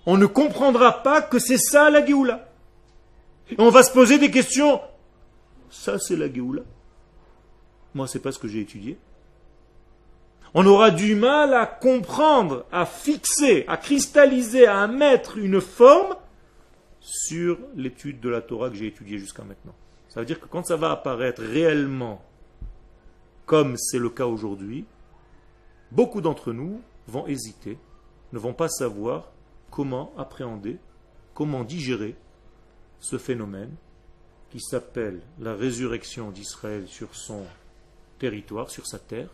On 0.06 0.18
ne 0.18 0.26
comprendra 0.26 1.04
pas 1.04 1.22
que 1.22 1.40
c'est 1.40 1.58
ça 1.58 1.90
la 1.90 2.06
Géoula. 2.06 2.50
on 3.58 3.70
va 3.70 3.84
se 3.84 3.92
poser 3.92 4.18
des 4.18 4.32
questions. 4.32 4.82
Ça, 5.70 6.00
c'est 6.00 6.16
la 6.16 6.32
Géoula. 6.32 6.64
Moi, 7.94 8.08
c'est 8.08 8.20
pas 8.20 8.32
ce 8.32 8.40
que 8.40 8.48
j'ai 8.48 8.62
étudié. 8.62 8.98
On 10.54 10.66
aura 10.66 10.90
du 10.90 11.16
mal 11.16 11.54
à 11.54 11.66
comprendre, 11.66 12.66
à 12.72 12.86
fixer, 12.86 13.66
à 13.68 13.78
cristalliser, 13.78 14.66
à 14.66 14.88
mettre 14.88 15.38
une 15.38 15.62
forme 15.62 16.16
sur 17.02 17.60
l'étude 17.76 18.20
de 18.20 18.30
la 18.30 18.42
Torah 18.42 18.70
que 18.70 18.76
j'ai 18.76 18.88
étudiée 18.88 19.20
jusqu'à 19.20 19.44
maintenant. 19.44 19.76
Ça 20.08 20.22
veut 20.22 20.26
dire 20.26 20.40
que 20.40 20.48
quand 20.48 20.66
ça 20.66 20.76
va 20.76 20.92
apparaître 20.92 21.42
réellement, 21.44 22.24
comme 23.50 23.78
c'est 23.78 23.98
le 23.98 24.12
cas 24.12 24.28
aujourd'hui, 24.28 24.86
Beaucoup 25.92 26.22
d'entre 26.22 26.54
nous 26.54 26.82
vont 27.08 27.26
hésiter, 27.26 27.80
ne 28.32 28.38
vont 28.38 28.54
pas 28.54 28.70
savoir 28.70 29.32
comment 29.72 30.14
appréhender, 30.18 30.78
comment 31.34 31.64
digérer 31.64 32.16
ce 33.00 33.18
phénomène 33.18 33.74
qui 34.52 34.60
s'appelle 34.60 35.22
la 35.40 35.56
résurrection 35.56 36.30
d'Israël 36.30 36.88
sur 36.88 37.16
son 37.16 37.44
territoire, 38.20 38.70
sur 38.70 38.86
sa 38.86 39.00
terre, 39.00 39.30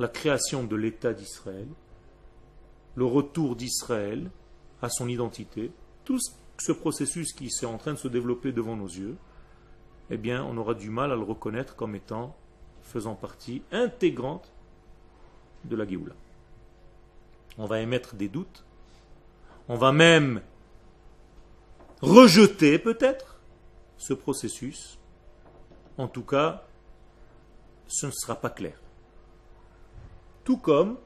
la 0.00 0.08
création 0.08 0.64
de 0.64 0.74
l'État 0.74 1.12
d'Israël, 1.12 1.68
le 2.96 3.04
retour 3.04 3.54
d'Israël 3.54 4.32
à 4.80 4.88
son 4.88 5.06
identité, 5.06 5.70
tout 6.04 6.18
ce 6.58 6.72
processus 6.72 7.32
qui 7.32 7.46
est 7.46 7.64
en 7.66 7.78
train 7.78 7.92
de 7.92 7.98
se 7.98 8.08
développer 8.08 8.50
devant 8.50 8.74
nos 8.74 8.88
yeux, 8.88 9.16
eh 10.10 10.16
bien, 10.16 10.44
on 10.44 10.56
aura 10.56 10.74
du 10.74 10.90
mal 10.90 11.12
à 11.12 11.16
le 11.16 11.22
reconnaître 11.22 11.76
comme 11.76 11.94
étant 11.94 12.36
faisant 12.82 13.14
partie 13.14 13.62
intégrante 13.72 14.52
de 15.64 15.76
la 15.76 15.86
Géoula. 15.86 16.14
On 17.58 17.66
va 17.66 17.80
émettre 17.80 18.14
des 18.14 18.28
doutes. 18.28 18.64
On 19.68 19.76
va 19.76 19.92
même 19.92 20.42
rejeter 22.00 22.78
peut-être 22.78 23.40
ce 23.96 24.14
processus. 24.14 24.98
En 25.98 26.08
tout 26.08 26.24
cas, 26.24 26.64
ce 27.86 28.06
ne 28.06 28.10
sera 28.12 28.34
pas 28.34 28.50
clair. 28.50 28.80
Tout 30.44 30.56
comme 30.56 30.98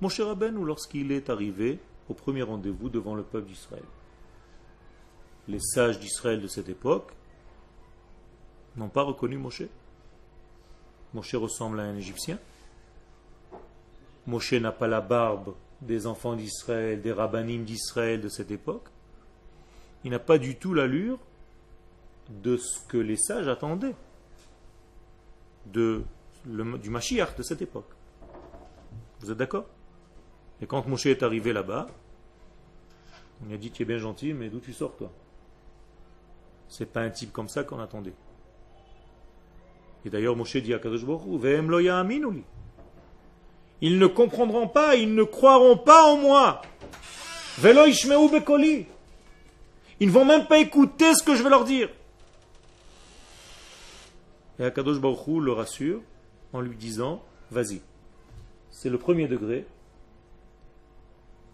Moshe 0.00 0.20
ou 0.20 0.64
lorsqu'il 0.64 1.12
est 1.12 1.30
arrivé 1.30 1.78
au 2.08 2.14
premier 2.14 2.42
rendez-vous 2.42 2.88
devant 2.88 3.14
le 3.14 3.22
peuple 3.22 3.48
d'Israël. 3.48 3.84
Les 5.48 5.60
sages 5.60 6.00
d'Israël 6.00 6.40
de 6.40 6.48
cette 6.48 6.68
époque 6.68 7.12
n'ont 8.76 8.88
pas 8.88 9.02
reconnu 9.02 9.38
Moshe. 9.38 9.62
Moshe 11.16 11.34
ressemble 11.34 11.80
à 11.80 11.84
un 11.84 11.96
Égyptien. 11.96 12.38
Moshe 14.26 14.52
n'a 14.52 14.70
pas 14.70 14.86
la 14.86 15.00
barbe 15.00 15.54
des 15.80 16.06
enfants 16.06 16.36
d'Israël, 16.36 17.00
des 17.00 17.10
rabbinim 17.10 17.64
d'Israël 17.64 18.20
de 18.20 18.28
cette 18.28 18.50
époque. 18.50 18.88
Il 20.04 20.10
n'a 20.10 20.18
pas 20.18 20.36
du 20.36 20.56
tout 20.56 20.74
l'allure 20.74 21.18
de 22.28 22.58
ce 22.58 22.80
que 22.86 22.98
les 22.98 23.16
sages 23.16 23.48
attendaient 23.48 23.94
du 25.64 26.04
Mashiach 26.44 27.34
de 27.34 27.42
cette 27.42 27.62
époque. 27.62 27.90
Vous 29.20 29.30
êtes 29.30 29.38
d'accord? 29.38 29.64
Et 30.60 30.66
quand 30.66 30.86
Moshe 30.86 31.06
est 31.06 31.22
arrivé 31.22 31.54
là-bas, 31.54 31.86
on 33.42 33.46
lui 33.46 33.54
a 33.54 33.56
dit 33.58 33.70
Tu 33.70 33.82
es 33.82 33.86
bien 33.86 33.98
gentil, 33.98 34.34
mais 34.34 34.50
d'où 34.50 34.60
tu 34.60 34.74
sors 34.74 34.94
toi 34.96 35.10
C'est 36.68 36.92
pas 36.92 37.00
un 37.00 37.10
type 37.10 37.32
comme 37.32 37.48
ça 37.48 37.64
qu'on 37.64 37.80
attendait. 37.80 38.14
Et 40.04 40.10
d'ailleurs, 40.10 40.36
Moshe 40.36 40.56
dit 40.56 40.74
à 40.74 40.78
Kadosh 40.78 41.02
Ils 43.80 43.98
ne 43.98 44.06
comprendront 44.06 44.68
pas, 44.68 44.96
ils 44.96 45.14
ne 45.14 45.24
croiront 45.24 45.76
pas 45.76 46.04
en 46.04 46.16
moi. 46.16 46.62
Velo 47.58 47.82
bekoli. 48.28 48.86
Ils 49.98 50.08
ne 50.08 50.12
vont 50.12 50.24
même 50.24 50.46
pas 50.46 50.58
écouter 50.58 51.14
ce 51.14 51.22
que 51.22 51.34
je 51.34 51.42
vais 51.42 51.50
leur 51.50 51.64
dire. 51.64 51.88
Et 54.58 54.64
Akadosh 54.64 54.98
Baruch 54.98 55.42
le 55.42 55.52
rassure 55.52 56.00
en 56.52 56.60
lui 56.60 56.76
disant 56.76 57.22
Vas-y. 57.50 57.80
C'est 58.70 58.90
le 58.90 58.98
premier 58.98 59.26
degré. 59.26 59.66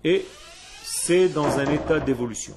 Et 0.05 0.25
c'est 0.83 1.29
dans 1.29 1.59
un 1.59 1.67
état 1.67 2.01
d'évolution. 2.01 2.57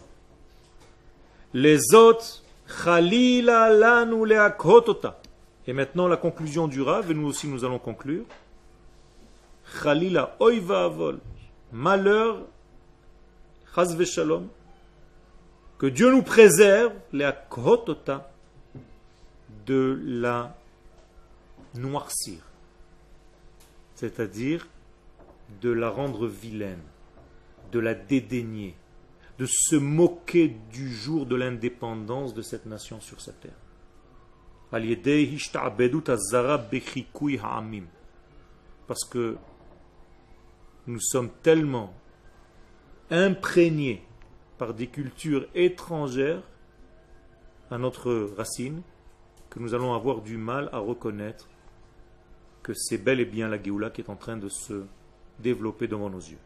Les 1.53 1.93
autres, 1.93 2.43
Khalila 2.83 3.69
lanu. 3.69 4.25
Et 5.67 5.73
maintenant 5.73 6.07
la 6.07 6.17
conclusion 6.17 6.67
du 6.67 6.81
Rav, 6.81 7.09
et 7.09 7.13
nous 7.13 7.27
aussi 7.27 7.47
nous 7.47 7.65
allons 7.65 7.79
conclure. 7.79 8.25
Khalila 9.81 10.35
oiva 10.39 10.85
avol. 10.85 11.19
Malheur, 11.71 12.45
chaz 13.73 13.97
shalom. 14.05 14.47
Que 15.77 15.87
Dieu 15.87 16.11
nous 16.11 16.21
préserve, 16.21 16.93
leakhotota, 17.11 18.31
de 19.65 19.99
la 20.05 20.55
noircir. 21.73 22.39
C'est-à-dire 23.95 24.67
de 25.61 25.71
la 25.71 25.89
rendre 25.89 26.27
vilaine, 26.27 26.81
de 27.71 27.79
la 27.79 27.93
dédaigner, 27.93 28.75
de 29.39 29.45
se 29.45 29.75
moquer 29.75 30.55
du 30.71 30.93
jour 30.93 31.25
de 31.25 31.35
l'indépendance 31.35 32.33
de 32.33 32.41
cette 32.41 32.65
nation 32.65 33.01
sur 33.01 33.19
sa 33.19 33.33
terre. 33.33 33.51
Parce 38.87 39.05
que 39.09 39.37
nous 40.87 40.99
sommes 40.99 41.29
tellement 41.41 41.93
imprégnés 43.09 44.03
par 44.57 44.73
des 44.73 44.87
cultures 44.87 45.47
étrangères 45.53 46.41
à 47.71 47.77
notre 47.77 48.31
racine 48.37 48.81
que 49.49 49.59
nous 49.59 49.73
allons 49.73 49.93
avoir 49.93 50.21
du 50.21 50.37
mal 50.37 50.69
à 50.71 50.79
reconnaître 50.79 51.47
que 52.61 52.73
c'est 52.73 52.97
bel 52.97 53.19
et 53.19 53.25
bien 53.25 53.47
la 53.47 53.61
Géoula 53.61 53.89
qui 53.89 54.01
est 54.01 54.09
en 54.09 54.15
train 54.15 54.37
de 54.37 54.49
se 54.49 54.83
développer 55.39 55.87
devant 55.87 56.09
nos 56.09 56.19
yeux. 56.19 56.39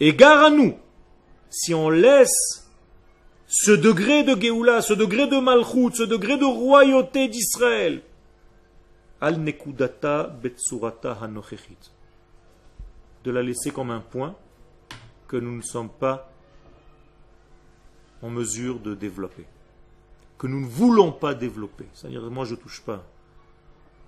Et 0.00 0.14
gare 0.14 0.44
à 0.44 0.50
nous, 0.50 0.76
si 1.50 1.74
on 1.74 1.90
laisse 1.90 2.61
ce 3.54 3.70
degré 3.70 4.24
de 4.24 4.40
Géoula, 4.40 4.80
ce 4.80 4.94
degré 4.94 5.26
de 5.26 5.38
Malchut, 5.38 5.94
ce 5.94 6.04
degré 6.04 6.38
de 6.38 6.44
royauté 6.46 7.28
d'Israël, 7.28 8.02
al 9.20 9.38
nekudata 9.38 10.24
betsurata 10.24 11.18
de 13.22 13.30
la 13.30 13.42
laisser 13.42 13.70
comme 13.70 13.90
un 13.90 14.00
point 14.00 14.34
que 15.28 15.36
nous 15.36 15.54
ne 15.54 15.60
sommes 15.60 15.90
pas 15.90 16.32
en 18.22 18.30
mesure 18.30 18.80
de 18.80 18.94
développer, 18.94 19.44
que 20.38 20.46
nous 20.46 20.60
ne 20.60 20.66
voulons 20.66 21.12
pas 21.12 21.34
développer. 21.34 21.84
C'est-à-dire, 21.92 22.22
moi 22.30 22.46
je 22.46 22.54
ne 22.54 22.60
touche 22.60 22.80
pas. 22.80 23.04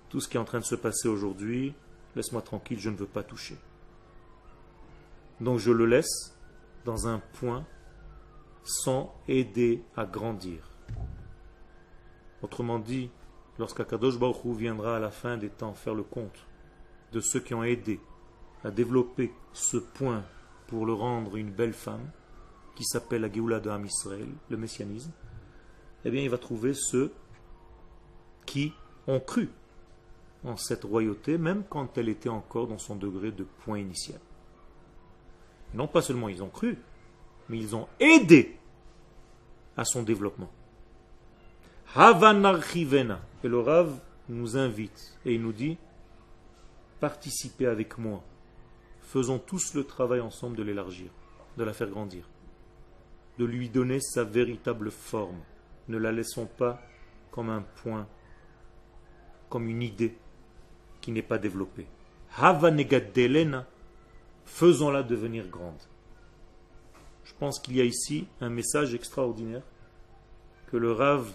Tout 0.09 0.21
ce 0.21 0.27
qui 0.27 0.37
est 0.37 0.39
en 0.39 0.45
train 0.45 0.59
de 0.59 0.65
se 0.65 0.75
passer 0.75 1.07
aujourd'hui, 1.07 1.75
laisse-moi 2.15 2.41
tranquille, 2.41 2.79
je 2.79 2.89
ne 2.89 2.95
veux 2.95 3.05
pas 3.05 3.21
toucher. 3.21 3.57
Donc 5.39 5.59
je 5.59 5.71
le 5.71 5.85
laisse 5.85 6.35
dans 6.83 7.07
un 7.07 7.19
point 7.39 7.63
sans 8.65 9.15
aider 9.27 9.81
à 9.95 10.05
grandir. 10.05 10.69
Autrement 12.41 12.79
dit, 12.79 13.09
lorsqu'Akadosh 13.57 14.19
Baruch 14.19 14.57
viendra 14.57 14.97
à 14.97 14.99
la 14.99 15.11
fin 15.11 15.37
des 15.37 15.49
temps 15.49 15.73
faire 15.73 15.95
le 15.95 16.03
compte 16.03 16.45
de 17.11 17.21
ceux 17.21 17.39
qui 17.39 17.53
ont 17.53 17.63
aidé 17.63 17.99
à 18.63 18.71
développer 18.71 19.31
ce 19.53 19.77
point 19.77 20.23
pour 20.67 20.85
le 20.85 20.93
rendre 20.93 21.37
une 21.37 21.51
belle 21.51 21.73
femme, 21.73 22.09
qui 22.75 22.83
s'appelle 22.83 23.21
la 23.21 23.29
de 23.29 23.69
Ham 23.69 23.85
Israël, 23.85 24.27
le 24.49 24.57
messianisme, 24.57 25.11
eh 26.03 26.11
bien 26.11 26.21
il 26.21 26.29
va 26.29 26.37
trouver 26.37 26.73
ceux 26.73 27.13
qui 28.45 28.73
ont 29.07 29.19
cru 29.19 29.49
en 30.43 30.57
cette 30.57 30.83
royauté, 30.83 31.37
même 31.37 31.63
quand 31.69 31.97
elle 31.97 32.09
était 32.09 32.29
encore 32.29 32.67
dans 32.67 32.77
son 32.77 32.95
degré 32.95 33.31
de 33.31 33.43
point 33.43 33.79
initial. 33.79 34.19
Non 35.73 35.87
pas 35.87 36.01
seulement 36.01 36.29
ils 36.29 36.43
ont 36.43 36.49
cru, 36.49 36.77
mais 37.49 37.57
ils 37.57 37.75
ont 37.75 37.87
aidé 37.99 38.57
à 39.77 39.85
son 39.85 40.03
développement. 40.03 40.51
Havanarchivena. 41.95 43.21
Et 43.43 43.47
le 43.47 43.59
Rav 43.59 43.99
nous 44.27 44.57
invite 44.57 45.17
et 45.25 45.35
il 45.35 45.41
nous 45.41 45.53
dit 45.53 45.77
participez 46.99 47.67
avec 47.67 47.97
moi. 47.97 48.23
Faisons 49.01 49.37
tous 49.37 49.75
le 49.75 49.83
travail 49.83 50.19
ensemble 50.19 50.57
de 50.57 50.63
l'élargir, 50.63 51.11
de 51.57 51.63
la 51.63 51.73
faire 51.73 51.89
grandir 51.89 52.25
de 53.37 53.45
lui 53.45 53.69
donner 53.69 53.99
sa 53.99 54.23
véritable 54.23 54.91
forme. 54.91 55.39
Ne 55.87 55.97
la 55.97 56.11
laissons 56.11 56.45
pas 56.45 56.81
comme 57.31 57.49
un 57.49 57.63
point, 57.83 58.07
comme 59.49 59.67
une 59.67 59.81
idée 59.81 60.17
qui 61.01 61.11
n'est 61.11 61.21
pas 61.21 61.37
développée. 61.37 61.87
Havanegadelena, 62.37 63.65
faisons-la 64.45 65.03
devenir 65.03 65.47
grande. 65.47 65.81
Je 67.25 67.33
pense 67.37 67.59
qu'il 67.59 67.75
y 67.75 67.81
a 67.81 67.85
ici 67.85 68.27
un 68.39 68.49
message 68.49 68.93
extraordinaire 68.93 69.63
que 70.67 70.77
le 70.77 70.91
Rav 70.91 71.29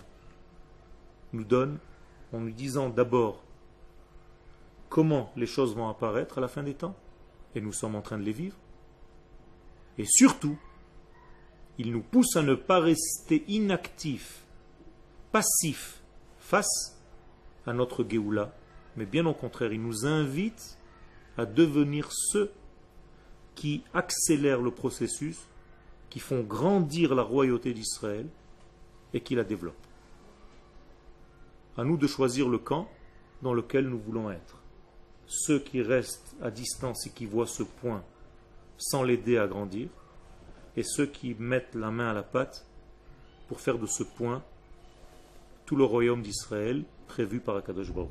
nous 1.32 1.45
donne 1.45 1.78
en 2.32 2.41
nous 2.41 2.53
disant 2.53 2.88
d'abord 2.88 3.43
comment 4.88 5.32
les 5.36 5.47
choses 5.47 5.74
vont 5.74 5.88
apparaître 5.88 6.38
à 6.38 6.41
la 6.41 6.49
fin 6.49 6.62
des 6.62 6.74
temps, 6.74 6.97
et 7.55 7.61
nous 7.61 7.72
sommes 7.72 7.97
en 7.97 8.03
train 8.03 8.18
de 8.18 8.24
les 8.24 8.32
vivre, 8.32 8.57
et 9.99 10.05
surtout 10.07 10.59
il 11.78 11.93
nous 11.93 12.03
pousse 12.03 12.36
à 12.36 12.43
ne 12.43 12.55
pas 12.55 12.78
rester 12.78 13.45
inactifs, 13.49 14.45
passifs 15.32 16.03
face 16.38 17.01
à 17.66 17.72
notre 17.72 18.05
Géoula, 18.09 18.55
mais 18.97 19.07
bien 19.07 19.26
au 19.26 19.34
contraire, 19.34 19.72
il 19.72 19.82
nous 19.82 20.07
invite 20.07 20.78
à 21.36 21.47
devenir 21.47 22.09
ceux 22.11 22.53
qui 23.55 23.82
accélèrent 23.95 24.61
le 24.61 24.70
processus, 24.70 25.38
qui 26.11 26.19
font 26.19 26.41
grandir 26.41 27.15
la 27.15 27.23
royauté 27.23 27.73
d'Israël 27.73 28.27
et 29.15 29.21
qui 29.21 29.35
la 29.35 29.45
développent. 29.45 29.75
À 31.77 31.85
nous 31.85 31.97
de 31.97 32.07
choisir 32.07 32.49
le 32.49 32.59
camp 32.59 32.89
dans 33.43 33.55
lequel 33.55 33.89
nous 33.89 33.99
voulons 33.99 34.31
être. 34.31 34.57
Ceux 35.27 35.61
qui 35.61 35.81
restent 35.81 36.35
à 36.43 36.51
distance 36.51 37.07
et 37.07 37.11
qui 37.11 37.25
voient 37.25 37.47
ce 37.47 37.63
point 37.63 38.03
sans 38.77 39.03
l'aider 39.03 39.39
à 39.39 39.47
grandir, 39.47 39.89
et 40.77 40.83
ceux 40.83 41.07
qui 41.07 41.35
mettent 41.39 41.75
la 41.75 41.91
main 41.91 42.11
à 42.11 42.15
la 42.15 42.23
pâte 42.23 42.67
pour 43.49 43.61
faire 43.61 43.79
de 43.79 43.87
ce 43.87 44.03
point 44.03 44.43
tout 45.67 45.77
le 45.77 45.85
royaume 45.85 46.23
d'Israël 46.23 46.85
prévu 47.07 47.41
par 47.41 47.57
Akadosh 47.57 47.93
Baruch. 47.93 48.11